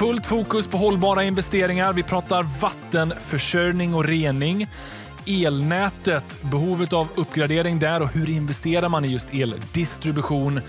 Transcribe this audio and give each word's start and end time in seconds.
Fullt 0.00 0.26
fokus 0.26 0.66
på 0.66 0.76
hållbara 0.76 1.24
investeringar. 1.24 1.92
Vi 1.92 2.02
pratar 2.02 2.42
vattenförsörjning 2.60 3.94
och 3.94 4.04
rening. 4.04 4.66
Elnätet, 5.26 6.38
behovet 6.42 6.92
av 6.92 7.08
uppgradering 7.16 7.78
där 7.78 8.02
och 8.02 8.08
hur 8.08 8.30
investerar 8.30 8.88
man 8.88 9.04
i 9.04 9.08
just 9.08 9.34
eldistribution? 9.34 10.60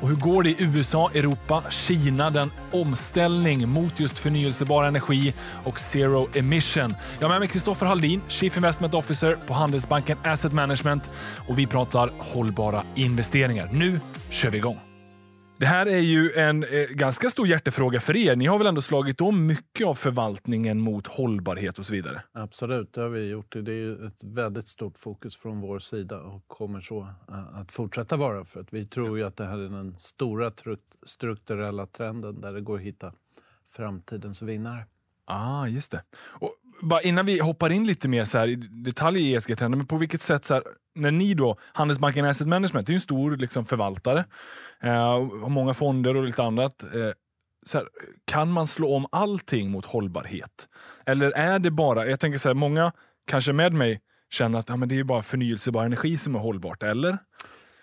Och 0.00 0.08
hur 0.08 0.16
går 0.16 0.42
det 0.42 0.50
i 0.50 0.56
USA, 0.58 1.10
Europa, 1.14 1.62
Kina, 1.70 2.30
den 2.30 2.50
omställning 2.70 3.68
mot 3.68 4.00
just 4.00 4.18
förnyelsebar 4.18 4.84
energi 4.84 5.34
och 5.64 5.78
zero 5.78 6.28
emission? 6.34 6.94
Jag 7.18 7.24
har 7.24 7.34
med 7.34 7.40
mig 7.40 7.48
Kristoffer 7.48 7.86
Haldin, 7.86 8.20
Chief 8.28 8.56
Investment 8.56 8.94
Officer 8.94 9.36
på 9.46 9.54
Handelsbanken 9.54 10.18
Asset 10.24 10.52
Management 10.52 11.10
och 11.48 11.58
vi 11.58 11.66
pratar 11.66 12.10
hållbara 12.18 12.82
investeringar. 12.94 13.68
Nu 13.72 14.00
kör 14.30 14.50
vi 14.50 14.58
igång! 14.58 14.89
Det 15.60 15.66
här 15.66 15.86
är 15.86 15.98
ju 15.98 16.32
en 16.32 16.62
eh, 16.62 16.88
ganska 16.90 17.30
stor 17.30 17.46
hjärtefråga 17.46 18.00
för 18.00 18.16
er. 18.16 18.36
Ni 18.36 18.46
har 18.46 18.58
väl 18.58 18.66
ändå 18.66 18.82
slagit 18.82 19.20
om 19.20 19.46
mycket 19.46 19.86
av 19.86 19.94
förvaltningen 19.94 20.80
mot 20.80 21.06
hållbarhet 21.06 21.78
och 21.78 21.86
så 21.86 21.92
vidare? 21.92 22.22
Absolut, 22.32 22.92
det 22.92 23.00
har 23.00 23.08
vi 23.08 23.28
gjort. 23.28 23.52
Det 23.52 23.72
är 23.72 23.76
ju 23.76 24.06
ett 24.06 24.24
väldigt 24.24 24.68
stort 24.68 24.98
fokus 24.98 25.36
från 25.36 25.60
vår 25.60 25.78
sida 25.78 26.20
och 26.20 26.48
kommer 26.48 26.80
så 26.80 27.00
eh, 27.28 27.58
att 27.58 27.72
fortsätta 27.72 28.16
vara. 28.16 28.44
För 28.44 28.60
att 28.60 28.72
vi 28.72 28.86
tror 28.86 29.18
ju 29.18 29.24
att 29.24 29.36
det 29.36 29.44
här 29.44 29.58
är 29.58 29.68
den 29.68 29.98
stora 29.98 30.52
strukturella 31.02 31.86
trenden 31.86 32.40
där 32.40 32.52
det 32.52 32.60
går 32.60 32.76
att 32.76 32.82
hitta 32.82 33.12
framtidens 33.68 34.42
vinnare. 34.42 34.86
Ah, 35.24 35.66
just 35.66 35.90
det. 35.90 36.02
Och 36.16 36.50
bara 36.80 37.00
innan 37.00 37.26
vi 37.26 37.40
hoppar 37.40 37.72
in 37.72 37.86
lite 37.86 38.08
mer 38.08 38.24
så 38.24 38.38
här 38.38 38.48
i 38.48 38.56
detalj 38.56 39.20
i 39.20 39.34
ESG-trenden, 39.34 39.78
men 39.78 39.86
på 39.86 39.96
vilket 39.96 40.22
sätt, 40.22 40.44
så 40.44 40.54
här, 40.54 40.62
när 40.94 41.10
ni 41.10 41.34
då, 41.34 41.56
Handelsbanken 41.72 42.24
Asset 42.24 42.48
Management, 42.48 42.86
det 42.86 42.90
är 42.90 42.94
ju 42.94 42.96
en 42.96 43.00
stor 43.00 43.36
liksom, 43.36 43.66
förvaltare, 43.66 44.24
eh, 44.82 45.14
och 45.14 45.50
många 45.50 45.74
fonder 45.74 46.16
och 46.16 46.24
lite 46.24 46.42
annat. 46.42 46.82
Eh, 46.82 47.10
så 47.66 47.78
här, 47.78 47.86
kan 48.24 48.50
man 48.50 48.66
slå 48.66 48.94
om 48.94 49.06
allting 49.12 49.70
mot 49.70 49.86
hållbarhet? 49.86 50.68
Eller 51.06 51.30
är 51.30 51.58
det 51.58 51.70
bara, 51.70 52.06
jag 52.06 52.20
tänker 52.20 52.38
så 52.38 52.48
här, 52.48 52.54
många 52.54 52.92
kanske 53.26 53.52
med 53.52 53.72
mig 53.72 54.00
känner 54.30 54.58
att 54.58 54.68
ja, 54.68 54.76
men 54.76 54.88
det 54.88 54.98
är 54.98 55.04
bara 55.04 55.22
förnyelsebar 55.22 55.84
energi 55.84 56.18
som 56.18 56.34
är 56.34 56.38
hållbart, 56.38 56.82
eller? 56.82 57.18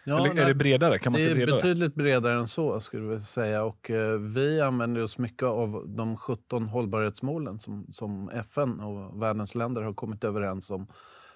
Ja, 0.10 0.26
Eller 0.26 0.42
är 0.42 0.48
det 0.48 0.56
bredare? 0.56 1.00
Kan 1.00 1.12
man 1.12 1.22
det 1.22 1.30
är 1.30 1.36
bredare? 1.36 1.56
betydligt 1.56 1.96
bredare 1.96 2.40
än 2.40 2.48
så. 2.48 2.80
skulle 2.80 3.08
vi 3.08 3.22
säga. 3.22 3.64
Och, 3.64 3.92
eh, 3.92 4.20
vi 4.20 4.62
använder 4.62 5.02
oss 5.02 5.18
mycket 5.18 5.44
av 5.44 5.84
de 5.88 6.18
17 6.18 6.68
hållbarhetsmålen 6.68 7.60
som, 7.60 7.88
som 7.92 8.30
FN 8.30 8.80
och 8.80 9.22
världens 9.22 9.56
länder 9.56 9.82
har 9.82 9.94
kommit 9.94 10.24
överens 10.24 10.72
om. 10.72 10.88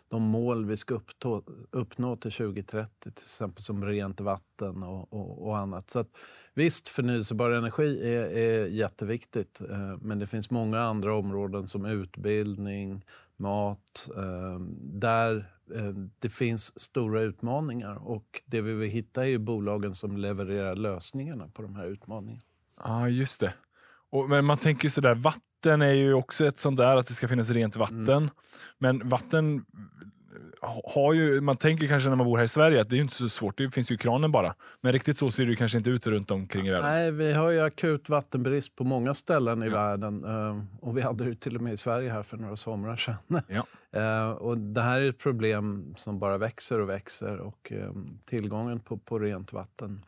De 0.09 0.21
mål 0.21 0.65
vi 0.65 0.77
ska 0.77 0.93
upptå, 0.93 1.43
uppnå 1.71 2.15
till 2.15 2.31
2030, 2.31 2.89
till 3.01 3.11
exempel 3.11 3.63
som 3.63 3.85
rent 3.85 4.21
vatten 4.21 4.83
och, 4.83 5.13
och, 5.13 5.47
och 5.47 5.57
annat. 5.57 5.89
Så 5.89 5.99
att, 5.99 6.09
visst, 6.53 6.89
förnyelsebar 6.89 7.51
energi 7.51 8.13
är, 8.13 8.25
är 8.37 8.67
jätteviktigt. 8.67 9.61
Eh, 9.69 9.97
men 10.01 10.19
det 10.19 10.27
finns 10.27 10.51
många 10.51 10.79
andra 10.81 11.15
områden 11.15 11.67
som 11.67 11.85
utbildning, 11.85 13.05
mat. 13.37 14.09
Eh, 14.17 14.59
där 14.79 15.51
det 16.19 16.29
finns 16.29 16.79
stora 16.79 17.21
utmaningar 17.21 18.07
och 18.07 18.41
det 18.45 18.61
vi 18.61 18.73
vill 18.73 18.89
hitta 18.89 19.23
är 19.23 19.27
ju 19.27 19.37
bolagen 19.37 19.95
som 19.95 20.17
levererar 20.17 20.75
lösningarna 20.75 21.47
på 21.47 21.61
de 21.61 21.75
här 21.75 21.85
utmaningarna. 21.85 22.41
Ja, 22.83 23.09
just 23.09 23.39
det. 23.39 23.53
Och, 24.09 24.29
men 24.29 24.45
man 24.45 24.57
tänker 24.57 24.83
ju 24.83 24.89
sådär, 24.89 25.15
vatten 25.15 25.81
är 25.81 25.93
ju 25.93 26.13
också 26.13 26.45
ett 26.45 26.57
sånt 26.57 26.77
där, 26.77 26.97
att 26.97 27.07
det 27.07 27.13
ska 27.13 27.27
finnas 27.27 27.49
rent 27.49 27.75
vatten. 27.75 28.09
Mm. 28.09 28.29
Men 28.77 29.09
vatten 29.09 29.65
har 30.83 31.13
ju, 31.13 31.41
man 31.41 31.55
tänker 31.55 31.87
kanske 31.87 32.09
när 32.09 32.15
man 32.15 32.25
bor 32.25 32.37
här 32.37 32.43
i 32.43 32.47
Sverige 32.47 32.81
att 32.81 32.89
det 32.89 32.97
är 32.97 33.01
inte 33.01 33.13
så 33.13 33.29
svårt, 33.29 33.57
det 33.57 33.69
finns 33.69 33.91
ju 33.91 33.97
kranen 33.97 34.31
bara. 34.31 34.55
Men 34.81 34.93
riktigt 34.93 35.17
så 35.17 35.31
ser 35.31 35.45
det 35.45 35.55
kanske 35.55 35.77
inte 35.77 35.89
ut 35.89 36.07
runt 36.07 36.31
omkring 36.31 36.67
i 36.67 36.71
världen. 36.71 36.89
Nej, 36.89 37.11
vi 37.11 37.33
har 37.33 37.49
ju 37.49 37.61
akut 37.61 38.09
vattenbrist 38.09 38.75
på 38.75 38.83
många 38.83 39.13
ställen 39.13 39.63
i 39.63 39.65
ja. 39.65 39.71
världen. 39.71 40.23
Eh, 40.23 40.63
och 40.81 40.97
vi 40.97 41.01
hade 41.01 41.25
det 41.25 41.35
till 41.35 41.55
och 41.55 41.61
med 41.61 41.73
i 41.73 41.77
Sverige 41.77 42.11
här 42.11 42.23
för 42.23 42.37
några 42.37 42.55
somrar 42.55 42.95
sedan. 42.95 43.15
Ja. 43.47 43.65
Eh, 43.91 44.29
och 44.29 44.57
det 44.57 44.81
här 44.81 45.01
är 45.01 45.09
ett 45.09 45.17
problem 45.17 45.93
som 45.97 46.19
bara 46.19 46.37
växer 46.37 46.79
och 46.79 46.89
växer 46.89 47.37
och 47.37 47.71
eh, 47.71 47.91
tillgången 48.25 48.79
på, 48.79 48.97
på 48.97 49.19
rent 49.19 49.53
vatten 49.53 50.05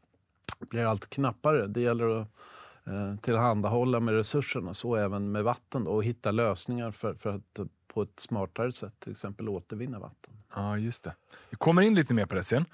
blir 0.59 0.85
allt 0.85 1.09
knappare. 1.09 1.68
Det 1.68 1.81
gäller 1.81 2.09
att 2.09 2.28
eh, 2.85 3.16
tillhandahålla 3.22 4.00
med 4.00 4.13
resurserna, 4.13 4.74
så 4.74 4.96
även 4.96 5.31
med 5.31 5.44
vatten 5.44 5.84
då, 5.84 5.91
och 5.91 6.03
hitta 6.03 6.31
lösningar 6.31 6.91
för, 6.91 7.13
för 7.13 7.30
att 7.30 7.59
på 7.94 8.02
ett 8.02 8.19
smartare 8.19 8.72
sätt 8.72 9.00
till 9.00 9.12
exempel 9.12 9.50
återvinna 9.50 10.00
vatten. 10.00 10.34
Ja, 10.56 10.78
just 10.78 11.03
det. 11.03 11.16
Vi 11.50 11.57
kommer 11.57 11.81
in 11.81 11.96
lite 11.96 12.13
mer 12.13 12.25
på 12.25 12.36
det 12.36 12.44
sen. 12.44 12.66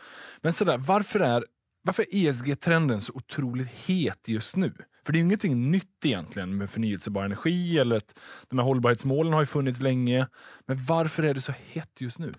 Men 0.42 0.54
sådär, 0.54 0.78
varför 0.78 1.20
är, 1.20 1.46
varför 1.82 2.04
är 2.04 2.30
ESG-trenden 2.30 3.02
så 3.02 3.14
otroligt 3.14 3.68
het 3.68 4.28
just 4.28 4.56
nu? 4.56 4.74
För 5.10 5.14
det 5.14 5.18
är 5.18 5.20
ju 5.20 5.26
ingenting 5.26 5.72
nytt 5.72 6.06
egentligen 6.06 6.58
med 6.58 6.70
förnyelsebar 6.70 7.24
energi 7.24 7.80
eller 7.80 7.96
att 7.96 8.20
de 8.50 8.60
här 8.60 8.66
hållbarhetsmålen 8.66 9.34
har 9.34 9.40
ju 9.40 9.46
funnits 9.46 9.82
länge. 9.82 10.28
Men 10.66 10.86
varför 10.86 11.24
är 11.24 11.34
det 11.34 11.42
så 11.42 11.54
hett 11.72 12.02
just 12.02 12.20
nu? 12.20 12.32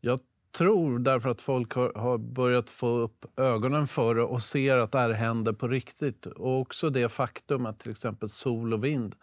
Jag 0.00 0.20
tror 0.58 0.98
därför 0.98 1.28
att 1.28 1.42
folk 1.42 1.74
har, 1.74 1.92
har, 1.94 2.18
börjat 2.18 2.70
få 2.70 2.98
upp 2.98 3.24
ögonen 3.36 3.86
för 3.86 4.14
det 4.14 4.22
och 4.22 4.42
ser 4.42 4.76
att 4.76 4.92
det 4.92 4.98
här 4.98 5.10
händer 5.10 5.52
på 5.52 5.68
riktigt. 5.68 6.26
Och 6.26 6.60
också 6.60 6.90
det 6.90 7.08
faktum 7.08 7.66
att 7.66 7.78
till 7.78 7.90
exempel 7.90 8.28
sol 8.28 8.74
och 8.74 8.84
vind 8.84 9.14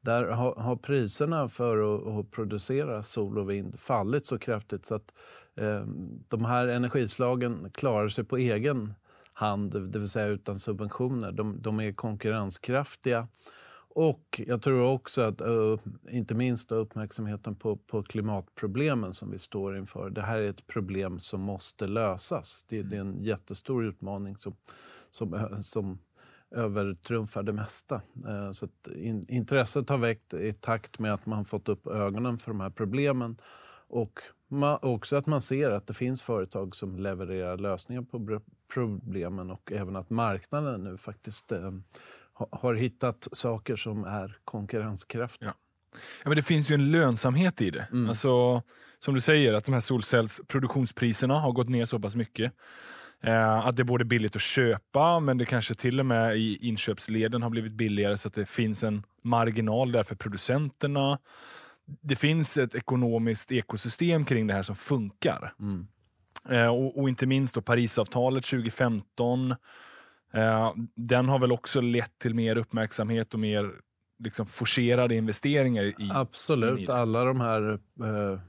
där 0.00 0.24
har, 0.24 0.54
har 0.54 0.76
priserna 0.76 1.48
för 1.48 1.94
att, 1.94 2.06
att, 2.06 2.30
producera 2.30 3.02
sol 3.02 3.38
och 3.38 3.50
vind 3.50 3.80
fallit 3.80 4.26
så 4.26 4.38
kraftigt 4.38 4.86
så 4.86 4.94
att 4.94 5.12
eh, 5.56 5.82
de 6.28 6.44
här 6.44 6.68
energislagen 6.68 7.70
klarar 7.74 8.08
sig 8.08 8.24
på 8.24 8.36
egen 8.36 8.94
hand, 9.40 9.92
det 9.92 9.98
vill 9.98 10.08
säga 10.08 10.26
utan 10.26 10.58
subventioner. 10.58 11.32
De, 11.32 11.62
de 11.62 11.80
är 11.80 11.92
konkurrenskraftiga. 11.92 13.28
Och 13.92 14.40
jag 14.46 14.62
tror 14.62 14.82
också 14.82 15.22
att, 15.22 15.42
inte 16.10 16.34
minst 16.34 16.72
uppmärksamheten 16.72 17.56
på, 17.56 17.76
på 17.76 18.02
klimatproblemen 18.02 19.14
som 19.14 19.30
vi 19.30 19.38
står 19.38 19.76
inför. 19.76 20.10
Det 20.10 20.22
här 20.22 20.38
är 20.38 20.50
ett 20.50 20.66
problem 20.66 21.18
som 21.18 21.40
måste 21.40 21.86
lösas. 21.86 22.64
Det, 22.68 22.82
det 22.82 22.96
är 22.96 23.00
en 23.00 23.22
jättestor 23.22 23.84
utmaning 23.84 24.36
som, 24.36 24.56
som, 25.10 25.58
som 25.62 25.98
övertrumfar 26.50 27.42
det 27.42 27.52
mesta. 27.52 28.02
Så 28.52 28.68
in, 28.94 29.24
intresset 29.28 29.88
har 29.88 29.98
väckt 29.98 30.34
i 30.34 30.52
takt 30.52 30.98
med 30.98 31.14
att 31.14 31.26
man 31.26 31.44
fått 31.44 31.68
upp 31.68 31.86
ögonen 31.86 32.38
för 32.38 32.50
de 32.50 32.60
här 32.60 32.70
problemen. 32.70 33.36
Och 33.88 34.20
man, 34.50 34.78
också 34.82 35.16
att 35.16 35.26
man 35.26 35.40
ser 35.40 35.70
att 35.70 35.86
det 35.86 35.94
finns 35.94 36.22
företag 36.22 36.76
som 36.76 36.98
levererar 36.98 37.58
lösningar 37.58 38.02
på 38.02 38.40
problemen 38.74 39.50
och 39.50 39.72
även 39.72 39.96
att 39.96 40.10
marknaden 40.10 40.84
nu 40.84 40.96
faktiskt 40.96 41.52
eh, 41.52 41.72
har 42.50 42.74
hittat 42.74 43.28
saker 43.32 43.76
som 43.76 44.04
är 44.04 44.36
konkurrenskraftiga. 44.44 45.48
Ja. 45.48 45.54
Ja, 45.92 46.28
men 46.28 46.36
det 46.36 46.42
finns 46.42 46.70
ju 46.70 46.74
en 46.74 46.90
lönsamhet 46.90 47.62
i 47.62 47.70
det. 47.70 47.86
Mm. 47.92 48.08
Alltså, 48.08 48.62
som 48.98 49.14
du 49.14 49.20
säger, 49.20 49.54
att 49.54 49.64
de 49.64 49.72
här 49.72 49.80
solcellsproduktionspriserna 49.80 51.34
har 51.34 51.52
gått 51.52 51.68
ner 51.68 51.84
så 51.84 51.98
pass 51.98 52.14
mycket. 52.14 52.52
Eh, 53.22 53.66
att 53.66 53.76
det 53.76 53.82
är 53.82 53.84
både 53.84 54.04
billigt 54.04 54.36
att 54.36 54.42
köpa, 54.42 55.20
men 55.20 55.38
det 55.38 55.44
kanske 55.44 55.74
till 55.74 56.00
och 56.00 56.06
med 56.06 56.36
i 56.36 56.58
inköpsleden 56.68 57.42
har 57.42 57.50
blivit 57.50 57.72
billigare 57.72 58.16
så 58.16 58.28
att 58.28 58.34
det 58.34 58.46
finns 58.46 58.84
en 58.84 59.02
marginal 59.22 59.92
där 59.92 60.02
för 60.02 60.14
producenterna. 60.14 61.18
Det 62.00 62.16
finns 62.16 62.58
ett 62.58 62.74
ekonomiskt 62.74 63.52
ekosystem 63.52 64.24
kring 64.24 64.46
det 64.46 64.54
här 64.54 64.62
som 64.62 64.76
funkar. 64.76 65.54
Mm. 65.60 65.86
Eh, 66.48 66.74
och, 66.74 66.98
och, 66.98 67.08
inte 67.08 67.26
minst 67.26 67.54
då 67.54 67.62
Parisavtalet 67.62 68.44
2015. 68.44 69.54
Eh, 70.32 70.72
den 70.94 71.28
har 71.28 71.38
väl 71.38 71.52
också 71.52 71.80
lett 71.80 72.18
till 72.18 72.34
mer 72.34 72.56
uppmärksamhet 72.58 73.34
och 73.34 73.40
mer 73.40 73.70
liksom 74.18 74.46
forcerade 74.46 75.14
investeringar 75.14 75.84
i 75.84 75.94
Absolut. 76.14 76.88
I 76.88 76.92
alla 76.92 77.24
de 77.24 77.40
här 77.40 77.72
eh, 78.04 78.40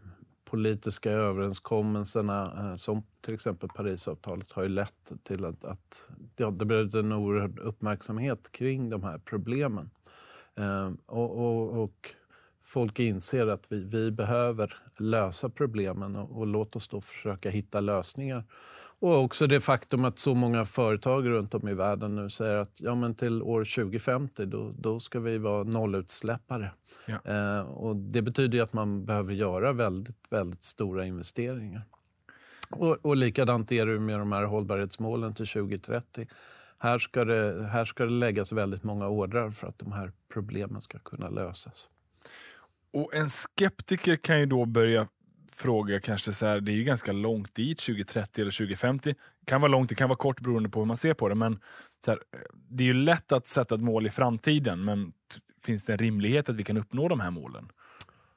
politiska 0.45 1.11
överenskommelserna 1.11 2.43
eh, 2.43 2.75
som 2.75 3.03
till 3.21 3.33
exempel 3.33 3.69
Parisavtalet 3.69 4.51
har 4.51 4.63
ju 4.63 4.69
lett 4.69 5.11
till 5.23 5.45
att, 5.45 5.65
att 5.65 6.09
ja, 6.35 6.51
det 6.51 6.65
blivit 6.65 6.93
en 6.93 7.11
oerhörd 7.11 7.59
uppmärksamhet 7.59 8.51
kring 8.51 8.89
de 8.89 9.03
här 9.03 9.17
problemen. 9.17 9.89
Eh, 10.57 10.91
och, 11.05 11.37
och, 11.37 11.83
och, 11.83 12.15
folk 12.61 12.99
inser 12.99 13.47
att 13.47 13.71
vi, 13.71 13.83
vi 13.83 14.11
behöver 14.11 14.77
lösa 14.97 15.49
problemen 15.49 16.15
och, 16.15 16.37
och 16.39 16.47
låt 16.47 16.75
oss 16.75 16.87
då 16.87 17.01
försöka 17.01 17.49
hitta 17.49 17.79
lösningar 17.79 18.43
och 19.01 19.23
också 19.23 19.47
det 19.47 19.59
faktum 19.59 20.05
att 20.05 20.19
så 20.19 20.35
många 20.35 20.65
företag 20.65 21.27
runt 21.27 21.53
om 21.53 21.67
i 21.67 21.73
världen 21.73 22.15
nu 22.15 22.29
säger 22.29 22.55
att 22.55 22.81
ja, 22.81 22.95
men 22.95 23.15
till 23.15 23.41
år 23.41 23.63
2050 23.63 24.45
då, 24.45 24.73
då 24.79 24.99
ska 24.99 25.19
vi 25.19 25.37
vara 25.37 25.63
nollutsläppare. 25.63 26.71
Ja. 27.05 27.19
Eh, 27.25 27.61
och 27.61 27.95
det 27.95 28.21
betyder 28.21 28.61
att 28.61 28.73
man 28.73 29.05
behöver 29.05 29.33
göra 29.33 29.73
väldigt, 29.73 30.17
väldigt 30.29 30.63
stora 30.63 31.05
investeringar. 31.05 31.81
Och, 32.69 33.05
och 33.05 33.15
likadant 33.15 33.71
är 33.71 33.85
det 33.85 33.99
med 33.99 34.19
de 34.19 34.31
här 34.31 34.43
hållbarhetsmålen 34.43 35.33
till 35.33 35.47
2030. 35.47 36.27
Här 36.77 36.99
ska, 36.99 37.25
det, 37.25 37.67
här 37.67 37.85
ska 37.85 38.03
det 38.03 38.11
läggas 38.11 38.51
väldigt 38.51 38.83
många 38.83 39.07
ordrar 39.07 39.49
för 39.49 39.67
att 39.67 39.79
de 39.79 39.91
här 39.91 40.11
problemen 40.33 40.81
ska 40.81 40.99
kunna 40.99 41.29
lösas. 41.29 41.89
Och 42.93 43.15
En 43.15 43.29
skeptiker 43.29 44.15
kan 44.15 44.39
ju 44.39 44.45
då 44.45 44.65
börja 44.65 45.07
fråga 45.53 45.99
kanske 45.99 46.33
så 46.33 46.45
här, 46.45 46.61
det 46.61 46.71
är 46.71 46.75
ju 46.75 46.83
ganska 46.83 47.11
långt 47.11 47.55
dit, 47.55 47.79
2030 47.79 48.41
eller 48.41 48.51
2050. 48.51 49.13
Det 49.39 49.45
kan 49.45 49.61
vara 49.61 49.71
långt, 49.71 49.89
det 49.89 49.95
kan 49.95 50.09
vara 50.09 50.17
kort 50.17 50.39
beroende 50.39 50.69
på 50.69 50.79
hur 50.79 50.85
man 50.85 50.97
ser 50.97 51.13
på 51.13 51.29
det, 51.29 51.35
men 51.35 51.59
här, 52.07 52.19
det 52.69 52.83
är 52.83 52.85
ju 52.85 52.93
lätt 52.93 53.31
att 53.31 53.47
sätta 53.47 53.75
ett 53.75 53.81
mål 53.81 54.07
i 54.07 54.09
framtiden, 54.09 54.83
men 54.83 55.13
finns 55.61 55.85
det 55.85 55.93
en 55.93 55.99
rimlighet 55.99 56.49
att 56.49 56.55
vi 56.55 56.63
kan 56.63 56.77
uppnå 56.77 57.07
de 57.07 57.19
här 57.19 57.31
målen? 57.31 57.69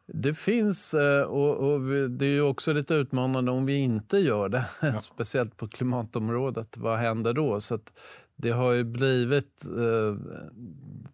Det 0.07 0.35
finns, 0.35 0.95
eh, 0.95 1.23
och, 1.23 1.57
och 1.57 1.81
det 2.11 2.27
är 2.27 2.41
också 2.41 2.73
lite 2.73 2.95
utmanande 2.95 3.51
om 3.51 3.67
vi 3.67 3.75
inte 3.77 4.19
gör 4.19 4.49
det. 4.49 4.65
Ja. 4.81 5.01
Speciellt 5.01 5.57
på 5.57 5.69
klimatområdet. 5.69 6.77
Vad 6.77 6.99
händer 6.99 7.33
då? 7.33 7.61
Så 7.61 7.79
det 8.37 8.51
har 8.51 8.73
ju 8.73 8.85
blivit... 8.85 9.67
Eh, 9.67 10.17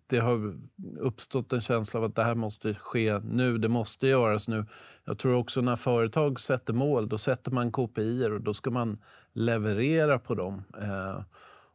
det 0.07 0.19
har 0.19 0.55
uppstått 0.99 1.53
en 1.53 1.61
känsla 1.61 2.01
av 2.01 2.05
att 2.05 2.17
det 2.17 2.25
här 2.25 2.35
måste 2.35 2.75
ske 2.75 3.19
nu. 3.19 3.59
Det 3.59 3.69
måste 3.69 4.07
göras 4.07 4.49
nu. 4.49 4.65
Jag 5.05 5.19
tror 5.19 5.35
också 5.35 5.61
när 5.61 5.77
företag 5.77 6.41
sätter 6.41 6.73
mål, 6.73 7.09
då 7.09 7.19
sätter 7.19 7.51
man 7.51 7.73
KPI 7.73 8.27
och 8.27 8.41
då 8.41 8.55
ska 8.55 8.71
man 8.71 8.99
leverera 9.33 10.19
på 10.19 10.35
dem. 10.35 10.63
Eh, 10.83 11.23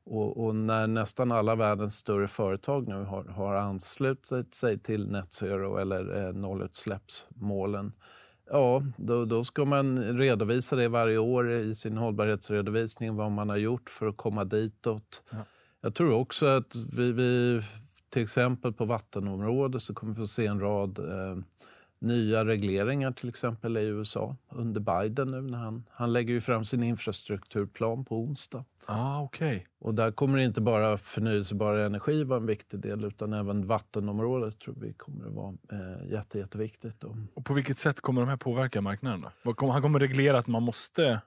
och, 0.04 0.46
och, 0.46 0.56
när 0.56 0.88
nästan 0.88 1.32
alla 1.32 1.56
världens 1.56 1.96
större 1.96 2.28
företag 2.28 2.88
nu 2.88 3.04
har, 3.04 3.24
har 3.24 3.56
anslutit 3.56 4.54
sig 4.54 4.80
till 4.80 5.12
net 5.12 5.34
zero 5.34 5.78
eller 5.78 6.26
eh, 6.26 6.34
nollutsläppsmålen 6.34 7.94
Ja, 8.50 8.84
då, 8.98 9.26
då 9.26 9.44
ska 9.44 9.66
man 9.66 10.18
redovisa 10.18 10.76
det 10.76 10.88
varje 10.88 11.18
år 11.18 11.52
i 11.52 11.76
sin 11.76 11.98
hållbarhetsredovisning, 11.98 13.16
vad 13.16 13.32
man 13.32 13.50
har 13.50 13.58
gjort 13.58 13.90
för 13.90 14.08
att 14.08 14.18
komma 14.18 14.44
ditåt. 14.44 15.24
Ja. 15.30 15.38
Jag 15.82 15.96
tror 15.96 16.14
också 16.14 16.46
att 16.46 16.76
vi, 16.98 17.12
vi, 17.12 17.62
till 18.10 18.24
exempel 18.24 18.74
på 18.74 18.86
vattenområdet 18.86 19.82
så 19.82 19.94
kommer 19.94 20.14
vi 20.14 20.18
få 20.18 20.28
se 20.28 20.46
en 20.46 20.60
rad 20.60 21.00
eh, 21.00 21.38
nya 22.00 22.46
regleringar 22.46 23.12
till 23.12 23.30
exempel 23.30 23.78
i 23.78 23.82
USA 23.82 24.36
under 24.50 24.82
Biden 24.82 25.28
nu 25.28 25.42
när 25.42 25.58
han, 25.58 25.84
han 25.92 26.14
lägger 26.14 26.34
ju 26.34 26.42
fram 26.42 26.66
sin 26.66 26.84
infrastrukturplan 26.84 28.06
på 28.06 28.18
onsdag. 28.18 28.66
Ah, 28.86 29.22
okay. 29.22 29.62
Och 29.80 29.94
där 29.94 30.12
kommer 30.12 30.38
inte 30.38 30.62
bara 30.62 30.98
förnyelsebar 30.98 31.74
energi 31.76 32.24
vara 32.24 32.40
en 32.40 32.46
viktig 32.46 32.82
del 32.82 33.04
utan 33.04 33.34
även 33.34 33.68
vattenområdet 33.68 34.60
tror 34.60 34.76
vi 34.82 34.94
kommer 34.94 35.28
att 35.28 35.34
vara 35.34 35.54
eh, 35.72 36.12
jätte, 36.12 36.40
jätteviktigt. 36.40 37.04
Och 37.34 37.46
på 37.46 37.54
vilket 37.54 37.78
sätt 37.78 38.02
kommer 38.02 38.22
de 38.22 38.30
här 38.30 38.38
påverka 38.38 38.82
marknaden? 38.82 39.26
Då? 39.44 39.72
Han 39.72 39.82
kommer 39.82 40.00
reglera 40.00 40.38
att 40.38 40.48
man 40.48 40.64
måste 40.64 41.22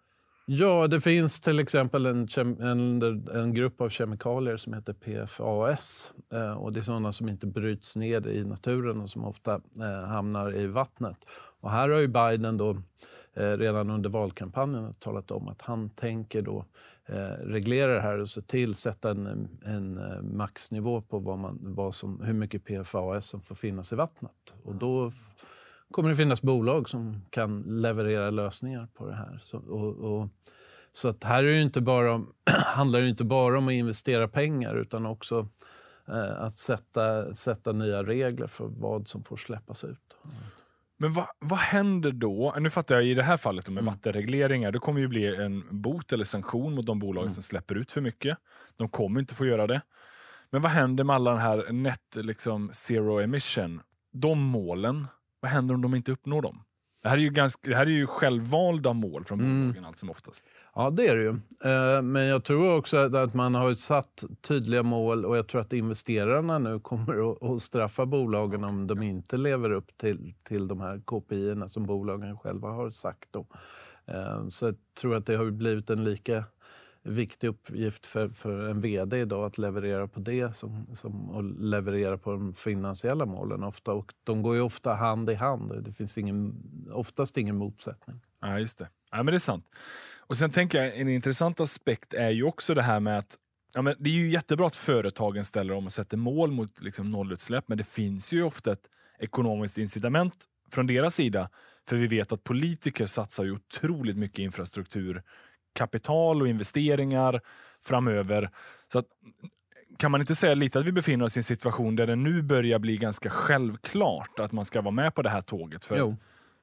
Ja, 0.51 0.87
det 0.89 1.01
finns 1.01 1.41
till 1.41 1.59
exempel 1.59 2.07
en, 2.07 2.29
en, 2.37 3.03
en 3.35 3.55
grupp 3.55 3.81
av 3.81 3.89
kemikalier 3.89 4.57
som 4.57 4.73
heter 4.73 4.93
PFAS. 4.93 6.13
Eh, 6.33 6.53
och 6.53 6.73
det 6.73 6.81
är 6.81 6.83
sådana 6.83 7.13
som 7.13 7.29
inte 7.29 7.47
bryts 7.47 7.97
ner 7.97 8.29
i 8.29 8.45
naturen 8.45 9.01
och 9.01 9.11
som 9.11 9.25
ofta 9.25 9.61
eh, 9.81 10.09
hamnar 10.09 10.57
i 10.57 10.67
vattnet. 10.67 11.17
Och 11.61 11.71
här 11.71 11.89
har 11.89 11.99
ju 11.99 12.09
Biden 12.09 12.57
då, 12.57 12.71
eh, 13.35 13.51
redan 13.51 13.91
under 13.91 14.11
valkampanjen 14.11 14.95
talat 14.95 15.31
om 15.31 15.49
att 15.49 15.63
han 15.63 15.91
tänker 15.91 16.41
då 16.41 16.65
eh, 17.07 17.47
reglera 17.47 17.95
det 17.95 18.01
här 18.01 18.19
och 18.19 18.29
se 18.29 18.43
till 18.43 18.75
sätta 18.75 19.11
en, 19.11 19.49
en 19.65 19.99
eh, 19.99 20.23
maxnivå 20.23 21.03
på 21.03 21.19
vad 21.19 21.39
man, 21.39 21.59
vad 21.63 21.95
som, 21.95 22.21
hur 22.21 22.35
mycket 22.35 22.65
PFAS 22.65 23.27
som 23.27 23.41
får 23.41 23.55
finnas 23.55 23.93
i 23.93 23.97
vattnet. 23.97 24.55
Och 24.63 24.75
då 24.75 25.13
kommer 25.93 26.09
det 26.09 26.17
finnas 26.17 26.43
bolag 26.43 26.89
som 26.89 27.23
kan 27.31 27.63
leverera 27.63 28.31
lösningar 28.31 28.89
på 28.95 29.07
det 29.07 29.15
här. 29.15 29.39
Så, 29.43 29.59
och, 29.59 29.97
och, 29.97 30.29
så 30.93 31.09
att 31.09 31.25
här 31.25 31.45
är 31.45 31.53
det 31.53 31.63
inte 31.63 31.81
bara, 31.81 32.25
handlar 32.51 33.01
det 33.01 33.09
inte 33.09 33.25
bara 33.25 33.59
om 33.59 33.69
att 33.69 33.73
investera 33.73 34.29
pengar 34.29 34.75
utan 34.75 35.07
också 35.07 35.49
eh, 36.09 36.41
att 36.41 36.59
sätta, 36.59 37.35
sätta 37.35 37.73
nya 37.73 38.03
regler 38.03 38.47
för 38.47 38.67
vad 38.67 39.09
som 39.09 39.25
får 39.25 39.37
släppas 39.37 39.85
ut. 39.85 40.17
Men 41.01 41.13
vad, 41.13 41.27
vad 41.39 41.59
händer 41.59 42.13
då? 42.13 42.55
Nu 42.59 42.71
fattar 42.71 42.95
jag 42.95 43.05
i 43.05 43.15
det 43.15 43.23
här 43.23 43.37
fallet 43.37 43.69
med 43.69 43.83
mm. 43.83 43.95
vattenregleringar, 43.95 44.73
det 44.73 44.79
kommer 44.79 45.01
ju 45.01 45.09
bli 45.09 45.37
en 45.37 45.65
bot 45.71 46.13
eller 46.13 46.25
sanktion 46.25 46.75
mot 46.75 46.87
de 46.87 46.99
bolag 46.99 47.23
mm. 47.23 47.31
som 47.31 47.43
släpper 47.43 47.75
ut 47.75 47.93
för 47.93 48.01
mycket. 48.01 48.39
De 48.77 48.89
kommer 48.89 49.21
inte 49.21 49.35
få 49.35 49.47
göra 49.47 49.67
det. 49.67 49.83
Men 50.51 50.63
vad 50.63 50.71
händer 50.71 51.05
med 51.05 51.17
alla 51.17 51.31
den 51.31 51.41
här 51.41 51.73
net 51.73 52.17
liksom, 52.17 52.71
zero 52.73 53.21
emission? 53.21 53.81
De 54.13 54.41
målen, 54.41 55.07
vad 55.41 55.51
händer 55.51 55.75
om 55.75 55.83
de 55.83 55.95
inte 55.95 56.13
uppnår 56.13 56.43
dem? 56.43 56.65
Det 57.03 57.09
här 57.09 57.17
är 57.17 57.23
ju, 57.23 57.31
ganska, 57.31 57.71
det 57.71 57.77
här 57.77 57.87
är 57.87 57.91
ju 57.91 58.07
självvalda 58.07 58.93
mål 58.93 59.25
från 59.25 59.41
mm. 59.41 59.53
bolagen 59.53 59.77
mm. 59.77 59.89
allt 59.89 59.99
som 59.99 60.11
oftast. 60.11 60.47
Ja, 60.75 60.91
det 60.91 61.07
är 61.07 61.17
det 61.17 61.23
ju. 61.23 61.29
Eh, 61.73 62.03
men 62.03 62.23
jag 62.23 62.45
tror 62.45 62.77
också 62.77 62.97
att 63.17 63.35
man 63.35 63.55
har 63.55 63.75
satt 63.75 64.25
tydliga 64.41 64.83
mål 64.83 65.25
och 65.25 65.37
jag 65.37 65.49
tror 65.49 65.61
att 65.61 65.73
investerarna 65.73 66.59
nu 66.59 66.81
kommer 66.81 67.55
att 67.55 67.63
straffa 67.63 68.07
bolagen 68.07 68.65
om 68.65 68.87
de 68.87 69.03
inte 69.03 69.37
lever 69.37 69.71
upp 69.71 69.97
till, 69.97 70.35
till 70.45 70.69
de 70.69 70.81
här 70.81 71.01
KPI 71.05 71.69
som 71.69 71.87
bolagen 71.87 72.39
själva 72.39 72.69
har 72.69 72.91
sagt. 72.91 73.29
Då. 73.31 73.47
Eh, 74.07 74.49
så 74.49 74.67
jag 74.67 74.77
tror 75.01 75.17
att 75.17 75.27
det 75.27 75.37
har 75.37 75.51
blivit 75.51 75.91
en 75.91 76.05
lika 76.05 76.45
viktig 77.09 77.49
uppgift 77.49 78.07
för, 78.07 78.29
för 78.29 78.69
en 78.69 78.81
vd 78.81 79.21
idag 79.21 79.45
att 79.45 79.59
leverera 79.59 80.09
på 80.09 80.21
det 80.21 80.57
som, 80.57 80.87
som 80.93 81.31
och 81.31 81.45
leverera 81.45 82.19
på 82.19 82.31
de 82.31 82.55
finansiella 82.55 83.27
målen. 83.27 83.65
Ofta, 83.65 83.93
och 83.93 84.15
de 84.25 84.43
går 84.43 84.55
ju 84.55 84.61
ofta 84.61 84.95
hand 84.95 85.31
i 85.31 85.35
hand. 85.35 85.85
Det 85.85 85.93
finns 85.93 86.19
ingen, 86.19 86.55
oftast 86.93 87.37
ingen 87.37 87.57
motsättning. 87.57 88.21
Ja, 88.41 88.59
just 88.59 88.79
det. 88.79 88.89
Ja, 89.11 89.17
men 89.17 89.27
det 89.27 89.37
är 89.37 89.39
sant. 89.39 89.67
Och 90.17 90.37
sen 90.37 90.51
tänker 90.51 90.83
jag 90.85 90.97
en 90.97 91.09
intressant 91.09 91.61
aspekt 91.61 92.15
är 92.15 92.31
ju 92.31 92.45
också 92.45 92.75
det 92.75 92.83
här 92.83 93.01
med 93.01 93.19
att 93.19 93.37
ja, 93.75 93.83
men 93.83 93.95
det 93.99 94.11
är 94.11 94.15
ju 94.15 94.29
jättebra 94.29 94.67
att 94.67 94.77
företagen 94.77 95.45
ställer 95.45 95.75
om 95.75 95.87
och 95.87 95.93
sätter 95.93 96.17
mål 96.17 96.51
mot 96.53 96.83
liksom, 96.83 97.11
nollutsläpp, 97.11 97.65
men 97.69 97.79
det 97.79 97.85
finns 97.85 98.33
ju 98.33 98.43
ofta 98.43 98.73
ett 98.73 98.89
ekonomiskt 99.19 99.79
incitament 99.79 100.45
från 100.71 100.87
deras 100.87 101.15
sida. 101.15 101.51
För 101.89 101.97
vi 101.97 102.07
vet 102.07 102.33
att 102.33 102.45
politiker 102.45 103.07
satsar 103.07 103.45
ju 103.45 103.53
otroligt 103.53 104.17
mycket 104.17 104.39
infrastruktur 104.39 105.23
kapital 105.73 106.43
och 106.43 106.49
investeringar 106.49 107.41
framöver. 107.85 108.51
Så 108.93 108.99
att, 108.99 109.07
kan 109.99 110.11
man 110.11 110.21
inte 110.21 110.35
säga 110.35 110.55
lite 110.55 110.79
att 110.79 110.85
vi 110.85 110.93
befinner 110.93 111.25
oss 111.25 111.37
i 111.37 111.39
en 111.39 111.45
situation 111.45 111.97
där 111.97 112.07
det 112.07 112.17
nu 112.17 112.43
börjar 112.43 112.79
bli 112.79 112.97
ganska 112.97 113.31
självklart 113.31 114.39
att 114.41 114.53
man 114.53 114.65
ska 114.65 114.81
vara 114.81 114.95
med 114.95 115.15
på 115.15 115.23
det 115.23 115.31
här 115.31 115.41
tåget? 115.41 115.85
För 115.85 116.17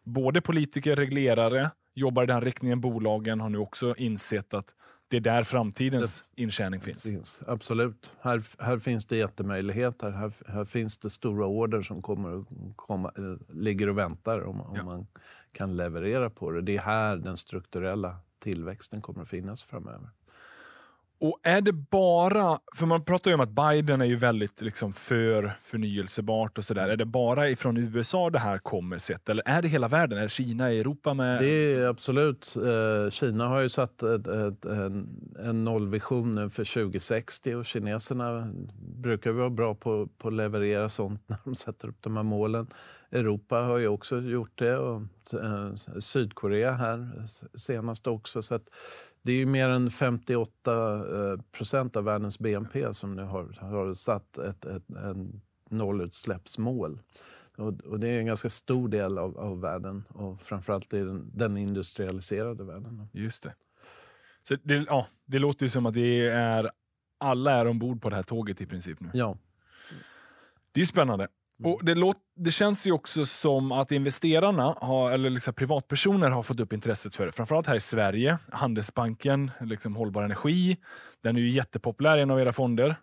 både 0.04 0.42
politiker, 0.42 0.96
reglerare, 0.96 1.72
jobbar 1.94 2.24
i 2.24 2.26
den 2.26 2.42
riktningen. 2.42 2.82
Bolagen 2.82 3.42
har 3.42 3.50
nu 3.50 3.58
också 3.58 3.96
insett 3.98 4.54
att 4.54 4.74
det 5.08 5.18
är 5.18 5.22
där 5.22 5.44
framtidens 5.44 6.24
det, 6.36 6.42
intjäning 6.42 6.82
finns. 6.82 7.04
finns. 7.04 7.44
Absolut. 7.48 8.12
Här, 8.22 8.44
här 8.64 8.78
finns 8.78 9.06
det 9.06 9.18
jättemöjligheter. 9.18 10.12
Här, 10.12 10.34
här 10.48 10.66
finns 10.66 10.98
det 10.98 11.10
stora 11.10 11.46
order 11.46 11.82
som 11.82 12.02
kommer 12.02 12.46
komma, 12.76 13.12
äh, 13.18 13.56
ligger 13.56 13.90
och 13.90 13.98
väntar 13.98 14.44
om, 14.44 14.62
om 14.62 14.76
ja. 14.76 14.84
man 14.84 15.08
kan 15.54 15.78
leverera 15.78 16.30
på 16.30 16.52
det. 16.52 16.62
Det 16.62 16.78
är 16.78 16.82
här 16.82 17.18
den 17.18 17.38
strukturella 17.38 18.18
tillväxten 18.46 19.02
kommer 19.02 19.22
att 19.22 19.30
finnas 19.30 19.64
framöver. 19.64 20.10
Och 21.20 21.40
är 21.44 21.62
det 21.62 21.74
bara, 21.74 22.60
för 22.76 22.86
man 22.86 23.06
pratar 23.06 23.32
ju 23.32 23.36
om 23.36 23.42
att 23.42 23.50
Biden 23.50 24.02
är 24.02 24.06
ju 24.06 24.16
väldigt 24.16 24.62
liksom 24.62 24.94
för 24.94 25.58
förnyelsebart 25.62 26.58
och 26.58 26.64
sådär. 26.64 26.90
Är 26.90 26.98
det 26.98 27.06
bara 27.06 27.50
ifrån 27.50 27.78
USA 27.78 28.30
det 28.30 28.40
här 28.40 28.58
kommer 28.58 28.98
sett? 28.98 29.30
Eller 29.30 29.44
är 29.48 29.62
det 29.62 29.68
hela 29.68 29.88
världen? 29.88 30.18
Är 30.18 30.24
det 30.24 30.30
Kina, 30.30 30.72
Europa 30.72 31.14
med? 31.14 31.42
Det 31.42 31.74
är 31.74 31.88
absolut. 31.88 32.56
Eh, 32.56 33.10
Kina 33.10 33.48
har 33.48 33.60
ju 33.60 33.70
satt 33.70 34.02
en, 34.02 35.64
nollvision 35.64 36.32
nu 36.32 36.50
för 36.50 36.74
2060 36.74 37.56
och 37.56 37.66
kineserna 37.66 38.54
brukar 38.78 39.32
vara 39.32 39.50
bra 39.50 39.76
på, 39.76 40.08
på 40.18 40.28
att 40.28 40.34
leverera 40.34 40.90
sånt 40.90 41.22
när 41.28 41.38
de 41.44 41.56
sätter 41.56 41.88
upp 41.88 41.98
de 42.02 42.16
här 42.16 42.24
målen. 42.24 42.68
Europa 43.12 43.56
har 43.56 43.78
ju 43.78 43.88
också 43.88 44.22
gjort 44.22 44.52
det 44.56 44.78
och 44.78 45.02
eh, 45.34 45.76
Sydkorea 46.00 46.72
här 46.72 47.26
senast 47.58 48.08
också. 48.08 48.42
Så 48.42 48.56
att 48.56 48.70
det 49.26 49.32
är 49.32 49.36
ju 49.36 49.46
mer 49.46 49.70
än 49.70 49.90
58 49.90 50.96
eh, 50.96 51.40
procent 51.52 51.96
av 51.96 52.04
världens 52.04 52.40
BNP 52.40 52.94
som 52.94 53.16
nu 53.16 53.24
har, 53.24 53.58
har 53.62 53.94
satt 53.94 54.38
ett, 54.38 54.66
ett 54.66 54.90
en 54.90 55.42
nollutsläppsmål. 55.70 57.00
Och, 57.58 57.82
och, 57.82 58.00
det 58.00 58.08
är 58.08 58.20
en 58.20 58.26
ganska 58.26 58.50
stor 58.50 58.90
del 58.90 59.18
av, 59.18 59.38
av 59.38 59.62
världen 59.62 60.04
och 60.10 60.42
framförallt 60.42 60.94
i 60.94 61.00
den, 61.00 61.32
den 61.34 61.58
industrialiserade 61.58 62.64
världen. 62.64 63.08
Just 63.12 63.44
det. 63.44 63.54
Så 64.42 64.56
det, 64.64 64.86
ja, 64.88 65.08
det 65.26 65.40
låter 65.40 65.66
ju 65.66 65.70
som 65.70 65.86
att 65.86 65.94
det 65.94 66.28
är 66.28 66.72
alla 67.18 67.52
är 67.52 67.68
ombord 67.68 68.02
på 68.02 68.10
det 68.10 68.16
här 68.16 68.24
tåget 68.24 68.62
i 68.62 68.66
princip 68.66 69.00
nu. 69.00 69.10
Ja. 69.14 69.38
Det 70.72 70.82
är 70.82 70.86
spännande. 70.86 71.28
Mm. 71.60 71.72
Och 71.72 71.86
det, 71.86 71.96
låt, 71.96 72.18
det 72.36 72.52
känns 72.52 72.88
ju 72.88 72.92
också 72.92 73.26
som 73.26 73.72
att 73.72 73.92
investerarna, 73.92 74.76
har, 74.82 75.12
eller 75.12 75.30
liksom 75.30 75.54
privatpersoner, 75.54 76.30
har 76.30 76.44
fått 76.44 76.60
upp 76.60 76.74
intresset 76.74 77.16
för 77.16 77.26
det. 77.26 77.32
Framförallt 77.32 77.68
här 77.68 77.76
i 77.76 77.80
Sverige. 77.80 78.38
Handelsbanken, 78.52 79.52
liksom 79.62 79.96
Hållbar 79.96 80.24
Energi, 80.24 80.78
den 81.24 81.36
är 81.36 81.42
ju 81.42 81.50
jättepopulär, 81.50 82.18
en 82.18 82.32
av 82.32 82.40
era 82.40 82.54
fonder. 82.54 82.96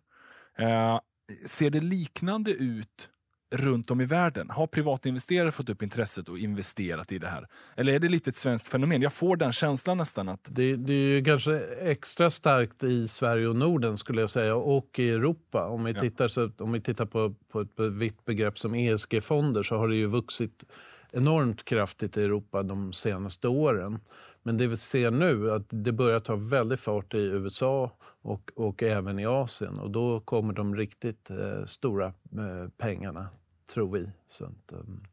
Eh, 0.59 1.00
ser 1.47 1.71
det 1.71 1.80
liknande 1.80 2.50
ut 2.50 3.09
runt 3.52 3.90
om 3.90 4.00
i 4.00 4.04
världen? 4.04 4.50
Har 4.50 4.66
privatinvesterare 4.66 5.52
fått 5.52 5.68
upp 5.68 5.82
intresset 5.82 6.28
och 6.28 6.38
investerat 6.38 7.12
i 7.12 7.18
det 7.18 7.26
här? 7.26 7.47
Eller 7.76 7.92
är 7.92 7.99
det 7.99 8.09
lite 8.09 8.30
ett 8.30 8.37
svenskt 8.37 8.68
fenomen? 8.68 9.02
Jag 9.02 9.12
får 9.12 9.37
den 9.37 9.52
känslan 9.52 9.99
nästan. 9.99 10.28
att... 10.28 10.49
Det, 10.50 10.76
det 10.76 10.94
är 10.94 11.25
kanske 11.25 11.59
extra 11.80 12.30
starkt 12.30 12.82
i 12.82 13.09
Sverige 13.09 13.49
och 13.49 13.56
Norden 13.56 13.99
skulle 13.99 14.21
jag 14.21 14.30
säga 14.30 14.56
och 14.56 14.99
i 14.99 15.11
Europa. 15.11 15.66
Om 15.66 15.85
vi 15.85 15.92
ja. 15.92 16.00
tittar, 16.00 16.28
så, 16.28 16.50
om 16.59 16.73
vi 16.73 16.80
tittar 16.80 17.06
på, 17.06 17.35
på 17.52 17.61
ett 17.61 17.78
vitt 17.78 18.25
begrepp 18.25 18.59
som 18.59 18.75
ESG-fonder 18.75 19.62
så 19.62 19.76
har 19.76 19.88
det 19.88 19.97
ju 19.97 20.06
vuxit 20.06 20.64
enormt 21.12 21.64
kraftigt 21.64 22.16
i 22.16 22.25
Europa 22.25 22.62
de 22.62 22.92
senaste 22.92 23.49
åren. 23.49 23.99
Men 24.42 24.56
det 24.56 24.66
vi 24.66 24.76
ser 24.76 25.11
nu 25.11 25.49
är 25.49 25.52
att 25.52 25.66
det 25.68 25.92
börjar 25.92 26.21
ta 26.21 26.37
väldigt 26.37 26.80
fart 26.80 27.14
i 27.14 27.18
USA 27.18 27.90
och, 28.23 28.50
och 28.54 28.82
även 28.82 29.18
i 29.18 29.26
Asien. 29.26 29.78
Och 29.78 29.90
då 29.90 30.21
kommer 30.21 30.52
de 30.52 30.76
riktigt 30.76 31.30
eh, 31.30 31.64
stora 31.64 32.06
eh, 32.06 32.68
pengarna, 32.78 33.28
tror 33.73 33.93
vi. 33.93 34.11
Så 34.26 34.45
att, 34.45 34.73
um, 34.73 35.05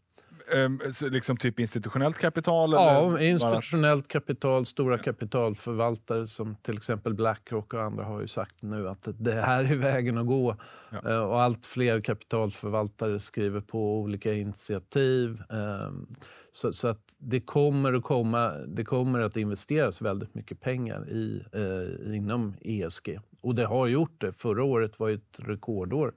liksom 1.11 1.37
typ 1.37 1.59
institutionellt 1.59 2.17
kapital? 2.17 2.71
Ja, 2.71 3.07
eller 3.07 3.19
institutionellt 3.19 4.07
kapital, 4.07 4.65
stora 4.65 4.97
kapitalförvaltare 4.97 6.27
som 6.27 6.55
till 6.55 6.77
exempel 6.77 7.13
Blackrock 7.13 7.73
och 7.73 7.81
andra 7.81 8.03
har 8.03 8.21
ju 8.21 8.27
sagt 8.27 8.61
nu 8.61 8.89
att 8.89 9.07
det 9.17 9.33
här 9.33 9.63
är 9.71 9.75
vägen 9.75 10.17
att 10.17 10.27
gå. 10.27 10.55
Ja. 10.89 11.11
Uh, 11.11 11.19
och 11.19 11.41
allt 11.41 11.65
fler 11.65 12.01
kapitalförvaltare 12.01 13.19
skriver 13.19 13.61
på 13.61 13.99
olika 13.99 14.33
initiativ. 14.33 15.41
Um, 15.49 16.07
så, 16.51 16.73
så, 16.73 16.87
att 16.87 17.15
det 17.17 17.39
kommer, 17.39 17.93
att 17.93 18.03
komma, 18.03 18.51
det 18.51 18.83
kommer 18.83 19.19
att 19.19 19.37
investeras 19.37 20.01
väldigt 20.01 20.35
mycket 20.35 20.59
pengar 20.59 21.09
i, 21.09 21.43
uh, 21.55 22.15
inom 22.15 22.53
ESG. 22.61 23.19
Och 23.41 23.55
det 23.55 23.65
har 23.65 23.87
gjort 23.87 24.21
det. 24.21 24.31
Förra 24.31 24.63
året 24.63 24.99
var 24.99 25.09
ett 25.09 25.39
rekordår 25.39 26.13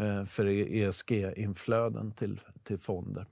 uh, 0.00 0.24
för 0.24 0.46
ESG-inflöden 0.46 2.12
till, 2.12 2.40
till 2.64 2.78
fonder. 2.78 3.26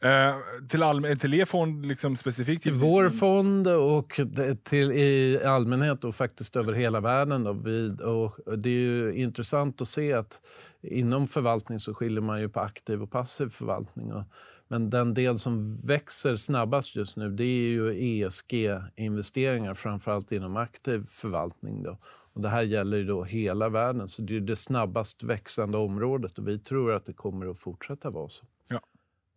Eh, 0.00 0.36
till, 0.68 0.82
allmän, 0.82 1.18
till 1.18 1.34
er 1.34 1.44
fond 1.44 1.86
liksom 1.86 2.16
specifikt? 2.16 2.62
Till 2.62 2.72
vår 2.72 3.08
fond 3.08 3.68
och 3.68 4.20
till, 4.64 4.92
i 4.92 5.40
allmänhet 5.44 6.04
och 6.04 6.14
faktiskt 6.14 6.56
över 6.56 6.72
hela 6.72 7.00
världen. 7.00 7.44
Då. 7.44 7.52
Vi, 7.52 7.96
och 8.02 8.58
det 8.58 8.70
är 8.70 9.10
intressant 9.10 9.80
att 9.80 9.88
se 9.88 10.12
att 10.12 10.40
inom 10.82 11.26
förvaltning 11.26 11.78
så 11.78 11.94
skiljer 11.94 12.20
man 12.20 12.40
ju 12.40 12.48
på 12.48 12.60
aktiv 12.60 13.02
och 13.02 13.10
passiv 13.10 13.48
förvaltning. 13.48 14.12
Och, 14.12 14.24
men 14.68 14.90
den 14.90 15.14
del 15.14 15.38
som 15.38 15.76
växer 15.76 16.36
snabbast 16.36 16.96
just 16.96 17.16
nu 17.16 17.30
det 17.30 17.44
är 17.44 17.68
ju 17.68 17.92
ESG-investeringar, 18.24 19.74
framförallt 19.74 20.32
inom 20.32 20.56
aktiv 20.56 21.06
förvaltning. 21.08 21.82
Då. 21.82 21.98
Och 22.32 22.40
det 22.40 22.48
här 22.48 22.62
gäller 22.62 23.04
då 23.04 23.24
hela 23.24 23.68
världen, 23.68 24.08
så 24.08 24.22
det 24.22 24.36
är 24.36 24.40
det 24.40 24.56
snabbast 24.56 25.22
växande 25.22 25.78
området 25.78 26.38
och 26.38 26.48
vi 26.48 26.58
tror 26.58 26.92
att 26.92 27.06
det 27.06 27.12
kommer 27.12 27.46
att 27.46 27.58
fortsätta 27.58 28.10
vara 28.10 28.28
så. 28.28 28.46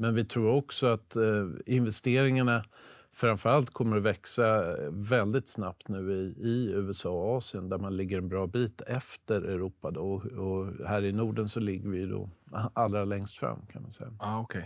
Men 0.01 0.15
vi 0.15 0.25
tror 0.25 0.51
också 0.51 0.88
att 0.88 1.15
eh, 1.15 1.48
investeringarna 1.65 2.63
framförallt 3.12 3.70
kommer 3.70 3.98
att 3.98 4.03
växa 4.03 4.75
väldigt 4.89 5.48
snabbt 5.48 5.88
nu 5.88 6.12
i, 6.12 6.48
i, 6.48 6.72
USA 6.72 7.10
och 7.10 7.38
Asien 7.38 7.70
där 7.70 7.77
man 7.77 7.98
ligger 7.98 8.18
en 8.18 8.29
bra 8.29 8.48
bit 8.48 8.82
efter 8.82 9.41
Europa. 9.41 9.91
Då. 9.91 10.01
Och, 10.01 10.25
och 10.25 10.88
här 10.88 11.03
i 11.03 11.12
Norden 11.12 11.48
så 11.48 11.60
ligger 11.60 11.89
vi 11.89 12.06
då 12.06 12.29
allra 12.74 13.06
längst 13.06 13.38
fram 13.38 13.65
kan 13.72 13.82
man 13.82 13.91
säga. 13.91 14.12
Ah, 14.20 14.41
okay. 14.41 14.63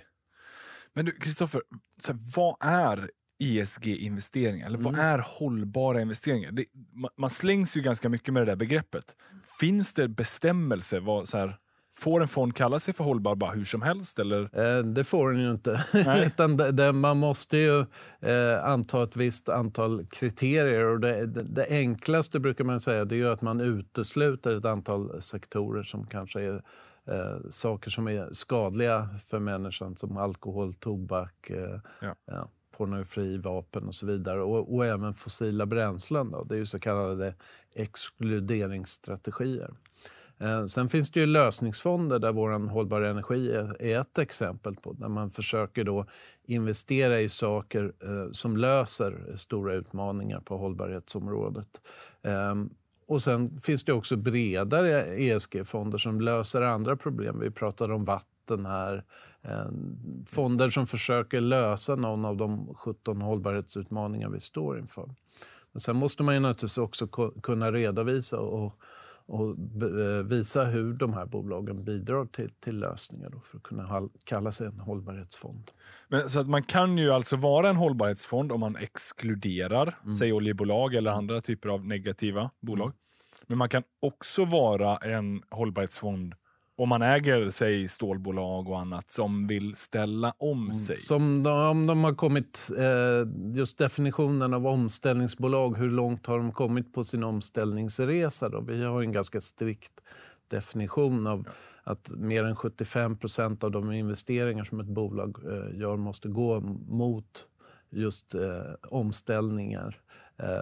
Men 0.94 1.06
du, 1.06 1.12
Kristoffer, 1.12 1.62
vad 2.36 2.56
är 2.60 3.10
ESG-investeringar? 3.40 4.66
Eller 4.66 4.78
vad 4.78 4.94
mm. 4.94 5.06
är 5.06 5.20
hållbara 5.20 6.02
investeringar? 6.02 6.52
Det, 6.52 6.66
man, 6.94 7.12
man 7.18 7.30
slängs 7.30 7.78
ju 7.78 7.82
ganska 7.82 8.10
mycket 8.10 8.34
med 8.34 8.42
det 8.42 8.52
där 8.52 8.56
begreppet. 8.56 9.16
Finns 9.60 9.94
det 9.94 10.08
bestämmelser? 10.08 11.00
Vad, 11.00 11.28
så 11.28 11.38
här, 11.38 11.58
Får 11.95 12.21
en 12.21 12.27
fond 12.27 12.55
kalla 12.55 12.79
sig 12.79 12.93
för 12.93 13.03
hållbar 13.03 13.35
bara 13.35 13.51
hur 13.51 13.63
som 13.63 13.81
helst? 13.81 14.19
Eller? 14.19 14.59
Eh, 14.59 14.83
det 14.83 15.03
får 15.03 15.31
den 15.31 15.41
ju 15.41 15.51
inte. 15.51 15.83
Utan 16.25 16.57
det, 16.57 16.71
det, 16.71 16.91
man 16.91 17.17
måste 17.17 17.57
ju 17.57 17.85
eh, 18.19 18.65
anta 18.65 19.03
ett 19.03 19.15
visst 19.15 19.50
antal 19.50 20.05
kriterier. 20.05 20.85
Och 20.85 21.00
det, 21.00 21.25
det, 21.25 21.67
enklaste 21.69 22.39
brukar 22.39 22.63
man 22.63 22.79
säga 22.79 23.05
det 23.05 23.21
är 23.21 23.25
att 23.25 23.41
man 23.41 23.62
utesluter 23.62 24.55
ett 24.55 24.65
antal 24.65 25.21
sektorer 25.21 25.83
som 25.83 26.07
kanske 26.07 26.41
är 26.41 26.63
eh, 27.05 27.38
saker 27.50 27.89
som 27.89 28.07
är 28.07 28.29
skadliga 28.31 29.09
för 29.25 29.39
människan 29.39 29.97
som 29.97 30.17
alkohol, 30.17 30.73
tobak, 30.73 31.50
eh, 31.50 31.79
ja. 32.00 32.15
Ja, 32.25 32.50
pornografi, 32.77 33.38
vapen 33.38 33.88
och 33.88 33.95
så 33.95 34.05
vidare. 34.05 34.41
Och, 34.41 34.75
och 34.75 34.85
även 34.85 35.13
fossila 35.13 35.65
bränslen. 35.65 36.31
Då. 36.31 36.43
Det 36.43 36.55
är 36.55 36.59
ju 36.59 36.65
så 36.65 36.79
kallade 36.79 37.35
exkluderingsstrategier. 37.75 39.73
Eh, 40.43 40.65
sen 40.65 40.89
finns 40.89 41.12
det 41.12 41.19
ju 41.19 41.25
lösningsfonder 41.25 42.19
där 42.19 42.31
vår 42.31 42.69
hållbar 42.69 43.01
energi 43.01 43.51
är 43.51 44.00
ett 44.00 44.17
exempel 44.17 44.75
på. 44.75 44.93
Där 44.93 45.07
man 45.07 45.29
försöker 45.29 45.83
då 45.83 46.05
investera 46.43 47.21
i 47.21 47.29
saker 47.29 47.93
eh, 48.03 48.31
som 48.31 48.57
löser 48.57 49.35
stora 49.35 49.73
utmaningar 49.73 50.39
på 50.39 50.57
hållbarhetsområdet. 50.57 51.81
Ehm, 52.23 52.69
och 53.07 53.21
sen 53.21 53.59
finns 53.59 53.83
det 53.83 53.93
också 53.93 54.15
bredare 54.15 55.15
ESG-fonder 55.23 55.97
som 55.97 56.21
löser 56.21 56.62
andra 56.62 56.95
problem. 56.95 57.39
Vi 57.39 57.51
pratade 57.51 57.93
om 57.93 58.03
vatten 58.03 58.65
här. 58.65 59.03
Ehm, 59.41 60.25
fonder 60.27 60.69
som 60.69 60.88
försöker 60.88 61.41
lösa 61.41 61.95
någon 61.95 62.25
av 62.25 62.38
de 62.38 62.75
17 62.75 63.21
hållbarhetsutmaningar 63.21 64.29
vi 64.29 64.39
står 64.39 64.79
inför. 64.79 65.09
Men 65.71 65.79
sen 65.79 65.95
måste 65.95 66.23
man 66.23 66.33
ju 66.33 66.39
naturligtvis 66.39 66.77
också 66.77 67.07
kunna 67.43 67.71
redovisa 67.71 68.39
och 68.39 68.79
och 69.25 69.50
eh, 69.50 70.25
visa 70.25 70.63
hur 70.63 70.94
de 70.94 71.13
här 71.13 71.25
bolagen 71.25 71.84
bidrar 71.84 72.25
till, 72.25 72.50
till 72.60 72.80
lösningar 72.80 73.32
för 73.44 73.58
att 73.58 73.63
kunna 73.63 74.10
kalla 74.24 74.51
sig 74.51 74.68
en 74.68 74.80
hållbarhetsfond. 74.80 75.72
Men, 76.08 76.30
så 76.30 76.39
att 76.39 76.50
man 76.50 76.63
kan 76.63 76.98
ju 76.98 77.12
alltså 77.12 77.36
vara 77.36 77.70
en 77.70 77.75
hållbarhetsfond 77.75 78.51
om 78.51 78.60
man 78.60 78.75
exkluderar, 78.75 80.00
mm. 80.03 80.13
säg 80.13 80.34
oljebolag 80.34 80.96
eller 80.96 81.12
andra 81.12 81.42
typer 81.42 81.70
av 81.70 81.86
negativa 81.86 82.50
bolag. 82.60 82.88
Mm. 82.88 82.98
Men 83.48 83.58
man 83.58 83.70
kan 83.70 83.84
också 84.00 84.46
vara 84.46 84.98
en 84.98 85.44
hållbarhetsfond 85.50 86.36
om 86.75 86.89
man 86.89 87.01
äger 87.01 87.50
säg, 87.50 87.88
stålbolag 87.88 88.70
och 88.70 88.80
annat 88.80 89.12
som 89.12 89.48
vill 89.48 89.75
ställa 89.75 90.34
om 90.38 90.63
mm. 90.63 90.75
sig. 90.75 90.98
Som 90.98 91.44
de, 91.44 91.70
om 91.70 91.88
de 91.88 92.03
har 92.03 92.13
kommit, 92.13 92.70
eh, 92.77 93.56
just 93.58 93.77
definitionen 93.77 94.53
av 94.53 94.68
omställningsbolag, 94.68 95.77
hur 95.77 95.92
långt 95.92 96.25
har 96.25 96.38
de 96.38 96.51
kommit 96.51 96.94
på 96.94 97.03
sin 97.03 97.24
omställningsresa? 97.24 98.50
Då? 98.50 98.62
Vi 98.62 98.84
har 98.84 99.01
en 99.01 99.12
ganska 99.12 99.42
strikt 99.42 100.01
definition 100.48 101.27
av 101.27 101.44
ja. 101.46 101.51
att 101.92 102.12
mer 102.18 102.44
än 102.44 102.56
75 102.56 103.18
procent 103.18 103.63
av 103.63 103.72
de 103.72 103.92
investeringar 103.92 104.63
som 104.63 104.80
ett 104.80 104.88
bolag 104.88 105.38
eh, 105.46 105.80
gör 105.80 105.98
måste 105.98 106.27
gå 106.27 106.60
mot 106.88 107.48
just 107.89 108.36
eh, 108.36 108.42
omställningar 108.89 110.00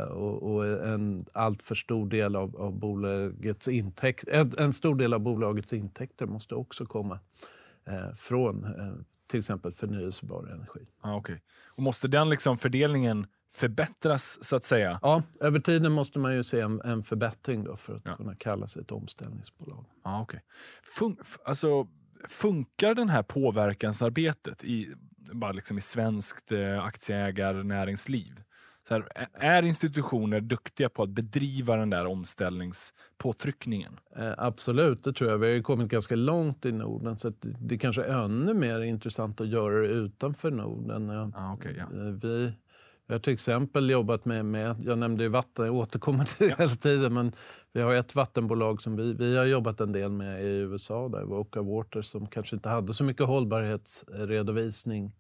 och, 0.10 0.54
och, 0.54 0.88
en 0.88 1.26
allt 1.34 1.62
för 1.62 1.76
stor 1.76 2.10
del 2.10 2.36
av, 2.36 2.56
av 2.56 2.80
bolagets 2.80 3.68
intäkt, 3.68 4.28
en, 4.28 4.52
en, 4.58 4.74
stor 4.74 4.96
del 4.96 5.14
av 5.14 5.20
bolagets 5.20 5.74
intäkter 5.74 6.26
måste 6.26 6.56
också 6.56 6.86
komma 6.86 7.20
eh, 7.86 8.14
från 8.16 8.64
eh, 8.64 8.94
till 9.28 9.40
exempel 9.40 9.72
förnyelsebar 9.72 10.48
energi. 10.48 10.88
Ah, 11.02 11.16
okay. 11.16 11.38
och 11.76 11.84
måste 11.84 12.08
den 12.08 12.30
liksom 12.30 12.58
fördelningen 12.58 13.28
förbättras 13.52 14.44
så 14.44 14.56
att 14.56 14.64
säga? 14.64 15.00
Ja, 15.02 15.24
över 15.40 15.60
tiden 15.60 15.92
måste 15.92 16.20
man 16.20 16.36
ju 16.36 16.44
se 16.44 16.60
en, 16.60 16.82
en 16.82 17.04
förbättring 17.04 17.64
då 17.64 17.76
för 17.76 17.96
att 17.96 18.02
ja. 18.06 18.16
kunna 18.16 18.36
kalla 18.36 18.68
sig 18.68 18.82
ett 18.82 18.92
omställningsbolag. 18.92 19.86
Ah, 20.04 20.22
okay. 20.22 20.40
Fun 20.84 21.18
alltså, 21.46 21.88
funkar 22.28 22.96
det 22.96 23.12
här 23.12 23.24
påverkansarbetet 23.24 24.64
i, 24.64 24.94
bara 25.32 25.52
liksom 25.52 25.78
i 25.78 25.82
svenskt 25.82 26.52
eh, 26.52 26.84
aktieägarnäringsliv? 26.84 28.42
Så 28.88 28.94
här, 28.94 29.28
är 29.34 29.64
institutioner 29.64 30.42
duktiga 30.42 30.90
på 30.90 31.04
att 31.04 31.10
bedriva 31.10 31.76
den 31.76 31.90
där 31.90 32.06
omställningspåtryckningen? 32.06 34.00
Eh, 34.16 34.34
absolut, 34.38 35.04
det 35.04 35.14
tror 35.14 35.30
jag. 35.30 35.38
Vi 35.38 35.56
har 35.56 35.62
kommit 35.62 35.88
ganska 35.88 36.16
långt 36.16 36.66
i 36.66 36.72
Norden 36.72 37.18
så 37.18 37.30
det, 37.30 37.56
det 37.60 37.78
kanske 37.78 38.04
är 38.04 38.24
ännu 38.24 38.54
mer 38.54 38.82
intressant 38.82 39.42
att 39.42 39.48
göra 39.48 39.82
det 39.82 39.88
utanför 39.88 40.52
Norden. 40.52 41.10
Ah, 41.36 41.54
okay, 41.54 41.76
ja. 41.78 41.84
Eh, 41.84 42.14
vi, 42.14 42.54
vi 43.08 43.14
har 43.14 43.20
till 43.20 43.34
exempel 43.34 43.90
jobbat 43.90 44.26
med, 44.26 44.46
med 44.46 44.76
jag 44.86 44.98
nämnde 44.98 45.24
ju 45.24 45.30
vatten, 45.30 45.66
jag 45.66 45.76
återkommer 45.76 46.26
till 46.26 46.48
det 46.48 46.50
ja. 46.50 46.56
hela 46.58 46.76
tiden, 46.76 47.14
men 47.14 47.32
vi 47.74 47.82
har 47.82 47.94
ett 47.94 48.16
vattenbolag 48.16 48.82
som 48.82 48.96
vi, 48.96 49.14
vi 49.14 49.38
har 49.38 49.46
jobbat 49.46 49.82
en 49.82 49.92
del 49.92 50.12
med 50.12 50.44
i 50.44 50.48
USA, 50.48 51.10
där 51.10 51.24
Voca 51.24 51.62
Water, 51.62 52.02
som 52.02 52.28
kanske 52.28 52.56
inte 52.56 52.70
hade 52.70 52.94
så 52.94 53.04
mycket 53.04 53.28
hållbarhetsredovisning 53.28 55.12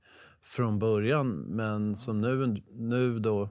från 0.44 0.80
början 0.80 1.30
men 1.32 1.96
som 1.96 2.22
nu, 2.22 2.62
nu 2.72 3.20
då 3.20 3.50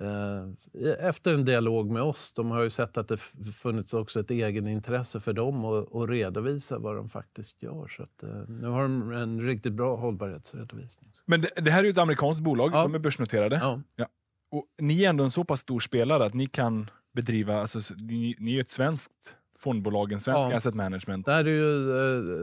eh, 0.00 1.08
efter 1.08 1.34
en 1.34 1.44
dialog 1.44 1.90
med 1.90 2.02
oss, 2.02 2.32
de 2.32 2.50
har 2.50 2.62
ju 2.62 2.70
sett 2.70 2.96
att 2.96 3.08
det 3.08 3.16
funnits 3.52 3.94
också 3.94 4.20
ett 4.20 4.30
egenintresse 4.30 5.20
för 5.20 5.32
dem 5.32 5.64
att, 5.64 6.08
redovisa 6.08 6.78
vad 6.78 6.96
de 6.96 7.08
faktiskt 7.08 7.62
gör. 7.62 7.88
Så 7.88 8.02
att, 8.02 8.22
eh, 8.22 8.48
nu 8.48 8.68
har 8.68 8.82
de 8.82 9.12
en 9.12 9.40
riktigt 9.40 9.72
bra 9.72 9.96
hållbarhetsredovisning. 9.96 11.10
Men 11.26 11.40
det, 11.40 11.50
det 11.56 11.70
här 11.70 11.80
är 11.80 11.84
ju 11.84 11.90
ett 11.90 11.98
amerikanskt 11.98 12.42
bolag, 12.42 12.70
ja. 12.72 12.82
de 12.82 12.94
är 12.94 12.98
börsnoterade. 12.98 13.56
Ja. 13.56 13.80
ja. 13.96 14.06
Och 14.50 14.64
ni 14.78 15.04
är 15.04 15.08
ändå 15.08 15.24
en 15.24 15.30
så 15.30 15.44
pass 15.44 15.60
stor 15.60 15.80
spelare 15.80 16.24
att 16.24 16.34
ni 16.34 16.46
kan 16.46 16.90
bedriva, 17.14 17.60
alltså, 17.60 17.94
ni, 17.96 18.36
ni 18.38 18.56
är 18.56 18.60
ett 18.60 18.70
svenskt 18.70 19.34
fondbolag, 19.58 20.12
en 20.12 20.20
svensk 20.20 20.46
ja. 20.50 20.56
asset 20.56 20.74
management. 20.74 21.26
Det 21.26 21.32
här 21.32 21.44
är 21.44 21.50
ju 21.50 21.90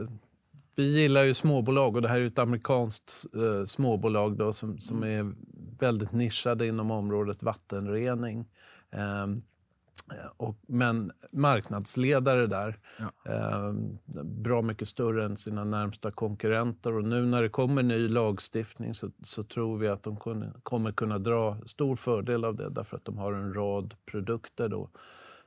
eh, 0.02 0.08
vi 0.76 1.00
gillar 1.00 1.22
ju 1.22 1.34
småbolag 1.34 1.96
och 1.96 2.02
det 2.02 2.08
här 2.08 2.20
är 2.20 2.26
ett 2.26 2.38
amerikanskt 2.38 3.26
eh, 3.34 3.64
småbolag 3.64 4.36
då, 4.36 4.52
som, 4.52 4.78
som 4.78 5.02
mm. 5.02 5.28
är 5.28 5.34
väldigt 5.78 6.12
nischade 6.12 6.66
inom 6.66 6.90
området 6.90 7.42
vattenrening. 7.42 8.48
Eh, 8.90 9.26
Eh, 10.12 10.30
och, 10.36 10.56
men 10.66 11.12
marknadsledare 11.32 12.46
där. 12.46 12.78
Ja. 12.98 13.32
Eh, 13.32 13.72
bra 14.24 14.62
mycket 14.62 14.88
större 14.88 15.24
än 15.24 15.36
sina 15.36 15.64
närmsta 15.64 16.10
konkurrenter. 16.10 16.92
Och 16.92 17.04
nu 17.04 17.26
när 17.26 17.42
det 17.42 17.48
kommer 17.48 17.82
ny 17.82 18.08
lagstiftning 18.08 18.94
så, 18.94 19.10
så 19.22 19.44
tror 19.44 19.78
vi 19.78 19.88
att 19.88 20.02
de 20.02 20.16
kun, 20.16 20.52
kommer 20.62 20.92
kunna 20.92 21.18
dra 21.18 21.58
stor 21.66 21.96
fördel 21.96 22.44
av 22.44 22.56
det 22.56 22.70
därför 22.70 22.96
att 22.96 23.04
de 23.04 23.18
har 23.18 23.32
en 23.32 23.54
rad 23.54 23.94
produkter 24.06 24.68
då 24.68 24.90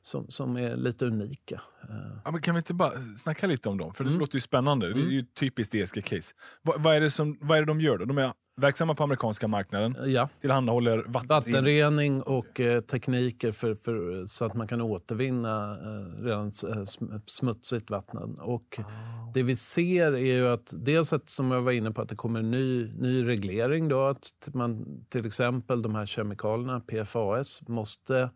som, 0.08 0.30
som 0.30 0.58
är 0.58 0.76
lite 0.76 1.06
unika. 1.06 1.62
Eh. 1.90 2.20
Ja, 2.26 2.32
men 2.32 2.42
kan 2.42 2.56
vi 2.56 2.58
inte 2.58 2.74
bara 2.74 2.92
snacka 3.18 3.48
lite 3.48 3.70
om 3.70 3.78
dem? 3.78 3.94
För 3.94 4.04
det 4.04 4.10
mm. 4.10 4.20
låter 4.20 4.36
ju 4.36 4.42
spännande. 4.42 4.94
Det 4.94 5.00
är 5.00 5.04
ju 5.04 5.22
typiskt 5.22 5.76
ESG-case. 5.76 6.36
Vad, 6.62 6.82
vad, 6.82 6.96
är 6.96 7.02
det 7.02 7.12
som, 7.12 7.38
vad 7.42 7.58
är 7.58 7.62
det 7.62 7.68
de 7.68 7.82
gör? 7.82 7.98
Då? 7.98 8.06
De 8.06 8.18
är 8.18 8.32
verksamma 8.58 8.96
på 8.96 9.04
amerikanska 9.04 9.48
marknaden, 9.48 9.96
ja. 10.06 10.30
tillhandahåller 10.42 10.98
vattenrening, 11.08 11.30
vattenrening 11.30 12.22
och 12.22 12.60
eh, 12.60 12.82
tekniker 12.82 13.52
för, 13.52 13.76
för, 13.76 14.26
så 14.26 14.46
att 14.46 14.54
man 14.54 14.68
kan 14.68 14.82
återvinna 14.82 15.72
eh, 15.72 16.24
redan 16.24 16.46
eh, 16.46 16.84
smutsigt 17.26 17.90
vatten. 17.90 18.40
Och 18.40 18.80
oh. 18.80 19.32
Det 19.34 19.44
vi 19.44 19.56
ser 19.56 20.12
är 20.12 20.36
ju 20.36 20.48
att 20.48 20.74
dels 20.76 21.14
att, 21.14 21.30
som 21.30 21.52
jag 21.52 21.62
var 21.62 21.72
inne 21.72 21.92
på, 21.92 22.02
att 22.02 22.10
det 22.10 22.16
kommer 22.16 22.40
en 22.40 22.52
ny, 22.52 22.94
ny 22.94 23.28
reglering. 23.28 23.88
Då, 23.88 24.06
att 24.06 24.50
man, 24.54 24.86
till 25.10 25.26
exempel 25.26 25.82
de 25.82 25.96
här 25.96 26.06
kemikalierna, 26.06 26.80
PFAS, 26.80 27.62
måste 27.68 28.16
Eh, 28.20 28.30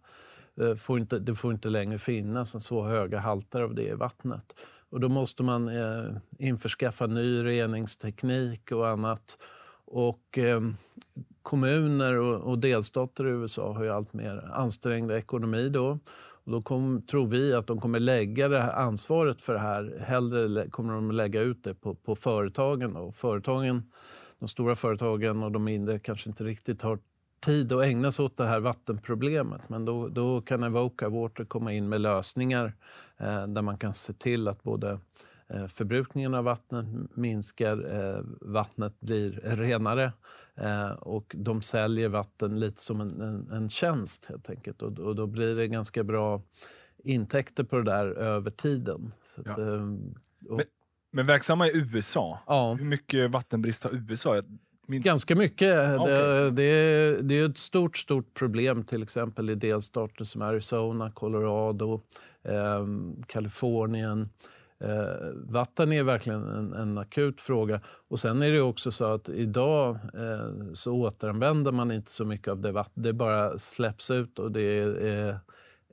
Eh, 0.59 0.75
får 0.75 0.99
inte, 0.99 1.19
det 1.19 1.33
får 1.33 1.53
inte 1.53 1.69
längre 1.69 1.97
finnas 1.97 2.63
så 2.63 2.83
höga 2.83 3.19
halter 3.19 3.61
av 3.61 3.75
det 3.75 3.87
i 3.87 3.93
vattnet. 3.93 4.55
Och 4.89 4.99
då 4.99 5.09
måste 5.09 5.43
man 5.43 5.67
eh, 5.67 6.15
införskaffa 6.39 7.07
ny 7.07 7.43
reningsteknik 7.43 8.71
och 8.71 8.87
annat. 8.87 9.37
Och 9.85 10.37
eh, 10.37 10.61
kommuner 11.41 12.15
och, 12.15 12.41
och, 12.41 12.59
delstater 12.59 13.27
i 13.27 13.29
USA 13.29 13.73
har 13.73 13.83
ju 13.83 13.89
allt 13.89 14.13
mer 14.13 14.49
ansträngd 14.53 15.11
ekonomi 15.11 15.69
då. 15.69 15.99
Och 16.43 16.51
då 16.51 16.61
kom, 16.61 17.01
tror 17.01 17.27
vi 17.27 17.53
att 17.53 17.67
de 17.67 17.81
kommer 17.81 17.99
lägga 17.99 18.47
det 18.47 18.59
här 18.59 18.73
ansvaret 18.73 19.41
för 19.41 19.53
det 19.53 19.59
här, 19.59 20.03
hellre 20.07 20.69
kommer 20.69 20.93
de 20.93 21.11
lägga 21.11 21.41
ut 21.41 21.63
det 21.63 21.73
på, 21.73 21.95
på 21.95 22.15
företagen. 22.15 22.93
Då. 22.93 23.11
Företagen, 23.11 23.91
de 24.39 24.47
stora 24.47 24.75
företagen 24.75 25.43
och 25.43 25.51
de 25.51 25.63
mindre 25.63 25.99
kanske 25.99 26.29
inte 26.29 26.43
riktigt 26.43 26.81
har 26.81 26.99
tid 27.41 27.71
att 27.71 27.83
ägna 27.83 28.11
sig 28.11 28.25
åt 28.25 28.37
det 28.37 28.45
här 28.45 28.59
vattenproblemet. 28.59 29.69
Men 29.69 29.85
då, 29.85 30.07
då 30.07 30.41
kan 30.41 30.63
Evoca 30.63 31.09
Water 31.09 31.45
komma 31.45 31.73
in 31.73 31.89
med 31.89 32.01
lösningar 32.01 32.73
eh, 33.17 33.47
där 33.47 33.61
man 33.61 33.77
kan 33.77 33.93
se 33.93 34.13
till 34.13 34.47
att 34.47 34.63
både 34.63 34.99
eh, 35.49 35.67
förbrukningen 35.67 36.33
av 36.33 36.43
vattnet 36.43 36.85
minskar, 37.13 37.95
eh, 37.95 38.23
vattnet 38.41 38.99
blir 38.99 39.29
renare 39.43 40.13
eh, 40.55 40.91
och 40.91 41.35
de 41.37 41.61
säljer 41.61 42.09
vatten 42.09 42.59
lite 42.59 42.81
som 42.81 43.01
en, 43.01 43.21
en, 43.21 43.51
en 43.51 43.69
tjänst 43.69 44.25
helt 44.25 44.49
enkelt. 44.49 44.81
Och, 44.81 44.99
och, 44.99 45.15
då 45.15 45.27
blir 45.27 45.53
det 45.53 45.67
ganska 45.67 46.03
bra 46.03 46.41
intäkter 47.03 47.63
på 47.63 47.77
det 47.77 47.83
där 47.83 48.05
över 48.07 48.51
tiden. 48.51 49.11
Så 49.23 49.41
ja. 49.45 49.51
att, 49.51 49.59
eh, 49.59 49.81
och, 50.49 50.57
men, 50.57 50.65
men 51.11 51.25
verksamma 51.25 51.67
i 51.67 51.77
USA, 51.77 52.39
ja. 52.47 52.73
hur 52.73 52.85
mycket 52.85 53.31
vattenbrist 53.31 53.83
har 53.83 53.91
USA? 53.91 54.41
Min... 54.91 55.01
Ganska 55.01 55.35
mycket. 55.35 55.99
Okay. 55.99 56.13
Det, 56.13 56.51
det, 56.51 57.21
det, 57.21 57.39
är 57.39 57.49
ett 57.49 57.57
stort, 57.57 57.97
stort 57.97 58.33
problem 58.33 58.83
till 58.83 59.03
exempel 59.03 59.49
i 59.49 59.55
delstater 59.55 60.23
som 60.23 60.41
Arizona, 60.41 61.11
Colorado, 61.11 62.01
eh, 62.43 62.85
Kalifornien. 63.27 64.29
Eh, 64.79 65.31
vatten 65.33 65.93
är 65.93 66.03
verkligen 66.03 66.43
en, 66.43 66.73
en, 66.73 66.97
akut 66.97 67.41
fråga. 67.41 67.81
Och 68.07 68.19
Sen 68.19 68.41
är 68.41 68.51
det 68.51 68.61
också 68.61 68.91
så 68.91 69.05
att 69.05 69.29
idag 69.29 69.97
eh, 70.13 70.73
så 70.73 70.93
återanvänder 70.93 71.71
man 71.71 71.91
inte 71.91 72.11
så 72.11 72.25
mycket 72.25 72.47
av 72.47 72.61
det 72.61 72.71
vattnet. 72.71 73.03
Det 73.03 73.13
bara 73.13 73.57
släpps 73.57 74.11
ut 74.11 74.39
och 74.39 74.51
det 74.51 74.61
är 74.61 75.39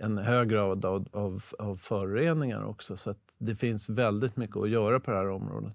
en 0.01 0.19
hög 0.19 0.49
grad 0.49 0.85
av, 0.85 1.09
av, 1.13 1.43
av 1.59 1.77
föroreningar 1.77 2.65
också. 2.65 2.97
Så 2.97 3.15
det 3.39 3.55
finns 3.55 3.89
väldigt 3.89 4.37
mycket 4.37 4.57
att 4.57 4.71
göra 4.71 5.01
på 5.01 5.11
det 5.11 5.17
här 5.17 5.31
området. 5.31 5.73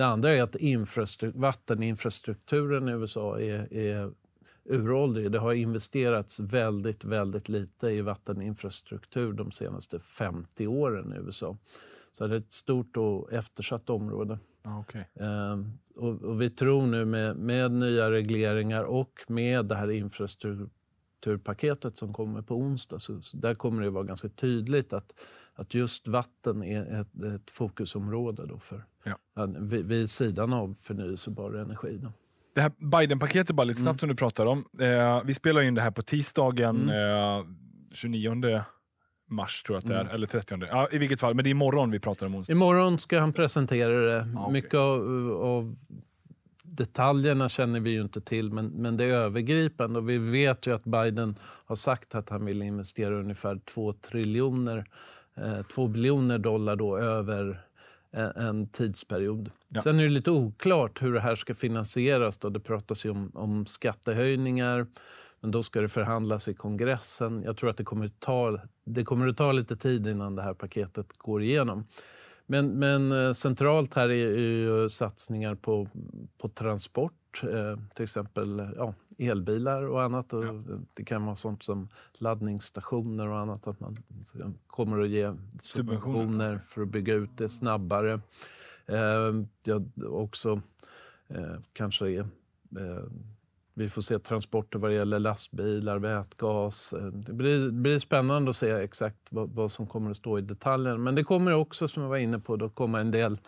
Det 0.00 0.06
andra 0.06 0.30
är 0.30 0.42
att 0.42 0.56
infrastruktur, 0.56 1.40
vatteninfrastrukturen 1.40 2.88
i 2.88 2.92
USA 2.92 3.40
är, 3.40 3.74
är 3.74 4.10
uråldrig. 4.64 5.32
Det 5.32 5.38
har 5.38 5.52
investerats 5.52 6.40
väldigt, 6.40 7.04
väldigt 7.04 7.48
lite 7.48 7.90
i 7.90 8.00
vatteninfrastruktur 8.00 9.32
de 9.32 9.52
senaste 9.52 10.00
50 10.00 10.66
åren 10.66 11.12
i 11.12 11.16
USA. 11.16 11.56
Så 12.12 12.26
det 12.26 12.34
är 12.34 12.38
ett 12.38 12.52
stort 12.52 12.96
och 12.96 13.32
eftersatt 13.32 13.90
område. 13.90 14.38
Okay. 14.80 15.04
Ehm, 15.14 15.78
och, 15.96 16.22
och, 16.22 16.40
vi 16.40 16.50
tror 16.50 16.86
nu 16.86 17.04
med, 17.04 17.36
med 17.36 17.72
nya 17.72 18.10
regleringar 18.10 18.84
och 18.84 19.24
med 19.28 19.66
det 19.66 19.74
här 19.74 19.90
infrastrukturpaketet 19.90 21.96
som 21.96 22.12
kommer 22.12 22.42
på 22.42 22.54
onsdag, 22.54 22.98
så, 22.98 23.22
så 23.22 23.36
där 23.36 23.54
kommer 23.54 23.82
det 23.82 23.90
vara 23.90 24.04
ganska 24.04 24.28
tydligt 24.28 24.92
att 24.92 25.12
att 25.60 25.74
just 25.74 26.08
vatten 26.08 26.62
är 26.62 27.00
ett, 27.00 27.22
ett 27.34 27.50
fokusområde 27.50 28.46
då 28.46 28.58
för, 28.58 28.84
ja. 29.04 29.46
vid, 29.58 29.86
vid 29.86 30.10
sidan 30.10 30.52
av 30.52 30.74
förnyelsebar 30.74 31.54
energi. 31.54 31.98
Då. 32.02 32.12
Det 32.54 32.60
här 32.60 32.72
Biden-paketet, 32.78 33.56
bara 33.56 33.64
lite 33.64 33.80
snabbt 33.80 33.92
mm. 33.92 33.98
som 33.98 34.08
du 34.08 34.14
pratar 34.14 34.46
om. 34.46 34.64
Eh, 34.80 35.24
vi 35.24 35.34
spelar 35.34 35.60
in 35.60 35.74
det 35.74 35.82
här 35.82 35.90
på 35.90 36.02
tisdagen 36.02 36.90
mm. 36.90 37.38
eh, 37.38 37.46
29 37.92 38.62
mars, 39.28 39.62
tror 39.62 39.76
jag 39.76 39.78
att 39.78 39.88
det 39.88 39.94
är. 39.94 40.00
Mm. 40.00 40.14
Eller 40.14 40.26
30. 40.26 40.58
Ja, 40.70 40.88
I 40.92 40.98
vilket 40.98 41.20
fall, 41.20 41.34
men 41.34 41.44
det 41.44 41.48
är 41.48 41.52
imorgon 41.52 41.90
vi 41.90 42.00
pratar 42.00 42.26
om 42.26 42.34
onsdag. 42.34 42.52
Imorgon 42.52 42.98
ska 42.98 43.20
han 43.20 43.32
presentera 43.32 44.00
det. 44.00 44.20
Ah, 44.36 44.42
okay. 44.42 44.52
Mycket 44.52 44.74
av, 44.74 45.32
av, 45.32 45.76
detaljerna 46.62 47.48
känner 47.48 47.80
vi 47.80 47.90
ju 47.90 48.02
inte 48.02 48.20
till, 48.20 48.52
men, 48.52 48.66
men 48.66 48.96
det 48.96 49.04
är 49.04 49.12
övergripande. 49.12 49.98
Och 49.98 50.08
vi 50.08 50.18
vet 50.18 50.66
ju 50.66 50.74
att 50.74 50.84
Biden 50.84 51.34
har 51.42 51.76
sagt 51.76 52.14
att 52.14 52.30
han 52.30 52.44
vill 52.44 52.62
investera 52.62 53.14
ungefär 53.14 53.58
2 53.58 53.92
triljoner 53.92 54.84
2 55.74 55.88
biljoner 55.88 56.38
dollar 56.38 56.76
då 56.76 56.98
över 56.98 57.60
en, 58.10 58.30
en 58.36 58.68
tidsperiod. 58.68 59.50
Ja. 59.68 59.80
Sen 59.80 59.98
är 59.98 60.02
det 60.02 60.10
lite 60.10 60.30
oklart 60.30 61.02
hur 61.02 61.12
det 61.12 61.20
här 61.20 61.34
ska 61.34 61.54
finansieras. 61.54 62.38
Då. 62.38 62.48
Det 62.48 62.60
pratas 62.60 63.04
ju 63.04 63.10
om, 63.10 63.30
om 63.34 63.66
skattehöjningar, 63.66 64.86
men 65.40 65.50
då 65.50 65.62
ska 65.62 65.80
det 65.80 65.88
förhandlas 65.88 66.48
i 66.48 66.54
kongressen. 66.54 67.42
Jag 67.42 67.56
tror 67.56 67.70
att 67.70 67.76
det 67.76 67.84
kommer 67.84 68.06
att 68.06 68.20
ta, 68.20 68.60
det 68.84 69.04
kommer 69.04 69.28
att 69.28 69.36
ta 69.36 69.52
lite 69.52 69.76
tid 69.76 70.06
innan 70.06 70.34
det 70.34 70.42
här 70.42 70.54
paketet 70.54 71.18
går 71.18 71.42
igenom. 71.42 71.86
Men, 72.46 72.78
men 72.78 73.12
eh, 73.12 73.32
centralt 73.32 73.94
här 73.94 74.08
är 74.08 74.38
ju 74.38 74.88
satsningar 74.88 75.54
på, 75.54 75.88
på 76.38 76.48
transport, 76.48 77.12
eh, 77.42 77.78
till 77.94 78.02
exempel 78.02 78.72
ja, 78.76 78.94
elbilar 79.18 79.82
och 79.82 80.02
annat. 80.02 80.32
Och 80.32 80.44
ja. 80.44 80.62
Det 80.94 81.04
kan 81.04 81.24
vara 81.24 81.36
sånt 81.36 81.62
som 81.62 81.88
laddningsstationer 82.12 83.28
och 83.28 83.38
annat. 83.38 83.66
Att 83.66 83.80
man 83.80 83.96
kommer 84.66 85.00
att 85.00 85.08
ge 85.08 85.34
subventioner 85.60 86.58
för 86.58 86.82
att 86.82 86.88
bygga 86.88 87.14
ut 87.14 87.30
det 87.36 87.48
snabbare. 87.48 88.20
Eh, 88.86 89.44
ja, 89.62 89.80
också 90.06 90.60
eh, 91.28 91.54
kanske 91.72 92.10
är, 92.10 92.20
eh, 92.20 93.04
vi 93.74 93.88
får 93.88 94.02
se 94.02 94.18
transporter 94.18 94.78
vad 94.78 94.90
det 94.90 94.94
gäller 94.94 95.18
lastbilar, 95.18 95.98
vätgas. 95.98 96.92
Eh, 96.92 97.06
det 97.06 97.32
blir, 97.32 97.58
det 97.58 97.72
blir 97.72 97.98
spännande 97.98 98.50
att 98.50 98.56
se 98.56 98.70
exakt 98.70 99.18
vad, 99.30 99.50
vad, 99.50 99.72
som 99.72 99.86
kommer 99.86 100.10
att 100.10 100.16
stå 100.16 100.38
i 100.38 100.42
detaljen. 100.42 101.02
Men 101.02 101.14
det 101.14 101.24
kommer 101.24 101.52
också, 101.52 101.88
som 101.88 102.02
jag 102.02 102.10
var 102.10 102.16
inne 102.16 102.38
på, 102.38 102.54
att 102.54 102.74
komma 102.74 103.00
en 103.00 103.10
del 103.10 103.38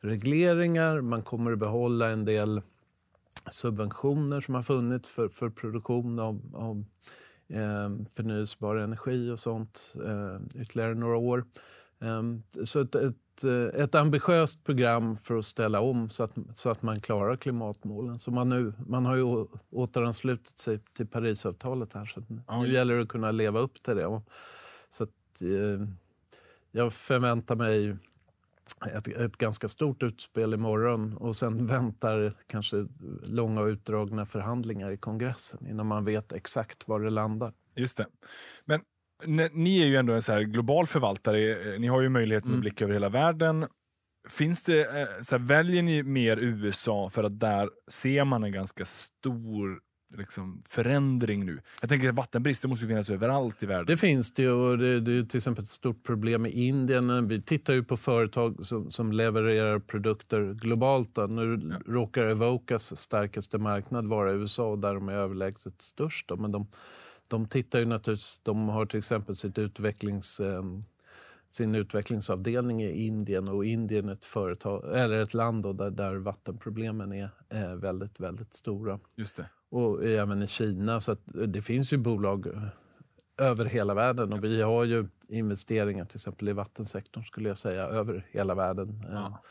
regleringar. 0.00 1.00
Man 1.00 1.22
kommer 1.22 1.52
att 1.52 1.58
behålla 1.58 2.08
en 2.10 2.24
del 2.24 2.62
subventioner 3.50 4.40
som 4.40 4.54
har 4.54 4.62
funnits 4.62 5.10
för, 5.10 5.28
för 5.28 5.50
produktion 5.50 6.18
av, 6.18 6.40
av 6.54 6.84
eh, 7.48 7.90
förnyelsebar 8.14 8.76
energi 8.76 9.30
och 9.30 9.38
sånt 9.38 9.94
eh, 10.06 10.60
ytterligare 10.62 10.94
några 10.94 11.16
år. 11.16 11.44
Eh, 12.00 12.22
så 12.64 12.80
ett, 12.80 12.94
ett, 12.94 13.44
eh, 13.44 13.82
ett 13.82 13.94
ambitiöst 13.94 14.64
program 14.64 15.16
för 15.16 15.36
att 15.36 15.44
ställa 15.44 15.80
om 15.80 16.08
så 16.08 16.22
att, 16.22 16.32
så 16.54 16.70
att 16.70 16.82
man 16.82 17.00
klarar 17.00 17.36
klimatmålen. 17.36 18.18
Så 18.18 18.30
man, 18.30 18.48
nu, 18.48 18.72
man 18.86 19.06
har 19.06 19.16
ju 19.16 19.46
återanslutit 19.70 20.58
sig 20.58 20.78
till 20.78 21.06
Parisavtalet 21.06 21.92
här 21.92 22.06
så 22.06 22.22
ja, 22.46 22.62
nu 22.62 22.72
gäller 22.72 22.96
det 22.96 23.02
att 23.02 23.08
kunna 23.08 23.30
leva 23.30 23.60
upp 23.60 23.82
till 23.82 23.96
det. 23.96 24.06
Och, 24.06 24.22
så 24.90 25.04
att, 25.04 25.42
eh, 25.42 25.88
jag 26.70 26.92
förväntar 26.92 27.56
mig 27.56 27.96
ett, 28.94 29.08
ett 29.08 29.36
ganska 29.36 29.68
stort 29.68 30.02
utspel 30.02 30.54
imorgon 30.54 31.16
och 31.16 31.36
sen 31.36 31.66
väntar 31.66 32.34
kanske 32.46 32.86
långa 33.30 33.60
och 33.60 33.66
utdragna 33.66 34.26
förhandlingar 34.26 34.90
i 34.90 34.96
kongressen 34.96 35.66
innan 35.66 35.86
man 35.86 36.04
vet 36.04 36.32
exakt 36.32 36.88
var 36.88 37.00
det 37.00 37.10
landar. 37.10 37.52
Just 37.74 37.96
det. 37.96 38.06
Men 38.64 38.80
ni 39.52 39.82
är 39.82 39.86
ju 39.86 39.96
ändå 39.96 40.12
en 40.12 40.22
så 40.22 40.38
global 40.38 40.86
förvaltare. 40.86 41.78
Ni 41.78 41.86
har 41.86 42.00
ju 42.00 42.08
möjlighet 42.08 42.42
att 42.42 42.48
mm. 42.48 42.60
blicka 42.60 42.84
över 42.84 42.94
hela 42.94 43.08
världen. 43.08 43.66
Finns 44.28 44.62
det, 44.62 45.00
eh, 45.00 45.08
så 45.22 45.36
här, 45.36 45.44
väljer 45.44 45.82
ni 45.82 46.02
mer 46.02 46.36
USA 46.36 47.10
för 47.10 47.24
att 47.24 47.40
där 47.40 47.70
ser 47.90 48.24
man 48.24 48.44
en 48.44 48.52
ganska 48.52 48.84
stor 48.84 49.80
liksom, 50.16 50.62
förändring 50.66 51.46
nu? 51.46 51.60
Jag 51.80 51.90
tänker 51.90 52.08
att 52.08 52.14
vattenbrist 52.14 52.62
det 52.62 52.68
måste 52.68 52.86
finnas 52.86 53.10
överallt 53.10 53.62
i 53.62 53.66
världen. 53.66 53.86
Det 53.86 53.96
finns 53.96 54.32
det 54.32 54.48
och 54.48 54.78
det, 54.78 55.00
det 55.00 55.12
är 55.12 55.22
till 55.22 55.36
exempel 55.36 55.64
ett 55.64 55.70
stort 55.70 56.04
problem 56.04 56.46
i 56.46 56.50
Indien. 56.50 57.26
Vi 57.26 57.42
tittar 57.42 57.74
ju 57.74 57.84
på 57.84 57.96
företag 57.96 58.66
som, 58.66 58.90
som 58.90 59.12
levererar 59.12 59.78
produkter 59.78 60.54
globalt. 60.54 61.14
Då. 61.14 61.26
Nu 61.26 61.60
ja. 61.70 61.92
råkar 61.92 62.26
Evocas 62.26 62.96
starkaste 62.96 63.58
marknad 63.58 64.06
vara 64.06 64.32
USA 64.32 64.76
där 64.76 64.94
de 64.94 65.08
är 65.08 65.12
överlägset 65.12 65.82
störst. 65.82 66.28
Då. 66.28 66.36
Men 66.36 66.52
de 66.52 66.66
de 67.28 67.46
tittar 67.46 67.78
ju 67.78 67.84
naturligtvis, 67.84 68.40
de 68.42 68.68
har 68.68 68.86
till 68.86 68.98
exempel 68.98 69.36
sitt 69.36 69.58
utvecklings, 69.58 70.40
eh, 70.40 70.62
sin 71.48 71.74
utvecklingsavdelning 71.74 72.82
i 72.82 73.06
Indien 73.06 73.48
och 73.48 73.64
Indien 73.64 74.08
är 74.08 74.12
ett, 74.12 74.24
företag, 74.24 74.96
eller 74.96 75.18
ett 75.18 75.34
land 75.34 75.76
där, 75.76 75.90
där 75.90 76.14
vattenproblemen 76.16 77.12
är 77.12 77.30
eh, 77.48 77.74
väldigt, 77.74 78.20
väldigt 78.20 78.54
stora. 78.54 79.00
Just 79.16 79.36
det. 79.36 79.50
Och 79.70 80.04
även 80.04 80.42
i 80.42 80.46
Kina. 80.46 81.00
Så 81.00 81.16
det 81.24 81.62
finns 81.62 81.92
ju 81.92 81.96
bolag 81.96 82.46
över 83.38 83.64
hela 83.64 83.94
världen. 83.94 84.32
Och 84.32 84.44
vi 84.44 84.62
har 84.62 84.84
ju 84.84 85.08
investeringar 85.28 86.04
till 86.04 86.16
exempel 86.16 86.48
i 86.48 86.52
vattensektorn 86.52 87.24
skulle 87.24 87.48
jag 87.48 87.58
säga, 87.58 87.82
över 87.82 88.26
hela 88.30 88.54
världen. 88.54 89.04
Ja. 89.10 89.42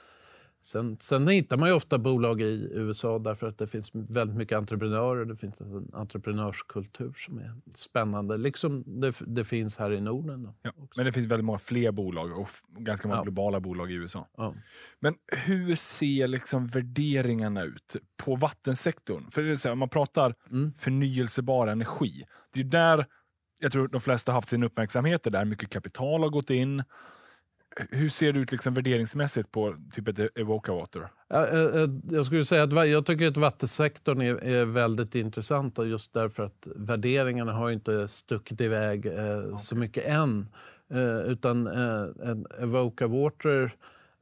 Sen, 0.62 0.98
sen 1.00 1.28
hittar 1.28 1.58
man 1.58 1.70
ju 1.70 1.76
ofta 1.76 1.98
bolag 1.98 2.42
i 2.42 2.70
USA 2.74 3.20
därför 3.20 3.48
att 3.48 3.58
det 3.58 3.68
finns 3.68 3.92
väldigt 3.94 4.38
mycket 4.38 4.58
entreprenörer. 4.58 5.26
Det 5.26 5.36
finns 5.36 5.62
en 5.62 5.90
entreprenörskultur 5.94 7.14
som 7.16 7.38
är 7.38 7.56
spännande, 7.76 8.38
liksom 8.38 9.02
det, 9.02 9.14
det 9.28 9.44
finns 9.44 9.78
här 9.78 9.94
i 9.94 10.02
Norden. 10.02 10.54
Ja, 10.62 10.72
men 10.96 11.06
det 11.06 11.12
finns 11.12 11.28
väldigt 11.28 11.46
många 11.46 11.58
fler 11.58 11.92
bolag 11.92 12.40
och 12.40 12.48
ganska 12.78 13.08
många 13.08 13.20
ja. 13.20 13.24
globala 13.24 13.60
bolag 13.60 13.92
i 13.92 13.94
USA. 13.94 14.28
Ja. 14.38 14.54
Men 15.00 15.16
hur 15.28 15.76
ser 15.76 16.28
liksom 16.28 16.68
värderingarna 16.68 17.64
ut 17.64 17.96
på 18.18 18.36
vattensektorn? 18.36 19.32
För 19.32 19.44
det 19.44 19.58
så 19.58 19.68
här, 19.68 19.74
om 19.74 19.80
man 19.80 19.90
pratar 19.90 20.36
mm. 20.52 20.74
förnyelsebar 20.74 21.68
energi, 21.68 22.24
det 22.54 22.60
är 22.60 22.64
där 22.64 23.06
jag 23.60 23.72
tror 23.72 23.88
de 23.88 24.02
flesta 24.02 24.32
har 24.32 24.38
haft 24.38 24.50
sin 24.50 24.64
uppmärksamhet, 24.64 25.24
där 25.24 25.46
mycket 25.46 25.70
kapital 25.70 26.22
har 26.22 26.30
gått 26.30 26.50
in 26.50 26.84
hur 27.92 28.10
ser 28.10 28.34
det 28.34 28.40
ut 28.40 28.52
liksom 28.52 28.74
värderingsmässigt 28.74 29.52
på 29.52 29.76
typ 29.94 30.08
ett 30.08 30.38
Evoca 30.40 30.74
Water? 30.74 31.08
Jag 32.10 32.26
skulle 32.26 32.46
säga 32.46 32.64
att 32.64 32.90
jag 32.90 33.06
tycker 33.06 33.28
att 33.28 33.38
vattensektorn 33.38 34.22
är, 34.22 34.44
är 34.44 34.66
väldigt 34.66 35.16
intressant 35.16 35.80
just 35.86 36.14
därför 36.14 36.44
att 36.44 36.68
värderingarna 36.76 37.54
har 37.54 37.72
inte 37.72 38.08
stuckit 38.08 38.62
iväg 38.62 39.00
okay. 39.00 39.58
så 39.58 39.76
mycket 39.76 40.06
än. 40.06 40.48
Eh, 40.90 41.18
utan 41.18 41.68
eh, 41.68 42.64
Evoca 42.64 43.08
Water 43.08 43.76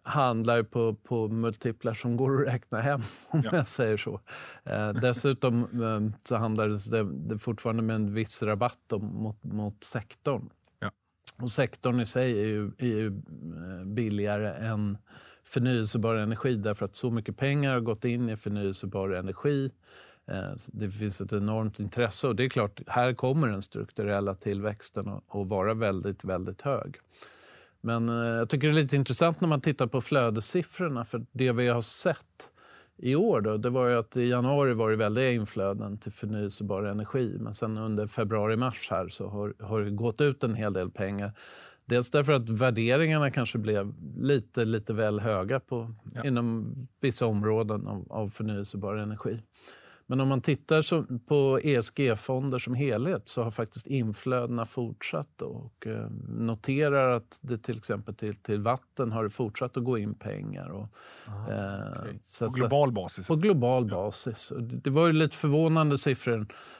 handlar 0.06 0.64
på, 0.64 0.94
på 0.94 1.28
multiplar 1.28 1.94
som 1.94 2.18
går 2.18 2.42
att 2.42 2.54
räkna 2.54 2.82
hem, 2.82 3.02
om 3.28 3.42
ja. 3.44 3.50
jag 3.54 3.68
säger 3.68 3.98
så. 3.98 4.20
Eh, 4.64 4.90
dessutom 4.90 5.62
eh, 5.64 6.20
så 6.24 6.36
handlar 6.36 6.92
det, 6.92 7.04
det 7.34 7.38
fortfarande 7.38 7.84
med 7.84 7.96
en 7.96 8.14
viss 8.14 8.44
rabatt 8.44 8.92
mot, 8.92 9.44
mot 9.44 9.84
sektorn. 9.84 10.50
Och 11.38 11.52
sektorn 11.52 12.00
i 12.00 12.06
sig 12.06 12.42
är 12.42 12.48
ju, 12.48 12.72
är 12.78 12.86
ju 12.86 13.08
eh, 13.08 13.86
billigare 13.86 14.50
än 14.50 14.98
förnyelsebar 15.44 16.16
energi 16.16 16.56
därför 16.56 16.86
att 16.86 16.96
så 16.96 17.12
mycket 17.12 17.38
pengar 17.38 17.74
har 17.74 17.80
gått 17.80 18.06
in 18.06 18.30
i 18.30 18.38
förnyelsebar 18.38 19.10
energi. 19.10 19.72
Eh, 20.28 20.52
det 20.68 20.90
finns 20.90 21.22
ett 21.22 21.34
enormt 21.34 21.80
intresse 21.80 22.28
och 22.28 22.36
det 22.36 22.46
är 22.46 22.50
klart, 22.50 22.82
här 22.88 23.14
kommer 23.14 23.48
den 23.48 23.62
strukturella 23.62 24.36
tillväxten 24.36 25.10
att 25.10 25.48
vara 25.48 25.74
väldigt, 25.74 26.24
väldigt 26.24 26.62
hög. 26.62 26.98
Men 27.82 28.10
eh, 28.10 28.16
jag 28.16 28.50
tycker 28.50 28.68
det 28.68 28.80
är 28.80 28.84
lite 28.84 28.96
intressant 28.96 29.42
när 29.42 29.48
man 29.48 29.62
tittar 29.62 29.88
på 29.88 30.02
flödessiffrorna 30.02 31.06
för 31.06 31.26
det 31.32 31.52
vi 31.52 31.68
har 31.68 31.82
sett 31.82 32.50
i 32.98 33.16
år 33.16 33.42
då, 33.42 33.58
det 33.58 33.70
var 33.70 33.90
att 33.90 34.18
i 34.18 34.30
januari 34.30 34.74
var 34.74 34.90
det 34.90 34.96
väldiga 34.96 35.32
inflöden 35.32 35.98
till 35.98 36.12
förnyelsebar 36.12 36.84
energi. 36.84 37.38
Men 37.40 37.54
sen 37.54 37.78
under 37.78 38.08
februari-mars 38.08 38.88
här 38.90 39.08
så 39.08 39.28
har, 39.28 39.54
har 39.60 39.82
det 39.82 39.92
gått 39.92 40.22
ut 40.22 40.44
en 40.44 40.56
hel 40.56 40.74
del 40.74 40.92
pengar. 40.92 41.32
Dels 41.86 42.12
därför 42.12 42.34
att 42.34 42.50
värderingarna 42.50 43.32
kanske 43.32 43.58
blev 43.58 43.94
lite, 44.18 44.66
lite 44.66 44.94
väl 44.94 45.20
höga 45.20 45.60
på, 45.60 45.94
ja. 46.14 46.24
inom 46.24 46.76
vissa 47.00 47.26
områden 47.26 47.88
av, 47.88 48.06
av 48.10 48.28
förnyelsebar 48.28 48.96
energi. 48.96 49.40
Men 50.08 50.22
om 50.22 50.28
man 50.28 50.42
tittar 50.42 51.18
på 51.28 51.60
ESG-fonder 51.64 52.60
som 52.60 52.74
helhet 52.74 53.28
så 53.28 53.44
har 53.44 53.52
faktiskt 53.52 53.88
inflödena 53.88 54.66
fortsatt 54.66 55.42
och 55.42 55.88
eh, 55.88 56.10
noterar 56.28 57.12
att 57.12 57.40
det 57.42 57.58
till 57.58 57.78
exempel 57.78 58.16
till, 58.16 58.36
till 58.36 58.62
vatten 58.62 59.12
har 59.12 59.24
det 59.24 59.30
fortsatt 59.30 59.78
att 59.78 59.84
gå 59.84 59.98
in 59.98 60.14
pengar. 60.14 60.70
Och, 60.70 60.88
Aha, 61.28 61.52
eh, 61.52 62.02
okay. 62.02 62.14
så, 62.22 62.46
på 62.46 62.54
global 62.54 62.92
basis? 62.92 63.28
På 63.28 63.36
global 63.36 63.86
basis. 63.86 64.54
Det 64.60 64.90
var 64.90 65.08
ju 65.08 65.14
lite 65.14 65.36
förvånande 65.36 65.98
siffror 65.98 66.40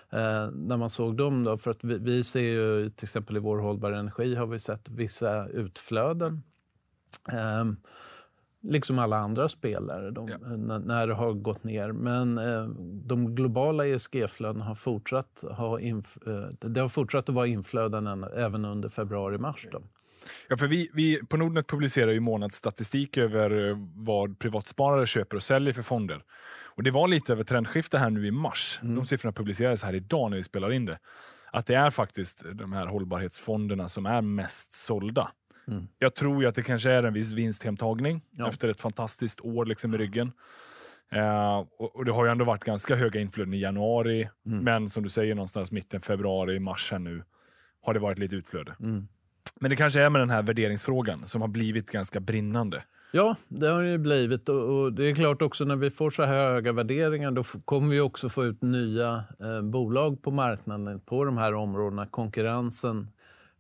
eh, 0.10 0.50
när 0.52 0.78
man 0.78 0.90
såg 0.90 1.18
dem. 1.18 1.44
Då, 1.44 1.58
för 1.58 1.72
att 1.72 1.84
vi, 1.84 1.98
vi, 1.98 2.24
ser 2.24 2.40
ju 2.40 2.90
till 2.90 3.06
exempel 3.06 3.38
i 3.38 3.40
vår 3.40 3.58
hållbara 3.58 4.00
energi 4.00 4.36
har 4.36 4.48
vi 4.48 4.60
sett 4.60 4.90
vissa 4.90 5.48
utflöden. 5.48 6.44
Eh, 7.32 7.66
liksom 8.68 9.00
alla 9.00 9.18
andra 9.18 9.50
spelare 9.50 10.12
de, 10.12 10.28
ja. 10.28 10.38
när 10.78 11.08
det 11.08 11.14
har 11.14 11.34
gått 11.34 11.64
ner. 11.64 11.92
Men 11.92 12.38
eh, 12.38 12.68
de 13.06 13.36
globala 13.36 13.88
ESG-flödena 13.88 14.66
har 14.66 14.76
fortsatt, 14.76 15.44
ha 15.50 15.80
inf, 15.80 16.18
eh, 16.28 16.70
det 16.70 16.80
har 16.80 16.88
fortsatt 16.88 17.30
att 17.30 17.36
vara 17.36 17.48
inflöden 17.48 18.24
även 18.24 18.66
under 18.66 18.90
februari-mars. 18.90 19.68
Ja, 20.48 20.58
för 20.58 20.68
vi, 20.68 20.90
vi 20.94 21.20
på 21.26 21.38
Nordnet 21.38 21.68
publicerar 21.68 22.12
ju 22.12 22.20
månadsstatistik 22.20 23.18
över 23.18 23.70
eh, 23.70 23.78
vad 23.96 24.40
privatsparare 24.40 25.06
köper 25.06 25.38
och 25.38 25.44
säljer 25.44 25.74
för 25.74 25.82
fonder. 25.82 26.24
Och 26.76 26.84
Det 26.84 26.92
var 26.92 27.08
lite 27.08 27.34
ett 27.34 27.48
trendskifte 27.48 27.98
här 27.98 28.10
nu 28.10 28.28
i 28.28 28.32
mars. 28.32 28.80
Mm. 28.84 28.96
De 28.96 29.06
siffrorna 29.06 29.34
publicerades 29.34 29.84
här 29.84 29.96
idag 29.96 30.30
när 30.30 30.38
vi 30.38 30.44
spelar 30.44 30.72
in 30.72 30.86
det. 30.86 31.00
Att 31.52 31.66
det 31.66 31.76
är 31.76 31.92
faktiskt 31.92 32.44
de 32.54 32.74
här 32.74 32.88
hållbarhetsfonderna 32.88 33.90
som 33.90 34.06
är 34.06 34.22
mest 34.22 34.72
sålda. 34.72 35.32
Mm. 35.68 35.88
Jag 36.00 36.16
tror 36.16 36.42
ju 36.42 36.48
att 36.48 36.56
det 36.56 36.62
kanske 36.62 36.92
är 36.92 37.04
en 37.04 37.14
viss 37.14 37.32
vinsthemtagning 37.32 38.22
ja. 38.32 38.48
efter 38.48 38.70
ett 38.70 38.82
fantastiskt 38.82 39.42
år 39.42 39.66
liksom 39.66 39.94
i 39.94 39.98
ryggen. 39.98 40.32
Uh, 41.16 41.66
och, 41.80 41.96
och, 41.96 42.06
Det 42.06 42.12
har 42.12 42.26
ju 42.26 42.32
ändå 42.32 42.46
varit 42.46 42.64
ganska 42.64 42.96
höga 42.96 43.20
inflöden 43.20 43.54
i 43.54 43.60
januari, 43.60 44.30
mm. 44.46 44.60
men 44.60 44.90
som 44.90 45.04
du 45.04 45.10
säger 45.10 45.36
någonstans 45.36 45.72
mitten 45.72 46.02
februari, 46.02 46.60
mars 46.60 46.92
här 46.92 47.00
nu 47.00 47.24
har 47.82 47.94
det 47.94 48.00
varit 48.00 48.20
lite 48.20 48.36
utflöde. 48.36 48.76
Mm. 48.80 49.08
Men 49.60 49.70
det 49.70 49.76
kanske 49.76 50.02
är 50.02 50.10
med 50.10 50.22
den 50.22 50.30
här 50.30 50.42
värderingsfrågan 50.42 51.28
som 51.28 51.42
har 51.42 51.48
blivit 51.48 51.92
ganska 51.92 52.20
brinnande. 52.20 52.84
Ja, 53.12 53.36
det 53.48 53.68
har 53.68 53.84
det 53.84 53.98
blivit. 53.98 54.50
Och, 54.50 54.84
och, 54.84 54.94
det 54.94 55.06
är 55.06 55.16
klart 55.16 55.42
också 55.42 55.66
när 55.66 55.76
vi 55.76 55.90
får 55.90 56.10
så 56.10 56.24
här 56.24 56.34
höga 56.34 56.72
värderingar 56.72 57.32
då 57.32 57.44
kommer 57.44 57.90
vi 57.90 58.00
också 58.00 58.30
få 58.30 58.46
ut 58.46 58.62
nya 58.62 59.24
eh, 59.40 59.62
bolag 59.62 60.22
på 60.22 60.32
marknaden 60.32 61.00
på 61.00 61.24
de 61.24 61.38
här 61.38 61.54
områdena. 61.54 62.08
Konkurrensen 62.08 63.08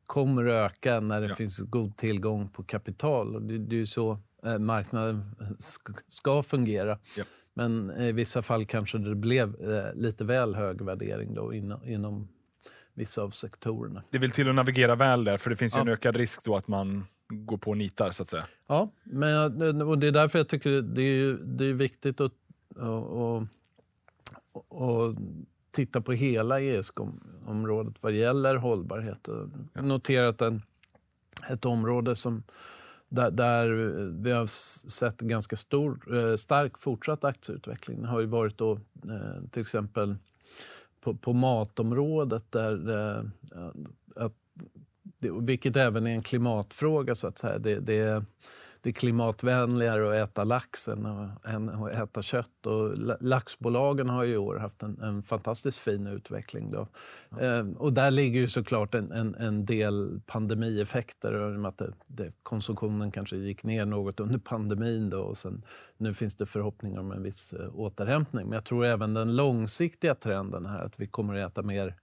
kommer 0.06 0.46
att 0.46 0.72
öka 0.72 1.00
när 1.00 1.22
det 1.22 1.28
ja. 1.28 1.36
finns 1.36 1.60
god 1.60 1.98
tillgång 1.98 2.50
på 2.50 2.64
kapital. 2.64 3.36
Och 3.36 3.42
det, 3.42 3.58
det 3.58 3.76
är 3.76 3.78
ju 3.78 3.86
så 3.86 4.20
eh, 4.46 4.58
marknaden 4.58 5.36
ska 6.08 6.44
fungera. 6.44 7.00
Ja. 7.18 7.24
Men 7.54 7.92
i 7.92 8.12
vissa 8.12 8.42
fall 8.42 8.66
kanske 8.66 8.98
det 8.98 9.16
blev 9.16 9.72
eh, 9.72 9.94
lite 9.96 10.24
väl 10.24 10.56
hög 10.56 10.82
värdering 10.82 11.34
då 11.34 11.54
inom, 11.54 11.88
inom 11.88 12.28
vissa 12.94 13.22
av 13.22 13.30
sektorerna. 13.30 14.04
Det 14.10 14.18
vill 14.18 14.32
till 14.32 14.50
att 14.50 14.56
navigera 14.56 14.96
väl 14.96 15.24
där, 15.24 15.38
för 15.38 15.50
det 15.50 15.56
finns 15.56 15.74
ju 15.74 15.78
ja. 15.78 15.82
en 15.82 15.88
ökad 15.88 16.16
risk 16.16 16.44
då 16.44 16.56
att 16.56 16.68
man 16.68 17.06
går 17.30 17.58
på 17.58 17.74
nitar 17.74 18.12
så 18.12 18.24
att 18.24 18.30
säga. 18.30 18.44
Ja, 18.68 18.92
men, 19.04 19.82
och 19.82 19.98
det 19.98 20.08
är 20.08 20.12
därför 20.12 20.40
jag 20.40 20.48
tycker 20.48 20.82
det 20.82 21.02
är, 21.02 21.34
det 21.34 21.66
är 21.66 21.74
viktigt 21.74 22.22
att 22.22 22.32
och, 22.76 23.26
och, 23.26 23.44
och 24.68 25.16
titta 25.76 26.02
på 26.02 26.12
hela 26.12 26.62
ESG-området 26.62 28.04
vad 28.04 28.12
gäller 28.12 28.56
hållbarhet. 28.56 29.28
Och 29.28 29.50
ja. 29.74 29.82
noterat 29.82 30.42
en, 30.42 30.62
ett 31.50 31.66
område 31.66 32.16
som 32.16 32.44
där, 33.10 33.32
där, 33.32 33.70
vi 34.24 34.32
har 34.32 34.46
sett 34.90 35.22
ganska 35.22 35.56
stor, 35.56 36.18
eh, 36.18 36.36
stark 36.36 36.78
fortsatt 36.78 37.24
aktieutveckling 37.24 38.06
har 38.06 38.20
ju 38.20 38.26
varit 38.26 38.58
då, 38.58 38.74
eh, 39.10 39.50
till 39.52 39.62
exempel 39.62 40.16
på, 41.02 41.16
på 41.16 41.34
matområdet 41.34 42.52
där 42.52 42.90
eh, 42.90 43.24
att, 44.16 44.34
vilket 45.42 45.76
även 45.76 46.08
är 46.08 46.12
en 46.12 46.24
klimatfråga 46.24 47.16
så 47.16 47.28
att 47.28 47.38
säga. 47.38 47.58
Det, 47.60 47.80
det, 47.80 48.26
det 48.86 48.90
är 48.90 48.94
klimatvänligare 48.94 50.10
att 50.10 50.30
äta 50.30 50.44
lax 50.44 50.88
än 50.88 51.06
att 51.06 51.92
äta 51.92 52.22
kött. 52.22 52.66
Och 52.66 52.98
laxbolagen 53.22 54.10
har 54.10 54.26
i 54.26 54.38
år 54.38 54.56
haft 54.56 54.84
en, 54.84 55.00
en 55.02 55.24
fantastiskt 55.24 55.78
fin 55.78 56.08
utveckling. 56.08 56.70
Då. 56.70 56.88
Ja. 57.30 57.40
Eh, 57.40 57.68
och 57.78 57.94
där 57.94 58.12
ligger 58.12 58.40
ju 58.40 58.48
såklart 58.48 58.96
en, 58.96 59.12
en, 59.12 59.36
en 59.36 59.66
del 59.66 60.22
pandemieffekter. 60.26 61.62
I 61.62 61.66
att 61.66 61.78
det, 61.78 61.94
det, 62.08 62.32
konsumtionen 62.44 63.12
kanske 63.12 63.38
gick 63.38 63.64
ner 63.64 63.86
något 63.86 64.20
under 64.20 64.40
pandemin. 64.40 65.10
Då, 65.10 65.20
och 65.20 65.38
sen, 65.38 65.64
nu 65.98 66.14
finns 66.14 66.36
det 66.36 66.46
förhoppningar 66.46 67.00
om 67.00 67.12
en 67.12 67.24
viss 67.24 67.54
eh, 67.54 67.80
återhämtning. 67.80 68.46
Men 68.46 68.56
jag 68.56 68.66
tror 68.66 68.86
även 68.86 69.14
den 69.14 69.36
långsiktiga 69.36 70.16
trenden 70.16 70.66
här 70.66 70.86
att 70.86 71.00
vi 71.00 71.08
kommer 71.08 71.36
att 71.36 71.52
äta 71.52 71.62
mer 71.62 71.96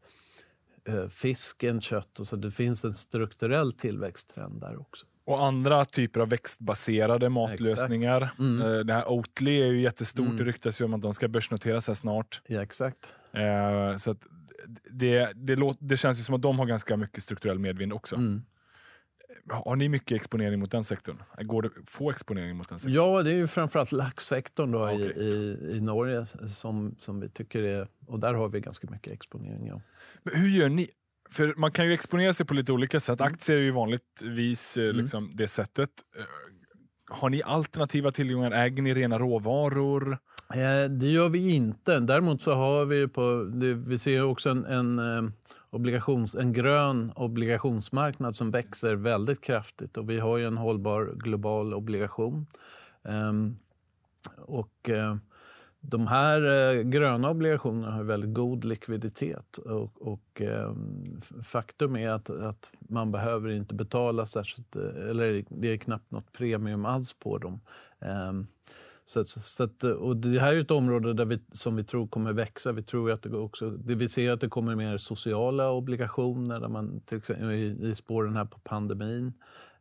eh, 0.85 1.07
fisk 1.09 1.63
än 1.63 1.81
kött. 1.81 2.19
Och 2.19 2.27
så 2.27 2.37
det 2.37 2.51
finns 2.51 2.85
en 2.85 2.93
strukturell 2.93 3.73
tillväxttrend 3.73 4.61
där 4.61 4.81
också. 4.81 5.07
Och 5.25 5.45
andra 5.45 5.85
typer 5.85 6.21
av 6.21 6.29
växtbaserade 6.29 7.29
matlösningar. 7.29 8.31
Mm. 8.39 8.63
Eh, 8.63 8.79
det 8.79 8.93
här 8.93 9.09
Oatly 9.09 9.63
är 9.63 9.67
ju 9.67 9.81
jättestort. 9.81 10.27
Mm. 10.27 10.37
Det 10.37 10.45
ryktas 10.45 10.81
ju 10.81 10.85
om 10.85 10.95
att 10.95 11.03
de 11.03 11.15
ska 11.15 11.29
börsnoteras 11.29 11.89
här 11.89 11.95
snart. 11.95 12.43
Ja, 12.47 12.63
exakt. 12.63 13.13
Eh, 13.33 13.97
så 13.97 14.17
det, 14.91 15.33
det, 15.35 15.57
låt, 15.57 15.77
det 15.81 15.97
känns 15.97 16.19
ju 16.19 16.23
som 16.23 16.35
att 16.35 16.43
de 16.43 16.59
har 16.59 16.67
ganska 16.67 16.97
mycket 16.97 17.23
strukturell 17.23 17.59
medvind 17.59 17.93
också. 17.93 18.17
Mm. 18.17 18.43
Har 19.49 19.77
ni 19.77 19.89
mycket 19.89 20.17
exponering 20.17 20.61
mot 20.61 20.71
den 20.71 20.85
sektorn? 20.85 21.23
Går 21.41 21.63
det 21.63 21.71
få 21.87 22.11
exponering 22.11 22.57
mot 22.57 22.69
den 22.69 22.79
sektorn? 22.79 22.95
Ja, 22.95 23.23
det 23.23 23.31
är 23.31 23.35
ju 23.35 23.47
framförallt 23.47 23.93
laxsektorn 23.93 24.71
då 24.71 24.85
okay. 24.85 24.97
i, 24.97 25.23
i, 25.23 25.77
i, 25.77 25.81
Norge 25.81 26.27
som, 26.49 26.95
som 26.99 27.21
vi 27.21 27.29
tycker 27.29 27.63
är... 27.63 27.89
Och 28.07 28.19
där 28.19 28.35
har 28.35 28.49
vi 28.49 28.61
ganska 28.61 28.91
mycket 28.91 29.13
exponering. 29.13 29.67
Ja. 29.67 29.81
Men 30.23 30.35
hur 30.35 30.49
gör 30.49 30.69
ni? 30.69 30.89
För 31.33 31.55
man 31.57 31.73
kan 31.73 31.87
ju 31.87 31.93
exponera 31.93 32.33
sig 32.33 32.47
på 32.47 32.55
lite 32.55 32.73
olika 32.73 33.01
sätt. 33.01 33.21
Mm. 33.21 33.33
Aktier 33.33 33.57
är 33.57 33.63
ju 33.63 33.71
vanligtvis 33.71 34.77
eh, 34.77 34.93
liksom, 34.93 35.33
det 35.35 35.49
sättet. 35.49 35.91
Eh, 36.19 36.25
Har 37.17 37.31
ni 37.31 37.43
alternativa 37.43 38.11
tillgångar? 38.11 38.51
Äger 38.53 38.83
ni 38.83 38.95
rena 38.95 39.19
råvaror? 39.19 40.19
Eh, 40.55 40.91
Det 40.91 41.07
gör 41.07 41.29
vi 41.29 41.51
inte. 41.55 42.01
Däremot 42.01 42.41
så 42.43 42.55
har 42.55 42.85
vi 42.85 43.09
på, 43.09 43.51
det, 43.53 43.75
vi 43.75 43.99
ser 43.99 44.23
också 44.23 44.51
en, 44.51 44.65
en, 44.65 44.99
eh, 44.99 45.31
obligations, 45.71 46.35
en 46.35 46.53
grön 46.53 47.13
obligationsmarknad 47.17 48.35
som 48.37 48.51
växer 48.51 48.95
väldigt 48.95 49.41
kraftigt. 49.41 49.97
Och 49.97 50.11
vi 50.11 50.19
har 50.21 50.39
ju 50.39 50.47
en 50.47 50.57
hållbar 50.57 51.13
global 51.17 51.75
obligation. 51.75 52.47
Ehm, 53.05 53.57
och 54.37 54.91
eh, 54.91 55.17
de 55.85 56.07
här 56.07 56.43
eh, 56.43 56.83
gröna 56.83 57.31
obligationerna 57.31 57.93
har 57.93 58.03
väldigt 58.03 58.35
god 58.35 58.65
likviditet. 58.65 59.57
Och, 59.57 60.03
och 60.03 60.41
ehm, 60.41 61.21
faktum 61.43 61.97
är 61.97 62.09
att, 62.09 62.31
att 62.31 62.71
man 62.81 63.13
behöver 63.13 63.51
inte 63.51 63.75
betala 63.75 64.27
särskilt, 64.27 64.77
eh, 64.77 65.11
eller 65.11 65.45
det 65.49 65.69
är 65.69 65.77
knappt 65.77 66.11
något 66.11 66.33
premium 66.33 66.85
alls 66.85 67.13
på 67.13 67.39
dem. 67.39 67.61
Ehm, 68.01 68.47
så, 69.07 69.25
så 69.25 69.65
att, 69.65 69.85
och 69.85 70.17
det 70.17 70.41
här 70.41 70.55
är 70.55 70.61
ett 70.61 70.71
område 70.71 71.15
där 71.15 71.25
vi, 71.25 71.41
som 71.53 71.77
vi 71.77 71.85
tror 71.85 72.07
kommer 72.07 72.33
växa. 72.33 72.73
Vi 72.73 72.83
tror 72.83 73.11
att 73.11 73.23
det 73.23 73.37
också, 73.37 73.71
det 73.71 73.95
vi 73.95 74.09
ser 74.09 74.31
att 74.31 74.41
det 74.41 74.49
kommer 74.49 74.75
mer 74.75 74.97
sociala 74.97 75.71
obligationer 75.71 76.61
där 76.61 76.69
man, 76.69 77.01
till 77.01 77.19
exempel, 77.19 77.51
i, 77.51 77.91
i 77.91 77.95
spåren 77.95 78.37
här 78.37 78.45
på 78.45 78.59
pandemin. 78.59 79.33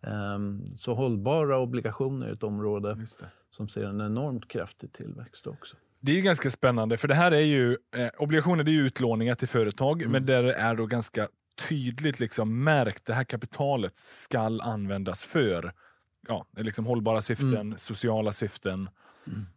Ehm, 0.01 0.65
så 0.71 0.93
hållbara 0.93 1.59
obligationer 1.59 2.27
är 2.27 2.33
ett 2.33 2.43
område 2.43 3.05
som 3.49 3.67
ser 3.67 3.83
en 3.83 4.01
enormt 4.01 4.47
kraftig 4.47 4.91
tillväxt 4.91 5.47
också. 5.47 5.75
Det 6.03 6.11
är 6.11 6.15
ju 6.15 6.21
ganska 6.21 6.49
spännande, 6.49 6.97
för 6.97 7.07
det 7.07 7.15
här 7.15 7.31
är 7.31 7.39
ju 7.39 7.77
eh, 7.95 8.09
obligationer 8.17 8.63
det 8.63 8.71
är 8.71 8.73
utlåningar 8.81 9.35
till 9.35 9.47
företag, 9.47 10.01
Mm. 10.01 10.11
men 10.11 10.25
där 10.25 10.43
det 10.43 10.53
är 10.53 10.75
då 10.75 10.85
ganska 10.85 11.27
tydligt 11.69 12.19
liksom 12.19 12.63
märkt 12.63 13.05
det 13.05 13.13
här 13.13 13.23
kapitalet 13.23 13.97
skall 13.97 14.61
användas 14.61 15.23
för 15.23 15.73
ja, 16.27 16.45
liksom 16.57 16.85
hållbara 16.85 17.21
syften, 17.21 17.53
Mm. 17.55 17.77
sociala 17.77 18.31
syften. 18.31 18.89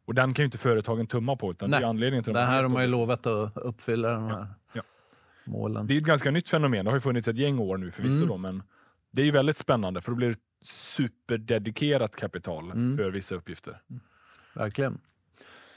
Och 0.05 0.15
den 0.15 0.35
kan 0.35 0.43
ju 0.43 0.45
inte 0.45 0.59
företagen 0.59 1.07
tumma 1.07 1.37
på, 1.37 1.51
utan 1.51 1.71
det 1.71 1.77
är 1.77 1.83
anledningen 1.83 2.25
till 2.25 2.33
Det 2.33 2.41
de 2.41 2.47
här 2.47 2.63
har 2.63 2.69
man 2.69 2.83
ju 2.83 2.89
lovat 2.89 3.27
att 3.27 3.57
uppfylla 3.57 4.11
de 4.13 4.27
här 4.27 4.47
ja. 4.73 4.83
målen. 5.45 5.87
Det 5.87 5.95
är 5.95 5.99
ett 5.99 6.05
ganska 6.05 6.31
nytt 6.31 6.49
fenomen, 6.49 6.85
det 6.85 6.91
har 6.91 6.97
ju 6.97 7.01
funnits 7.01 7.29
ett 7.29 7.39
gäng 7.39 7.59
år 7.59 7.77
nu 7.79 7.91
förvisso, 7.91 8.17
Mm. 8.17 8.29
då, 8.29 8.37
men 8.37 8.63
det 9.13 9.23
är 9.23 9.27
ju 9.27 9.31
väldigt 9.33 9.57
spännande 9.57 10.01
för 10.01 10.13
då 10.13 10.17
blir 10.17 10.29
det 10.29 10.39
superdedikerat 10.63 12.17
kapital 12.17 12.71
Mm. 12.71 12.97
för 12.97 13.11
vissa 13.11 13.35
uppgifter. 13.35 13.79
Verkligen. 14.55 14.99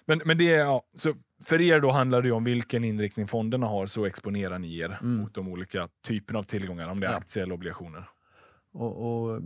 Men, 0.08 0.22
men 0.26 0.38
det 0.38 0.44
ja, 0.44 0.82
så 0.96 1.14
för 1.46 1.62
er 1.62 1.80
då 1.80 1.92
handlar 1.92 2.22
det 2.22 2.32
om 2.32 2.44
vilken 2.44 2.84
inriktning 2.84 3.28
fonderna 3.28 3.68
har, 3.68 3.86
så 3.86 4.06
exponerar 4.06 4.60
ni 4.60 4.78
er 4.80 4.98
Mm. 5.02 5.16
mot 5.22 5.34
de 5.34 5.48
olika 5.48 5.88
typerna 6.08 6.40
av 6.40 6.44
tillgångar, 6.44 6.88
om 6.90 7.00
det 7.00 7.08
är 7.08 7.12
Ja. 7.12 7.18
aktier 7.18 7.44
eller 7.44 7.54
obligationer. 7.56 8.10
Och, 8.72 9.24
och 9.32 9.42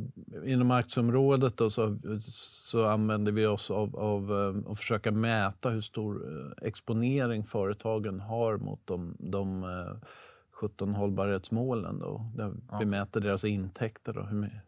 inom 0.46 0.72
aktiemrådet 0.72 1.58
då 1.58 1.70
så, 1.70 2.00
så 2.20 2.86
använder 2.86 3.32
vi 3.32 3.46
oss 3.46 3.72
av, 3.72 3.96
av 3.96 4.32
eh, 4.32 4.72
att 4.72 4.78
försöka 4.78 5.12
mäta 5.12 5.70
hur 5.70 5.82
stor 5.82 6.16
eh, 6.62 6.68
exponering 6.68 7.44
företagen 7.44 8.20
har 8.20 8.58
mot 8.58 8.82
de, 8.88 9.16
de 9.20 9.64
eh, 9.64 10.08
17 10.52 10.94
hållbarhetsmålen. 10.96 12.00
Då, 12.00 12.32
där 12.36 12.54
Ja. 12.72 12.80
Vi 12.80 12.86
mäter 12.86 13.22
deras 13.22 13.44
intäkter 13.46 14.18
och 14.18 14.28
hur, 14.28 14.62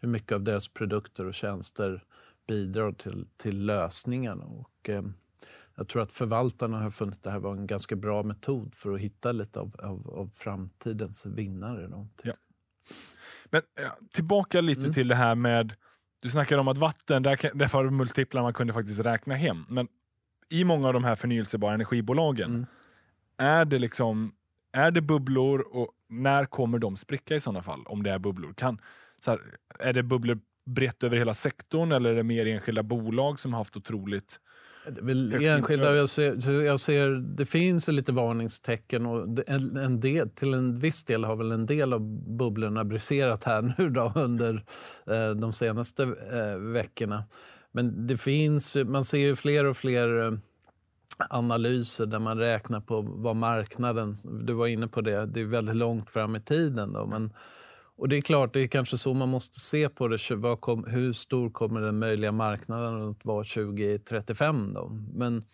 hur 0.00 0.08
mycket 0.08 0.32
av 0.32 0.42
deras 0.42 0.68
produkter 0.68 1.26
och 1.26 1.34
tjänster 1.34 2.04
bidrar 2.48 2.92
till, 2.92 3.26
till 3.36 3.66
lösningarna. 3.66 4.44
Och, 4.44 4.88
eh, 4.88 5.02
jag 5.76 5.88
tror 5.88 6.02
att 6.02 6.12
förvaltarna 6.12 6.78
har 6.80 6.90
funnit 6.90 7.22
det 7.22 7.30
här 7.30 7.38
var 7.38 7.52
en 7.56 7.66
ganska 7.66 7.96
bra 7.96 8.22
metod 8.22 8.74
för 8.74 8.94
att 8.94 9.00
hitta 9.00 9.32
lite 9.32 9.60
av, 9.60 9.76
av, 9.78 10.10
av 10.10 10.30
framtidens 10.34 11.26
vinnare. 11.26 11.86
Då. 11.86 12.08
Men 13.50 13.62
ja, 13.80 13.96
tillbaka 14.12 14.60
lite 14.60 14.80
Mm. 14.80 14.92
till 14.92 15.08
det 15.08 15.14
här 15.14 15.34
med, 15.34 15.74
du 16.20 16.28
snackade 16.28 16.60
om 16.60 16.68
att 16.68 16.78
vatten, 16.78 17.22
där, 17.22 17.50
där 17.54 17.68
var 17.72 17.90
multiplar 17.90 18.42
man 18.42 18.52
kunde 18.52 18.72
faktiskt 18.72 19.00
räkna 19.00 19.34
hem. 19.34 19.64
Men 19.68 19.88
i 20.48 20.64
många 20.64 20.86
av 20.86 20.92
de 20.94 21.04
här 21.04 21.14
förnyelsebara 21.14 21.74
energibolagen, 21.74 22.50
Mm. 22.50 22.66
är 23.38 23.64
det 23.64 23.78
liksom 23.78 24.32
är 24.72 24.90
det 24.90 25.00
bubblor 25.02 25.60
och 25.76 25.88
när 26.08 26.44
kommer 26.44 26.78
de 26.78 26.96
spricka 26.96 27.34
i 27.36 27.40
sådana 27.40 27.62
fall? 27.62 27.82
Om 27.86 28.02
det 28.02 28.10
är 28.10 28.18
bubblor. 28.18 28.52
Kan, 28.54 28.80
så 29.18 29.30
här, 29.30 29.40
är 29.78 29.92
det 29.92 30.02
bubblor 30.02 30.40
brett 30.66 31.04
över 31.04 31.16
hela 31.16 31.34
sektorn 31.34 31.92
eller 31.92 32.10
är 32.10 32.14
det 32.14 32.22
mer 32.22 32.46
enskilda 32.46 32.82
bolag 32.82 33.40
som 33.40 33.52
har 33.52 33.60
haft 33.60 33.76
otroligt... 33.76 34.40
Enskilda, 34.86 35.94
jag 35.94 36.08
ser, 36.08 36.62
jag 36.62 36.80
ser, 36.80 37.08
det 37.10 37.46
finns 37.46 37.88
ju 37.88 37.92
lite 37.92 38.12
varningstecken 38.12 39.06
och 39.06 39.38
en, 39.46 39.76
en 39.76 40.00
del, 40.00 40.30
till 40.30 40.54
en 40.54 40.78
viss 40.78 41.04
del 41.04 41.24
har 41.24 41.36
väl 41.36 41.52
en 41.52 41.66
del 41.66 41.92
av 41.92 42.00
bubblorna 42.36 42.84
briserat 42.84 43.44
här 43.44 43.62
nu 43.78 43.90
då 43.90 44.12
under 44.14 44.64
eh, 45.06 45.30
de 45.30 45.52
senaste 45.52 46.02
eh, 46.32 46.58
veckorna. 46.58 47.24
Men 47.72 48.06
det 48.06 48.16
finns, 48.16 48.76
man 48.76 49.04
ser 49.04 49.18
ju 49.18 49.36
fler 49.36 49.64
och 49.64 49.76
fler 49.76 50.22
eh, 50.22 50.32
analyser 51.30 52.06
där 52.06 52.18
man 52.18 52.38
räknar 52.38 52.80
på 52.80 53.00
vad 53.00 53.36
marknaden, 53.36 54.14
du 54.24 54.52
var 54.52 54.66
inne 54.66 54.88
på 54.88 55.00
det, 55.00 55.26
det 55.26 55.40
är 55.40 55.44
väldigt 55.44 55.76
långt 55.76 56.10
fram 56.10 56.36
i 56.36 56.40
tiden. 56.40 56.92
Då, 56.92 57.06
men, 57.06 57.32
och 57.96 58.08
det 58.08 58.16
är 58.16 58.20
klart, 58.20 58.52
det 58.52 58.60
är 58.60 58.66
kanske 58.66 58.98
så 58.98 59.14
man 59.14 59.28
måste 59.28 59.60
se 59.60 59.88
på 59.88 60.08
det. 60.08 60.18
Kom, 60.60 60.84
hur 60.84 61.12
stor 61.12 61.50
kommer 61.50 61.80
den 61.80 61.98
möjliga 61.98 62.32
marknaden 62.32 63.10
att 63.10 63.24
vara 63.24 63.44
2035? 63.44 64.72
Då? 64.74 64.88
Men 65.14 65.44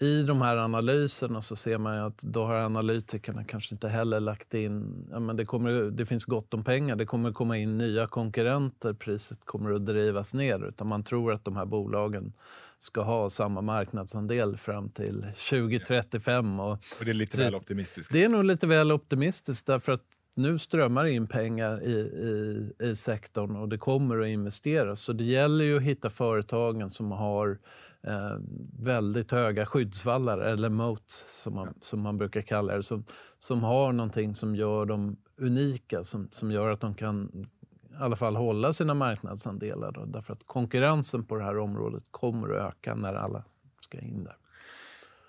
i 0.00 0.22
de 0.22 0.42
här 0.42 0.56
analyserna 0.56 1.42
så 1.42 1.56
ser 1.56 1.78
man 1.78 1.98
att 1.98 2.18
då 2.18 2.44
har 2.44 2.54
analytikerna 2.54 3.44
kanske 3.44 3.74
inte 3.74 3.88
heller 3.88 4.20
lagt 4.20 4.54
in... 4.54 5.06
Ja, 5.10 5.20
men 5.20 5.36
det, 5.36 5.44
kommer, 5.44 5.72
det 5.90 6.06
finns 6.06 6.24
gott 6.24 6.54
om 6.54 6.64
pengar, 6.64 6.96
det 6.96 7.06
kommer 7.06 7.32
komma 7.32 7.58
in 7.58 7.78
nya 7.78 8.06
konkurrenter, 8.06 8.92
priset 8.92 9.38
kommer 9.44 9.72
att 9.72 9.86
drivas 9.86 10.34
ner. 10.34 10.68
Utan 10.68 10.86
man 10.86 11.04
tror 11.04 11.32
att 11.32 11.44
de 11.44 11.56
här 11.56 11.66
bolagen 11.66 12.32
ska 12.78 13.02
ha 13.02 13.30
samma 13.30 13.60
marknadsandel 13.60 14.56
fram 14.56 14.90
till 14.90 15.26
2035. 15.50 16.60
Och 16.60 16.70
Och 16.70 17.04
det 17.04 17.10
är 17.10 17.14
lite 17.14 17.38
väl 17.38 17.54
optimistiskt. 17.54 18.12
det 18.12 18.24
är 18.24 18.28
nog 18.28 18.44
lite 18.44 18.66
väl 18.66 18.92
optimistiskt 18.92 19.66
därför 19.66 19.92
att 19.92 20.04
nu 20.36 20.58
strömmar 20.58 21.04
det 21.04 21.12
in 21.12 21.26
pengar 21.26 21.82
i, 21.82 21.92
i, 21.92 22.72
i 22.78 22.96
sektorn 22.96 23.56
och 23.56 23.68
det 23.68 23.78
kommer 23.78 24.20
att 24.20 24.26
investeras. 24.26 25.00
Så 25.00 25.12
det 25.12 25.24
gäller 25.24 25.64
ju 25.64 25.76
att 25.76 25.82
hitta 25.82 26.10
företagen 26.10 26.90
som 26.90 27.12
har 27.12 27.58
eh, 28.02 28.36
väldigt 28.78 29.30
höga 29.30 29.66
skyddsvallar, 29.66 30.38
eller 30.38 30.68
moat 30.68 31.10
som 31.28 31.54
man, 31.54 31.74
som 31.80 32.00
man 32.00 32.18
brukar 32.18 32.42
kalla 32.42 32.76
det. 32.76 32.82
Som, 32.82 33.04
som 33.38 33.62
har 33.62 33.92
någonting 33.92 34.34
som 34.34 34.56
gör 34.56 34.86
dem 34.86 35.16
unika, 35.36 36.04
som, 36.04 36.28
som 36.30 36.50
gör 36.50 36.70
att 36.70 36.80
de 36.80 36.94
kan 36.94 37.46
i 37.92 37.96
alla 37.98 38.16
fall 38.16 38.36
hålla 38.36 38.72
sina 38.72 38.94
marknadsandelar. 38.94 39.92
Då, 39.92 40.04
därför 40.04 40.32
att 40.32 40.46
konkurrensen 40.46 41.24
på 41.24 41.36
det 41.36 41.44
här 41.44 41.58
området 41.58 42.04
kommer 42.10 42.54
att 42.54 42.74
öka 42.74 42.94
när 42.94 43.14
alla 43.14 43.44
ska 43.80 44.00
in 44.00 44.24
där. 44.24 44.36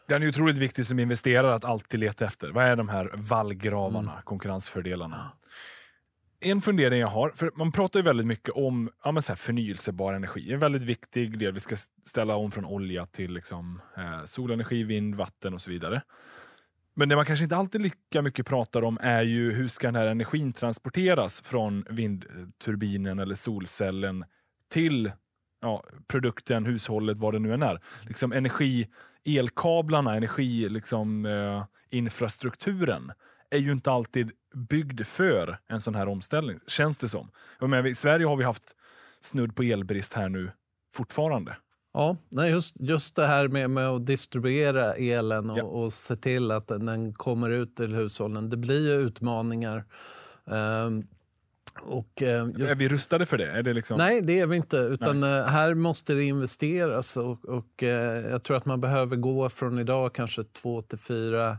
Den 0.08 0.24
är 0.24 0.28
otroligt 0.28 0.58
viktig 0.58 0.86
som 0.86 1.00
investerare 1.00 1.56
att 1.56 1.66
alltid 1.66 2.00
leta 2.00 2.26
efter. 2.26 2.52
Vad 2.52 2.66
är 2.66 2.76
de 2.76 2.90
här 2.90 3.12
vallgravarna, 3.16 4.12
Mm. 4.12 4.24
konkurrensfördelarna? 4.24 5.32
En 6.40 6.62
fundering 6.62 7.00
jag 7.00 7.08
har, 7.08 7.30
för 7.30 7.52
man 7.56 7.72
pratar 7.72 8.00
ju 8.00 8.04
väldigt 8.04 8.28
mycket 8.28 8.50
om 8.50 8.90
ja, 9.04 9.12
men 9.12 9.24
så 9.24 9.32
här 9.32 9.38
förnyelsebar 9.38 10.14
energi. 10.14 10.54
En 10.54 10.60
väldigt 10.60 10.84
viktig 10.84 11.40
del. 11.40 11.54
Vi 11.54 11.60
ska 11.60 11.76
ställa 12.04 12.36
om 12.36 12.52
från 12.52 12.66
olja 12.66 13.06
till 13.06 13.34
liksom, 13.34 13.82
eh, 13.98 14.24
solenergi, 14.26 14.84
vind, 14.84 15.16
vatten 15.16 15.54
och 15.54 15.62
så 15.62 15.72
vidare. 15.72 16.02
Men 16.96 17.10
det 17.10 17.16
man 17.16 17.26
kanske 17.26 17.44
inte 17.44 17.56
alltid 17.58 17.82
lika 17.82 18.22
mycket 18.22 18.46
pratar 18.46 18.84
om 18.84 18.98
är 19.02 19.22
ju 19.22 19.52
hur 19.52 19.68
ska 19.68 19.88
den 19.88 19.96
här 19.96 20.08
energin 20.08 20.54
transporteras 20.54 21.42
från 21.42 21.86
vindturbinen 21.90 23.20
eller 23.20 23.36
solcellen 23.36 24.26
till 24.72 25.12
ja, 25.62 25.84
produkten, 26.08 26.66
hushållet, 26.66 27.18
vad 27.18 27.34
det 27.34 27.40
nu 27.40 27.54
än 27.54 27.64
är. 27.64 27.82
Liksom 28.02 28.32
energi, 28.32 28.88
elkablarna, 29.28 30.16
energi, 30.16 30.70
liksom, 30.70 31.26
eh, 31.26 31.64
infrastrukturen 31.90 33.12
är 33.50 33.58
ju 33.58 33.72
inte 33.72 33.92
alltid 33.92 34.32
byggd 34.70 35.06
för 35.06 35.60
en 35.68 35.82
sån 35.82 35.96
här 35.96 36.08
omställning, 36.08 36.60
känns 36.68 36.98
det 36.98 37.10
som. 37.10 37.32
Jag 37.60 37.70
menar, 37.70 37.88
I 37.90 37.96
Sverige 37.96 38.26
har 38.26 38.36
vi 38.36 38.44
haft 38.44 38.64
snudd 39.22 39.56
på 39.56 39.64
elbrist 39.64 40.14
här 40.14 40.30
nu 40.30 40.52
fortfarande. 40.94 41.58
Ja, 41.94 42.18
nej, 42.30 42.52
just, 42.52 42.76
just 42.80 43.16
det 43.16 43.28
här 43.28 43.48
med, 43.48 43.70
med 43.70 43.88
att 43.90 44.06
distribuera 44.06 44.94
elen 44.96 45.50
och, 45.50 45.58
Ja. 45.58 45.64
och 45.64 45.94
se 45.94 46.16
till 46.16 46.52
att 46.52 46.68
den, 46.68 47.14
kommer 47.14 47.50
ut 47.50 47.76
till 47.76 47.96
hushållen. 47.96 48.50
Det 48.50 48.58
blir 48.58 48.82
ju 48.88 48.94
utmaningar. 48.94 49.86
Ehm, 50.48 51.04
och, 51.82 52.22
eh, 52.22 52.48
just, 52.58 52.72
Är 52.72 52.76
vi 52.76 52.90
rustade 52.90 53.26
för 53.26 53.38
det? 53.38 53.52
Är 53.52 53.64
det 53.64 53.74
liksom... 53.74 53.98
nej, 53.98 54.22
det 54.22 54.40
är 54.40 54.46
vi 54.46 54.56
inte. 54.58 54.78
Utan 54.78 55.24
eh, 55.24 55.44
här 55.46 55.74
måste 55.74 56.14
det 56.14 56.24
investeras. 56.24 57.18
Och, 57.18 57.46
och, 57.46 57.84
eh, 57.84 58.30
jag 58.30 58.44
tror 58.44 58.58
att 58.58 58.66
man 58.66 58.82
behöver 58.82 59.16
gå 59.16 59.50
från 59.50 59.80
idag 59.80 60.14
kanske 60.14 60.44
2 60.44 60.82
till 60.82 60.98
4 60.98 61.58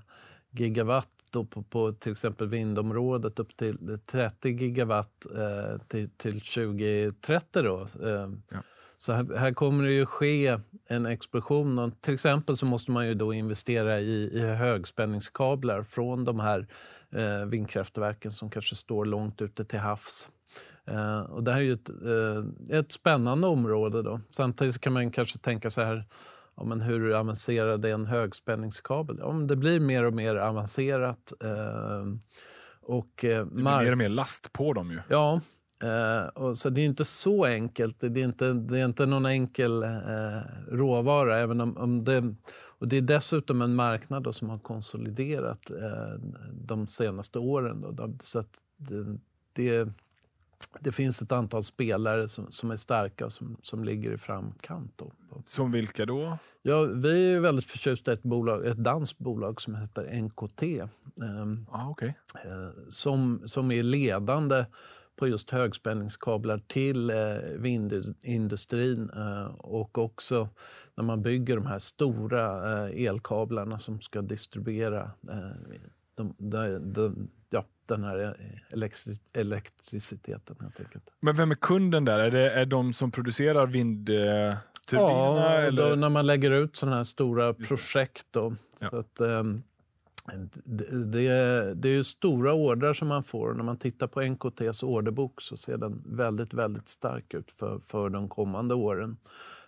gigawatt 0.50 1.08
då 1.30 1.44
på, 1.44 1.62
på 1.62 1.92
till 1.92 2.12
exempel 2.12 2.48
vindområdet 2.48 3.38
upp 3.38 3.56
till 3.56 3.98
30 4.06 4.48
gigawatt 4.48 5.26
eh, 5.36 5.80
till, 5.88 6.10
till 6.10 6.40
2030. 6.40 7.62
Då. 7.62 7.80
Eh, 7.80 8.28
Ja. 8.50 8.62
Så 9.00 9.12
här, 9.12 9.36
här 9.36 9.52
kommer 9.52 9.84
det 9.84 9.92
ju 9.92 10.06
ske 10.06 10.58
en 10.86 11.06
explosion. 11.06 11.78
Och 11.78 12.00
till 12.00 12.14
exempel 12.14 12.56
så 12.56 12.66
måste 12.66 12.90
man 12.90 13.06
ju 13.06 13.14
då 13.14 13.32
investera 13.32 14.00
i, 14.00 14.30
i 14.32 14.40
högspänningskablar 14.40 15.82
från 15.82 16.24
de 16.24 16.40
här 16.40 16.66
eh, 17.10 17.46
vindkraftverken 17.46 18.30
som 18.30 18.50
kanske 18.50 18.74
står 18.74 19.04
långt 19.04 19.42
ute 19.42 19.64
till 19.64 19.78
havs. 19.78 20.30
Eh, 20.84 21.20
och 21.20 21.44
det 21.44 21.52
här 21.52 21.58
är 21.58 21.64
ju 21.64 21.72
ett, 21.72 21.90
eh, 21.90 22.78
ett 22.78 22.92
spännande 22.92 23.46
område. 23.46 24.02
Då. 24.02 24.20
Samtidigt 24.30 24.80
kan 24.80 24.92
man 24.92 25.10
kanske 25.10 25.38
tänka 25.38 25.70
så 25.70 25.82
här 25.82 26.04
ja, 26.56 26.64
men 26.64 26.80
hur 26.80 27.14
avancerad 27.14 27.84
är 27.84 27.94
en 27.94 28.06
högspänningskabel? 28.06 29.16
Ja, 29.20 29.32
det 29.32 29.56
blir 29.56 29.80
mer 29.80 30.04
och 30.04 30.14
mer 30.14 30.36
avancerat. 30.36 31.32
Eh, 31.44 32.06
och, 32.80 33.24
eh, 33.24 33.46
det 33.46 33.52
blir 33.52 33.64
mer 33.64 33.92
och 33.92 33.98
mer 33.98 34.08
last 34.08 34.52
på 34.52 34.72
dem 34.72 34.90
ju. 34.90 35.00
Ja, 35.08 35.40
och 36.34 36.58
så 36.58 36.70
det 36.70 36.80
är 36.80 36.84
inte 36.84 37.04
så 37.04 37.44
enkelt. 37.44 38.00
Det 38.00 38.06
är 38.06 38.24
inte, 38.24 38.52
det 38.52 38.78
är 38.78 38.84
inte 38.84 39.06
någon 39.06 39.26
enkel 39.26 39.82
eh, 39.82 40.40
råvara. 40.68 41.38
Även 41.38 41.60
om, 41.60 41.76
om 41.76 42.04
det, 42.04 42.34
och 42.78 42.88
det 42.88 42.96
är 42.96 43.02
dessutom 43.02 43.62
en 43.62 43.74
marknad 43.74 44.22
då, 44.22 44.32
som 44.32 44.50
har 44.50 44.58
konsoliderat 44.58 45.70
eh, 45.70 46.20
de 46.52 46.86
senaste 46.86 47.38
åren. 47.38 47.84
Då, 47.96 48.12
så 48.22 48.38
att 48.38 48.58
det, 48.76 49.18
det 49.52 49.88
det 50.80 50.92
finns 50.92 51.22
ett 51.22 51.32
antal 51.32 51.62
spelare 51.62 52.28
som, 52.28 52.46
som 52.50 52.70
är 52.70 52.76
starka 52.76 53.26
och 53.26 53.32
som, 53.32 53.56
som 53.62 53.84
ligger 53.84 54.12
i 54.12 54.18
framkant. 54.18 54.92
Då. 54.96 55.12
Som 55.46 55.72
vilka 55.72 56.06
då? 56.06 56.38
Ja, 56.62 56.82
vi 56.82 57.32
är 57.32 57.40
väldigt 57.40 57.64
förtjusta 57.64 58.10
i 58.10 58.14
ett, 58.14 58.22
bolag, 58.22 58.66
ett 58.66 58.76
danskt 58.76 59.18
bolag 59.18 59.60
som 59.60 59.74
heter 59.74 60.22
NKT. 60.22 60.62
Eh, 60.62 60.88
ah, 61.70 61.88
okay. 61.88 62.12
som, 62.88 63.42
som 63.44 63.70
är 63.70 63.82
ledande 63.82 64.64
på 65.18 65.28
just 65.28 65.50
högspänningskablar 65.50 66.58
till 66.58 67.10
eh, 67.10 67.16
vindindustrin 67.56 69.10
eh, 69.16 69.46
och 69.46 69.98
också 69.98 70.48
när 70.94 71.04
man 71.04 71.22
bygger 71.22 71.56
de 71.56 71.66
här 71.66 71.78
stora 71.78 72.72
eh, 72.86 73.04
elkablarna 73.06 73.78
som 73.78 74.00
ska 74.00 74.22
distribuera 74.22 75.10
de, 76.14 76.34
de, 76.38 76.92
de, 76.92 77.30
ja, 77.50 77.64
den 77.86 78.04
här 78.04 78.36
elektri 78.70 79.14
elektriciteten. 79.32 80.56
Helt 80.60 80.80
enkelt. 80.80 81.10
Men 81.20 81.34
vem 81.34 81.50
är 81.50 81.54
kunden 81.54 82.04
där? 82.04 82.18
Är 82.18 82.30
det 82.30 82.50
är 82.50 82.66
de 82.66 82.92
som 82.92 83.10
producerar 83.10 83.66
vindturbinerna? 83.66 84.60
Ja, 84.90 85.50
eller? 85.50 85.96
när 85.96 86.08
man 86.08 86.26
lägger 86.26 86.50
ut 86.50 86.76
sådana 86.76 86.96
här 86.96 87.04
stora 87.04 87.54
projekt. 87.54 88.26
Då, 88.30 88.54
ja. 88.80 88.90
så 88.90 88.96
att, 88.96 89.20
um, 89.20 89.62
det, 90.64 91.74
det, 91.74 91.90
är, 91.90 92.02
stora 92.02 92.54
ordrar 92.54 92.94
som 92.94 93.08
man 93.08 93.24
får. 93.24 93.54
När 93.54 93.64
man 93.64 93.78
tittar 93.78 94.06
på 94.06 94.20
NKTs 94.22 94.82
orderbok 94.82 95.42
så 95.42 95.56
ser 95.56 95.76
den 95.76 96.02
väldigt, 96.06 96.54
väldigt 96.54 96.88
stark 96.88 97.34
ut 97.34 97.50
för, 97.50 97.78
för 97.78 98.08
de 98.08 98.28
kommande 98.28 98.74
åren. 98.74 99.16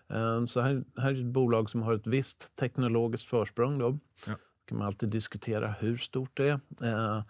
Um, 0.09 0.47
så 0.47 0.61
här, 0.61 0.85
här 0.97 1.11
är 1.11 1.21
ett 1.21 1.27
bolag 1.27 1.71
som 1.71 1.83
har 1.83 1.95
ett 1.95 2.07
visst 2.07 2.57
teknologiskt 2.57 3.27
försprång. 3.27 3.79
Då. 3.79 3.99
Ja 4.27 4.35
kan 4.71 4.79
man 4.79 4.87
alltid 4.87 5.09
diskutera 5.09 5.75
hur 5.81 5.97
stort 5.97 6.31
det 6.37 6.49
är. 6.49 6.61
Eh, 6.83 7.23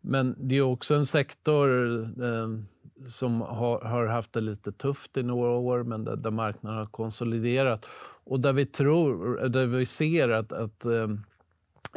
men 0.00 0.36
det 0.38 0.56
är 0.56 0.62
också 0.62 0.94
en 0.94 1.06
sektor 1.06 1.68
eh, 2.24 2.48
som 3.08 3.40
har, 3.40 3.80
har, 3.80 4.06
haft 4.06 4.32
det 4.32 4.40
lite 4.40 4.72
tufft 4.72 5.16
i 5.16 5.22
några 5.22 5.50
år 5.50 5.82
men 5.82 6.04
där, 6.04 6.16
där, 6.16 6.30
marknaden 6.30 6.78
har 6.78 6.86
konsoliderat. 6.86 7.86
Och 8.24 8.40
där 8.40 8.52
vi, 8.52 8.66
tror, 8.66 9.48
där 9.48 9.66
vi 9.66 9.86
ser 9.86 10.28
att, 10.28 10.52
att 10.52 10.86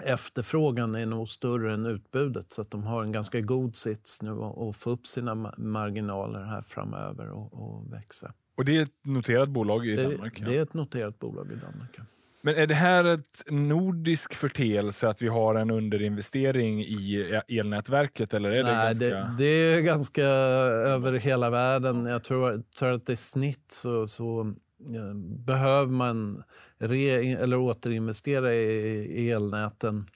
efterfrågan 0.04 0.96
är 0.96 1.06
nog 1.06 1.30
större 1.30 1.74
än 1.74 1.86
utbudet 1.86 2.52
så 2.52 2.62
att 2.62 2.72
de 2.72 2.84
har 2.84 3.04
en 3.04 3.12
ganska 3.12 3.42
god 3.42 3.76
sits 3.76 4.22
nu 4.22 4.32
att 4.32 4.76
få 4.76 4.90
upp 4.90 5.08
sina 5.08 5.36
marginaler 5.58 6.44
här 6.44 6.62
framöver 6.62 7.30
och, 7.30 7.54
och 7.54 7.94
växa. 7.94 8.34
Och 8.56 8.66
det 8.66 8.78
är 8.78 8.82
ett 8.82 9.06
noterat 9.06 9.50
bolag 9.50 9.88
i 9.88 9.96
det, 9.96 10.04
Danmark? 10.04 10.40
Ja. 10.40 10.48
Det 10.48 10.58
är 10.58 10.62
ett 10.62 10.74
noterat 10.74 11.20
bolag 11.20 11.52
i 11.52 11.56
Danmark. 11.56 11.90
Ja. 11.98 12.04
Men 12.42 12.56
är 12.56 12.68
det 12.68 12.76
här 12.76 13.06
ett 13.06 13.44
nordisk 13.50 14.34
förteelse 14.34 15.08
att 15.08 15.22
vi 15.22 15.28
har 15.28 15.56
en 15.56 15.72
underinvestering 15.72 16.82
i 16.82 17.42
elnätverket? 17.48 18.34
Eller 18.34 18.52
är 18.52 18.64
Nej, 18.64 18.74
det, 18.74 18.80
ganska... 18.80 19.06
det, 19.06 19.36
det 19.38 19.46
är 19.46 19.82
ganska 19.82 20.24
över 20.24 21.14
hela 21.14 21.50
världen. 21.50 22.06
Jag 22.06 22.24
tror, 22.24 22.64
tror 22.80 22.92
att 22.92 23.10
i 23.10 23.16
snitt 23.16 23.72
så, 23.72 24.08
så 24.08 24.54
behöver 25.46 25.92
man 25.92 26.44
re, 26.78 27.34
eller 27.34 27.58
återinvestera 27.58 28.54
i, 28.54 29.32
elnäten 29.32 30.10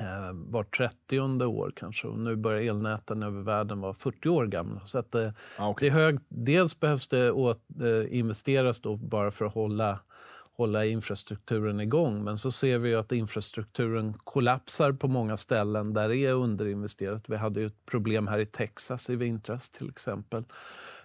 eh, 0.00 0.32
var 0.32 0.64
30 0.64 1.20
år 1.44 1.72
kanske. 1.76 2.08
Och 2.08 2.18
nu 2.18 2.36
börjar 2.36 2.62
elnäten 2.62 3.22
över 3.22 3.42
världen 3.42 3.80
vara 3.80 3.94
40 3.94 4.28
år 4.28 4.46
gamla. 4.46 4.86
Så 4.86 4.98
att, 4.98 5.14
eh, 5.14 5.30
ah, 5.58 5.68
okay. 5.68 5.88
det 5.88 5.94
är 5.94 6.00
hög, 6.00 6.18
dels 6.28 6.80
behövs 6.80 7.08
det 7.08 7.30
åt, 7.32 7.62
eh, 7.82 8.18
investeras 8.18 8.80
då 8.80 8.96
bara 8.96 9.30
för 9.30 9.44
att 9.44 9.54
hålla 9.54 9.98
hålla 10.58 10.84
infrastrukturen 10.84 11.80
igång. 11.80 12.24
Men 12.24 12.38
så 12.38 12.52
ser 12.52 12.78
vi 12.78 12.94
att 12.94 13.12
infrastrukturen 13.12 14.14
kollapsar 14.24 14.92
på 14.92 15.08
många 15.08 15.36
ställen 15.36 15.94
där 15.94 16.08
det 16.08 16.16
är 16.16 16.32
underinvesterat. 16.32 17.28
Vi 17.28 17.36
hade 17.36 17.60
ju 17.60 17.66
ett 17.66 17.86
problem 17.86 18.26
här 18.26 18.40
i 18.40 18.46
Texas 18.46 19.10
i 19.10 19.16
vintras 19.16 19.70
till 19.70 19.88
exempel. 19.88 20.44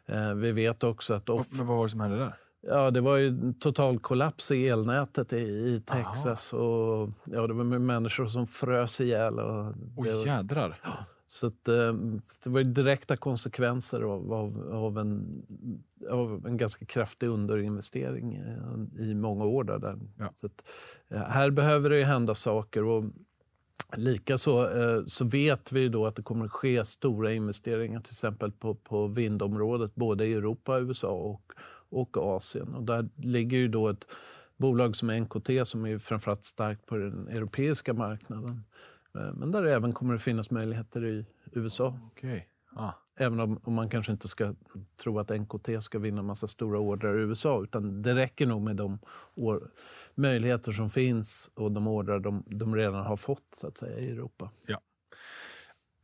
Eh, 0.06 0.34
vi 0.34 0.52
vet 0.52 0.84
också 0.84 1.13
att... 1.13 1.30
Off- 1.30 1.58
Men 1.58 1.67
vad 1.67 1.78
var 1.78 1.86
det 1.86 1.89
som 1.89 2.00
hände 2.00 2.17
där? 2.17 2.34
Ja, 2.67 2.91
det 2.91 3.02
var 3.02 3.17
ju 3.17 3.54
total 3.60 3.99
kollaps 3.99 4.52
i 4.52 4.67
elnätet 4.67 5.34
i, 5.34 5.38
i 5.38 5.82
Texas. 5.86 6.54
Och, 6.54 7.10
ja, 7.23 7.47
det 7.47 7.54
var 7.54 7.63
människor 7.63 8.26
som 8.26 8.47
frös 8.47 9.02
ihjäl. 9.02 9.39
Och, 9.39 9.73
Oj, 9.97 10.26
jädrar! 10.26 10.80
Ja, 10.84 11.06
så 11.34 11.47
att, 11.47 11.67
eh, 11.67 11.93
det 12.43 12.49
var 12.49 12.63
direkta 12.63 13.17
konsekvenser 13.17 14.02
av, 14.02 14.34
av, 14.34 14.69
av, 14.71 14.97
en, 14.97 15.43
av 16.10 16.47
en 16.47 16.58
ganska 16.58 16.86
kraftig 16.86 17.28
underinvestering 17.28 18.36
eh, 18.36 19.06
i 19.06 19.15
många 19.15 19.45
år. 19.45 19.63
Där. 19.63 19.99
Ja. 20.19 20.32
Så 20.36 20.45
att, 20.45 20.63
eh, 21.10 21.21
här 21.21 21.49
behöver 21.49 21.89
det 21.89 22.04
hända 22.04 22.36
saker. 22.36 22.84
Och 22.84 23.04
Likaså 23.95 24.69
så 25.06 25.26
vet 25.26 25.71
vi 25.71 25.89
då 25.89 26.06
att 26.06 26.15
det 26.15 26.21
kommer 26.21 26.45
att 26.45 26.52
ske 26.52 26.86
stora 26.86 27.34
investeringar 27.34 27.99
till 27.99 28.12
exempel 28.12 28.52
på, 28.52 28.76
på 28.76 29.08
vindområdet 29.08 29.95
både 29.95 30.26
i 30.26 30.34
Europa, 30.34 30.80
USA 30.80 31.12
och, 31.12 31.54
och 31.93 32.17
Asien. 32.17 32.75
Och 32.75 32.84
där 32.84 33.10
ligger 33.15 33.58
ju 33.58 33.67
då 33.67 33.89
ett 33.89 34.08
bolag 34.58 34.95
som 34.95 35.08
NKT 35.12 35.49
som 35.63 35.86
är 35.86 35.97
framförallt 35.97 36.43
starkt 36.43 36.86
på 36.86 36.97
den 36.97 37.27
europeiska 37.27 37.93
marknaden. 37.93 38.63
Eh, 39.15 39.34
men 39.34 39.51
där 39.51 39.63
även 39.63 39.93
kommer 39.93 40.13
det 40.13 40.19
finnas 40.19 40.51
möjligheter 40.51 41.06
i 41.06 41.25
USA. 41.51 41.99
Okay. 42.12 42.41
Ah. 42.75 42.91
Även 43.15 43.39
om, 43.39 43.60
om, 43.63 43.73
man 43.73 43.89
kanske 43.89 44.12
inte 44.12 44.27
ska 44.27 44.53
tro 45.03 45.19
att 45.19 45.29
NKT 45.29 45.69
ska 45.79 45.99
vinna 45.99 46.21
massa 46.21 46.47
stora 46.47 46.79
order 46.79 47.19
i 47.19 47.21
USA. 47.21 47.63
Utan 47.63 48.01
det 48.01 48.15
räcker 48.15 48.45
nog 48.45 48.62
med 48.62 48.75
de 48.75 48.99
år, 49.36 49.71
möjligheter 50.15 50.71
som 50.71 50.89
finns 50.89 51.51
och 51.53 51.71
de 51.71 51.88
order 51.88 52.19
de, 52.19 52.43
de 52.47 52.75
redan 52.75 53.06
har 53.06 53.17
fått 53.17 53.56
så 53.56 53.67
att 53.67 53.77
säga, 53.77 53.99
i 53.99 54.10
Europa. 54.10 54.49
Ja. 54.67 54.82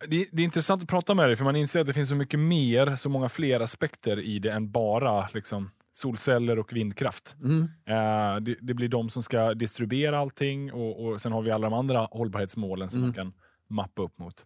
Det, 0.08 0.28
det, 0.32 0.42
är 0.42 0.46
intressant 0.46 0.84
att 0.84 0.90
prata 0.90 1.14
med 1.14 1.30
dig, 1.30 1.36
för 1.36 1.46
man 1.46 1.56
inser 1.56 1.80
att 1.80 1.88
det 1.88 1.94
finns 1.94 2.10
så 2.10 2.16
mycket 2.16 2.40
mer, 2.40 2.96
så 2.96 3.10
många 3.10 3.30
fler 3.30 3.60
aspekter 3.60 4.20
i 4.20 4.40
det 4.40 4.52
än 4.52 4.72
bara 4.72 5.30
liksom, 5.34 5.72
solceller 6.00 6.60
och 6.60 6.74
vindkraft. 6.74 7.36
Mm. 7.44 7.64
Eh, 7.86 8.42
det, 8.42 8.56
det, 8.62 8.74
blir 8.74 8.88
de 8.88 9.10
som 9.10 9.24
ska 9.24 9.54
distribuera 9.54 10.20
allting 10.20 10.74
och, 10.74 11.06
och 11.06 11.22
sen 11.22 11.32
har 11.32 11.42
vi 11.42 11.52
alla 11.52 11.70
de 11.70 11.74
andra 11.74 12.00
hållbarhetsmålen 12.12 12.90
som 12.90 12.98
mm. 12.98 13.08
man 13.08 13.14
kan 13.14 13.34
mappa 13.70 14.02
upp 14.02 14.20
mot. 14.20 14.46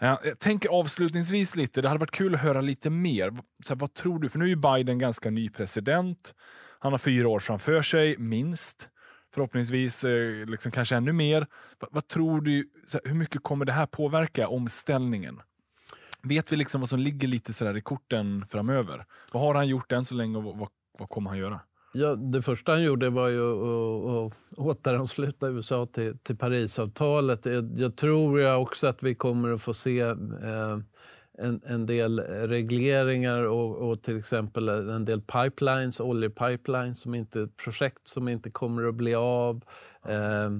Eh, 0.00 0.18
jag 0.24 0.38
tänker 0.38 0.68
avslutningsvis 0.68 1.56
lite, 1.56 1.82
det 1.82 1.88
hade 1.88 2.00
varit 2.00 2.10
kul 2.10 2.34
att 2.34 2.40
höra 2.40 2.60
lite 2.60 2.90
mer. 2.90 3.30
Så 3.64 3.74
här, 3.74 3.76
vad 3.80 3.94
tror 3.94 4.18
du? 4.18 4.28
För 4.28 4.38
nu 4.38 4.44
är 4.44 4.48
ju 4.48 4.56
Biden 4.56 4.98
ganska 4.98 5.30
ny 5.30 5.50
president. 5.50 6.34
Han 6.78 6.92
har 6.92 6.98
fyra 6.98 7.28
år 7.28 7.38
framför 7.38 7.82
sig, 7.82 8.18
minst. 8.18 8.88
Förhoppningsvis 9.34 10.04
eh, 10.04 10.46
liksom 10.46 10.72
kanske 10.72 10.96
ännu 10.96 11.12
mer. 11.12 11.46
Vad, 11.78 11.90
vad 11.92 12.08
tror 12.08 12.40
du? 12.40 12.70
Här, 12.92 13.00
hur 13.04 13.14
mycket 13.14 13.42
kommer 13.42 13.64
det 13.64 13.72
här 13.72 13.86
påverka 13.86 14.48
omställningen? 14.48 15.40
Vet 16.28 16.52
vi 16.52 16.56
liksom 16.56 16.80
vad 16.80 16.88
som 16.88 16.98
ligger 16.98 17.28
lite 17.28 17.52
sådär 17.52 17.76
i 17.76 17.80
korten 17.80 18.46
framöver? 18.48 19.04
Vad 19.32 19.42
har 19.42 19.54
han 19.54 19.68
gjort 19.68 19.92
än 19.92 20.04
så 20.04 20.14
länge 20.14 20.36
och 20.36 20.44
vad, 20.44 20.68
vad 20.98 21.08
kommer 21.08 21.30
han 21.30 21.38
göra? 21.38 21.60
Ja, 21.92 22.14
det 22.14 22.42
första 22.42 22.72
han 22.72 22.82
gjorde 22.82 23.10
var 23.10 23.28
ju 23.28 23.40
att, 23.40 24.32
att 24.32 24.58
återansluta 24.58 25.48
USA 25.48 25.86
till, 25.86 26.18
till 26.18 26.36
Parisavtalet. 26.36 27.46
Jag, 27.46 27.78
jag 27.78 27.96
tror 27.96 28.40
jag 28.40 28.62
också 28.62 28.86
att 28.86 29.02
vi 29.02 29.14
kommer 29.14 29.52
att 29.52 29.62
få 29.62 29.74
se 29.74 30.00
eh, 30.00 30.78
en, 31.38 31.60
en 31.66 31.86
del 31.86 32.20
regleringar 32.20 33.42
och, 33.42 33.90
och, 33.90 34.02
till 34.02 34.18
exempel 34.18 34.68
en 34.68 35.04
del 35.04 35.20
pipelines, 35.20 36.00
oljepipelines, 36.00 37.00
som 37.00 37.14
inte, 37.14 37.48
projekt 37.64 38.08
som 38.08 38.28
inte 38.28 38.50
kommer 38.50 38.88
att 38.88 38.94
bli 38.94 39.14
av. 39.14 39.64
Eh, 40.08 40.50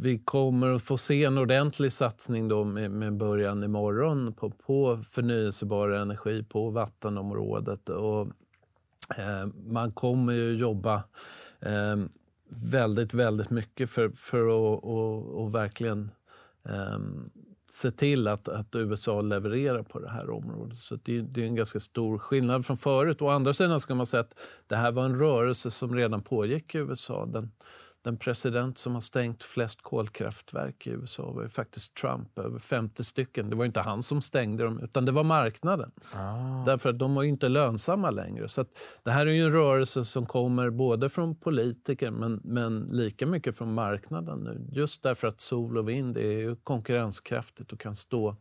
vi 0.00 0.18
kommer 0.18 0.72
att 0.72 0.82
få 0.82 0.96
se 0.96 1.24
en 1.24 1.38
ordentlig 1.38 1.92
satsning 1.92 2.48
då 2.48 2.64
med, 2.64 2.90
med 2.90 3.16
början 3.16 3.64
imorgon 3.64 4.32
på, 4.32 4.50
på 4.50 5.02
förnyelsebar 5.10 5.88
energi 5.88 6.42
på 6.42 6.70
vattenområdet. 6.70 7.88
Och, 7.88 8.26
eh, 9.16 9.46
man 9.66 9.92
kommer 9.92 10.32
ju 10.32 10.52
jobba 10.52 10.94
eh, 11.60 11.96
väldigt, 12.48 13.14
väldigt 13.14 13.50
mycket 13.50 13.90
för, 13.90 14.08
för 14.08 14.46
att 14.46 14.84
och, 14.84 15.42
och 15.42 15.54
verkligen 15.54 16.10
eh, 16.64 16.98
se 17.70 17.90
till 17.90 18.28
att, 18.28 18.48
att 18.48 18.76
USA 18.76 19.20
levererar 19.20 19.82
på 19.82 19.98
det 19.98 20.10
här 20.10 20.30
området. 20.30 20.78
Så 20.78 20.98
det, 21.02 21.20
det, 21.20 21.42
är 21.42 21.46
en 21.46 21.54
ganska 21.54 21.80
stor 21.80 22.18
skillnad 22.18 22.66
från 22.66 22.76
förut. 22.76 23.22
Å 23.22 23.28
andra 23.28 23.52
sidan 23.52 23.80
ska 23.80 23.94
man 23.94 24.06
säga 24.06 24.20
att 24.20 24.38
det 24.66 24.76
här 24.76 24.92
var 24.92 25.04
en 25.04 25.18
rörelse 25.18 25.70
som 25.70 25.94
redan 25.94 26.22
pågick 26.22 26.74
i 26.74 26.78
USA. 26.78 27.26
Den, 27.26 27.50
den 28.02 28.16
president 28.16 28.78
som 28.78 28.94
har 28.94 29.00
stängt 29.00 29.42
flest 29.42 29.82
kolkraftverk 29.82 30.86
i 30.86 30.90
USA 30.90 31.32
var 31.32 31.48
faktiskt 31.48 31.94
Trump, 31.94 32.38
över 32.38 32.58
50 32.58 33.04
stycken. 33.04 33.50
Det 33.50 33.56
var 33.56 33.64
inte 33.64 33.80
han 33.80 34.02
som 34.02 34.22
stängde 34.22 34.64
dem, 34.64 34.80
utan 34.82 35.04
det 35.04 35.12
var 35.12 35.24
marknaden. 35.24 35.90
Ah. 36.14 36.64
Därför 36.64 36.90
att 36.90 36.98
de 36.98 37.14
var 37.14 37.22
inte 37.22 37.48
lönsamma 37.48 38.10
längre. 38.10 38.48
Så 38.48 38.64
det 39.02 39.10
här 39.10 39.26
är 39.26 39.44
en 39.44 39.52
rörelse 39.52 40.04
som 40.04 40.26
kommer 40.26 40.70
både 40.70 41.08
från 41.08 41.34
politiker 41.34 42.10
men, 42.10 42.40
men 42.44 42.86
lika 42.90 43.26
mycket 43.26 43.58
från 43.58 43.74
marknaden 43.74 44.38
nu. 44.38 44.66
Just 44.72 45.02
därför 45.02 45.28
att 45.28 45.40
sol 45.40 45.78
och 45.78 45.88
vind 45.88 46.16
är 46.16 46.54
konkurrenskraftigt 46.54 47.72
och 47.72 47.80
kan 47.80 47.94
stå 47.94 48.36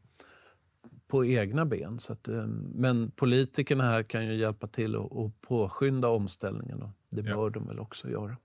på 1.07 1.25
egna 1.25 1.65
ben. 1.65 1.99
Så 1.99 2.13
att, 2.13 2.27
eh, 2.27 2.47
men 2.75 3.11
politikerna 3.11 3.83
här 3.83 4.03
kan 4.03 4.25
ju 4.25 4.35
hjälpa 4.35 4.67
till 4.67 4.95
att 4.95 5.41
påskynda 5.41 6.07
omställningen. 6.07 6.81
Och 6.81 6.89
det 7.11 7.23
bör 7.23 7.31
ja. 7.31 7.49
de 7.49 7.67
väl 7.67 7.79
också 7.79 8.09
göra. 8.09 8.37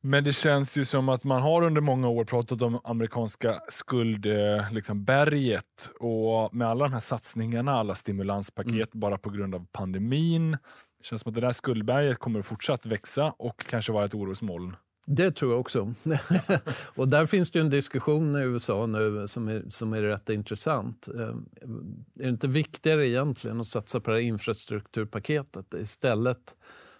Men 0.00 0.24
det 0.24 0.32
känns 0.32 0.76
ju 0.76 0.84
som 0.84 1.08
att 1.08 1.24
man 1.24 1.42
har 1.42 1.62
under 1.62 1.80
många 1.80 2.08
år 2.08 2.24
pratat 2.24 2.62
om 2.62 2.80
amerikanska 2.84 3.60
skuldberget 3.68 4.72
liksom 4.72 5.06
och 6.00 6.54
med 6.54 6.68
alla 6.68 6.84
de 6.84 6.92
här 6.92 7.00
satsningarna, 7.00 7.72
alla 7.72 7.94
stimulanspaket 7.94 8.72
mm. 8.72 8.88
bara 8.92 9.18
på 9.18 9.30
grund 9.30 9.54
av 9.54 9.66
pandemin. 9.72 10.50
Det 10.98 11.04
känns 11.04 11.22
som 11.22 11.30
att 11.30 11.34
det 11.34 11.40
där 11.40 11.52
skuldberget 11.52 12.18
kommer 12.18 12.42
fortsatt 12.42 12.86
växa 12.86 13.34
och 13.38 13.66
kanske 13.66 13.92
vara 13.92 14.04
ett 14.04 14.14
orosmoln. 14.14 14.76
Det 15.06 15.30
tror 15.30 15.52
jag 15.52 15.60
också. 15.60 15.94
och 16.94 17.08
där 17.08 17.26
finns 17.26 17.50
det 17.50 17.60
en 17.60 17.70
diskussion 17.70 18.36
i 18.36 18.40
USA 18.40 18.86
nu 18.86 19.28
som 19.28 19.48
är, 19.48 19.62
som 19.68 19.92
är 19.92 20.02
rätt 20.02 20.28
intressant. 20.28 21.08
Eh, 21.14 21.20
är 21.20 22.22
det 22.22 22.28
inte 22.28 22.48
viktigare 22.48 23.08
egentligen 23.08 23.60
att 23.60 23.66
satsa 23.66 24.00
på 24.00 24.10
det 24.10 24.22
infrastrukturpaketet 24.22 25.74
istället 25.74 26.54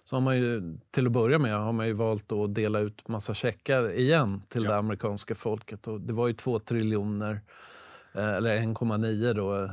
så 0.09 0.15
har 0.15 0.21
man 0.21 0.37
ju, 0.37 0.77
till 0.91 1.05
att 1.05 1.11
börja 1.11 1.39
med 1.39 1.59
har 1.59 1.71
man 1.71 1.87
ju 1.87 1.93
valt 1.93 2.31
att 2.31 2.55
dela 2.55 2.79
ut 2.79 3.07
massa 3.07 3.33
checkar 3.33 3.91
igen 3.91 4.41
till 4.49 4.63
ja. 4.63 4.69
det 4.69 4.77
amerikanska 4.77 5.35
folket. 5.35 5.87
Och 5.87 6.01
det 6.01 6.13
var 6.13 6.27
ju 6.27 6.33
två 6.33 6.59
triljoner, 6.59 7.41
eh, 8.13 8.29
eller 8.29 8.57
1,9 8.57 9.33
då, 9.33 9.63
eh, 9.63 9.69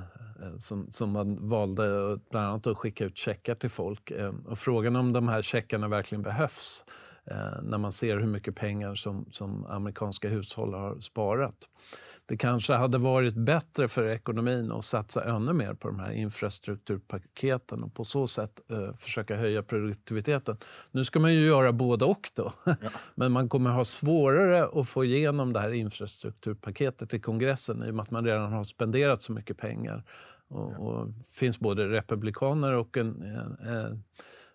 som, 0.59 0.91
som 0.91 1.11
man 1.11 1.49
valde 1.49 2.19
bland 2.31 2.47
annat 2.47 2.67
att 2.67 2.77
skicka 2.77 3.05
ut 3.05 3.17
checkar 3.17 3.55
till 3.55 3.71
folk. 3.71 4.11
Eh, 4.11 4.33
och 4.47 4.59
frågan 4.59 4.97
om 4.97 5.13
de 5.13 5.29
här 5.29 5.43
checkarna 5.43 5.89
verkligen 5.89 6.23
behövs 6.23 6.85
när 7.63 7.79
man 7.79 7.93
ser 7.93 8.19
hur 8.19 8.27
mycket 8.27 8.57
pengar 8.57 8.95
som, 8.95 9.27
som 9.31 9.67
amerikanska 9.67 10.29
hushåll 10.29 10.75
har 10.75 11.01
sparat. 11.01 11.57
Det 12.29 12.37
kanske 12.37 12.73
hade 12.73 12.99
varit 12.99 13.35
bättre 13.35 13.89
för 13.89 14.09
ekonomin 14.09 14.73
att 14.73 14.85
satsa 14.85 15.25
ännu 15.25 15.53
mer 15.53 15.75
på 15.75 15.89
de 15.89 15.99
här 15.99 16.11
infrastrukturpaketen 16.11 17.83
och 17.83 17.95
på 17.95 18.05
så 18.05 18.27
sätt 18.27 18.61
eh, 18.69 18.95
försöka 18.97 19.37
höja 19.37 19.63
produktiviteten. 19.63 20.57
Nu 20.91 21.05
ska 21.05 21.21
man 21.21 21.35
ju 21.35 21.47
göra 21.47 21.73
både 21.73 22.05
och 22.05 22.31
då. 22.35 22.53
Ja. 22.65 22.91
Men 23.15 23.33
man 23.33 23.49
kommer 23.49 23.71
ha 23.71 23.85
svårare 23.85 24.81
att 24.81 24.89
få 24.89 25.05
igenom 25.05 25.53
det 25.53 25.61
här 25.61 25.73
infrastrukturpaketet 25.73 27.15
i 27.15 27.21
kongressen 27.21 27.85
i 27.85 27.91
och 27.91 27.95
med 27.95 28.03
att 28.03 28.11
man 28.11 28.25
redan 28.25 28.53
har 28.53 28.65
spenderat 28.65 29.23
så 29.23 29.33
mycket 29.33 29.59
pengar. 29.59 30.05
Och, 30.49 30.73
och 30.73 31.09
finns 31.31 31.59
både 31.59 31.89
republikaner 31.89 32.73
och 32.73 32.97
en, 32.97 33.23
en, 33.23 33.69
en 33.69 34.05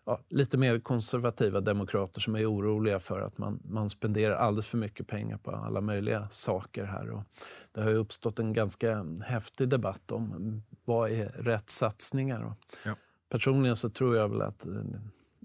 ja, 0.06 0.20
lite 0.30 0.58
mer 0.58 0.80
konservativa 0.80 1.62
demokrater 1.62 2.22
som 2.22 2.36
är 2.36 2.52
oroliga 2.52 3.00
för 3.00 3.22
att 3.22 3.38
man, 3.38 3.62
man 3.64 3.90
spenderar 3.90 4.36
alldeles 4.36 4.68
för 4.68 4.78
mycket 4.78 5.08
pengar 5.08 5.38
på 5.38 5.52
alla 5.52 5.82
möjliga 5.82 6.30
saker 6.30 6.84
här. 6.84 7.12
Och 7.12 7.24
det 7.72 7.82
har 7.82 7.92
uppstått 7.92 8.40
en 8.40 8.54
ganska 8.54 9.06
häftig 9.26 9.70
debatt 9.70 10.12
om 10.12 10.64
vad 10.86 11.12
är 11.12 11.30
rätt 11.30 11.70
satsningar. 11.70 12.54
Ja. 12.86 12.96
Personligen 13.30 13.76
så 13.76 13.90
tror 13.90 14.16
jag 14.16 14.30
väl 14.30 14.42
att 14.42 14.66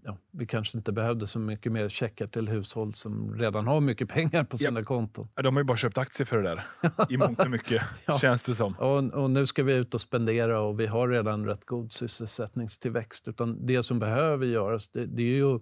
ja, 0.06 0.18
vi 0.30 0.46
kanske 0.46 0.78
inte 0.78 0.92
behövde 0.92 1.26
så 1.26 1.38
mycket 1.38 1.72
mer 1.72 1.88
checkar 1.88 2.26
till 2.26 2.48
hushåll 2.48 2.94
som 2.94 3.34
redan 3.34 3.66
har 3.66 3.80
mycket 3.80 4.08
pengar 4.08 4.44
på 4.44 4.58
sina 4.58 4.80
ja. 4.80 4.84
konton. 4.84 5.28
De 5.34 5.56
har 5.56 5.62
ju 5.62 5.66
bara 5.66 5.76
köpt 5.76 5.98
aktier 5.98 6.24
för 6.24 6.42
det 6.42 6.42
där, 6.42 6.64
i 7.10 7.16
mångt 7.16 7.40
och 7.40 7.50
mycket, 7.50 7.82
ja. 8.06 8.18
känns 8.18 8.42
det 8.42 8.54
som. 8.54 8.74
Och, 8.74 9.22
och, 9.22 9.30
nu 9.30 9.46
ska 9.46 9.62
vi 9.62 9.74
ut 9.74 9.94
och 9.94 10.00
spendera 10.00 10.60
och 10.60 10.80
vi 10.80 10.86
har 10.86 11.08
redan 11.08 11.46
rätt 11.46 11.64
god 11.64 11.92
sysselsättningstillväxt. 11.92 13.28
Utan 13.28 13.66
det 13.66 13.82
som 13.82 13.98
behöver 13.98 14.46
göras, 14.46 14.88
det, 14.88 15.06
det 15.06 15.22
är 15.22 15.36
ju 15.36 15.58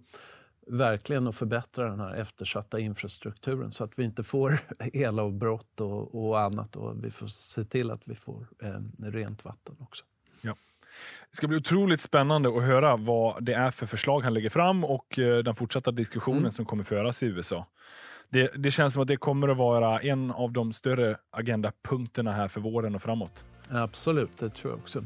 verkligen 0.66 1.26
att 1.26 1.36
förbättra 1.36 1.90
den 1.90 2.00
här 2.00 2.14
eftersatta 2.14 2.78
infrastrukturen 2.78 3.70
så 3.70 3.84
att 3.84 3.98
vi 3.98 4.04
inte 4.04 4.22
får 4.22 4.58
elavbrott 4.78 5.80
och, 5.80 6.26
och 6.28 6.40
annat. 6.40 6.76
Och 6.76 7.04
vi 7.04 7.10
får 7.10 7.26
se 7.26 7.64
till 7.64 7.90
att 7.90 8.08
vi 8.08 8.14
får 8.14 8.46
eh, 8.62 8.80
rent 8.98 9.44
vatten 9.44 9.76
också. 9.78 10.04
Ja. 10.42 10.54
Det 11.30 11.36
ska 11.36 11.48
bli 11.48 11.56
otroligt 11.56 12.00
spännande 12.00 12.48
att 12.48 12.62
höra 12.62 12.96
vad 12.96 13.44
det 13.44 13.54
är 13.54 13.70
för 13.70 13.86
förslag 13.86 14.20
han 14.20 14.34
lägger 14.34 14.50
fram 14.50 14.84
och 14.84 15.18
eh, 15.18 15.38
den 15.38 15.54
fortsatta 15.54 15.90
diskussionen 15.90 16.38
mm. 16.38 16.50
som 16.50 16.64
kommer 16.64 16.84
föras 16.84 17.22
i 17.22 17.26
USA. 17.26 17.66
Det, 18.28 18.50
det, 18.56 18.70
känns 18.70 18.92
som 18.94 19.02
att 19.02 19.08
det 19.08 19.16
kommer 19.16 19.48
att 19.48 19.56
vara 19.56 20.00
en 20.00 20.30
av 20.30 20.52
de 20.52 20.72
större 20.72 21.16
agendapunkterna 21.30 22.32
här 22.32 22.48
för 22.48 22.60
våren 22.60 22.94
och 22.94 23.02
framåt. 23.02 23.44
Absolut, 23.70 24.38
det 24.38 24.50
tror 24.50 24.72
jag 24.72 24.78
också. 24.78 25.04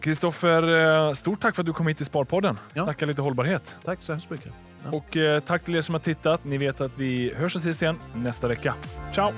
Kristoffer, 0.00 0.62
eh, 1.06 1.12
stort 1.12 1.40
tack 1.40 1.54
för 1.54 1.62
att 1.62 1.66
du 1.66 1.72
kom 1.72 1.86
hit 1.86 1.96
till 1.96 2.06
Sparpodden. 2.06 2.58
Ja. 2.74 2.82
Snacka 2.82 3.06
lite 3.06 3.22
hållbarhet. 3.22 3.76
Tack 3.84 4.02
så 4.02 4.12
hemskt 4.12 4.30
mycket. 4.30 4.52
Ja. 4.84 4.90
Och 4.96 5.16
eh, 5.16 5.40
tack 5.40 5.64
till 5.64 5.76
er 5.76 5.80
som 5.80 5.94
har 5.94 6.00
tittat. 6.00 6.44
Ni 6.44 6.58
vet 6.58 6.80
att 6.80 6.98
vi 6.98 7.34
hörs 7.34 7.56
och 7.56 7.60
ses 7.60 7.82
igen 7.82 7.98
nästa 8.14 8.48
vecka. 8.48 8.74
Ciao! 9.12 9.32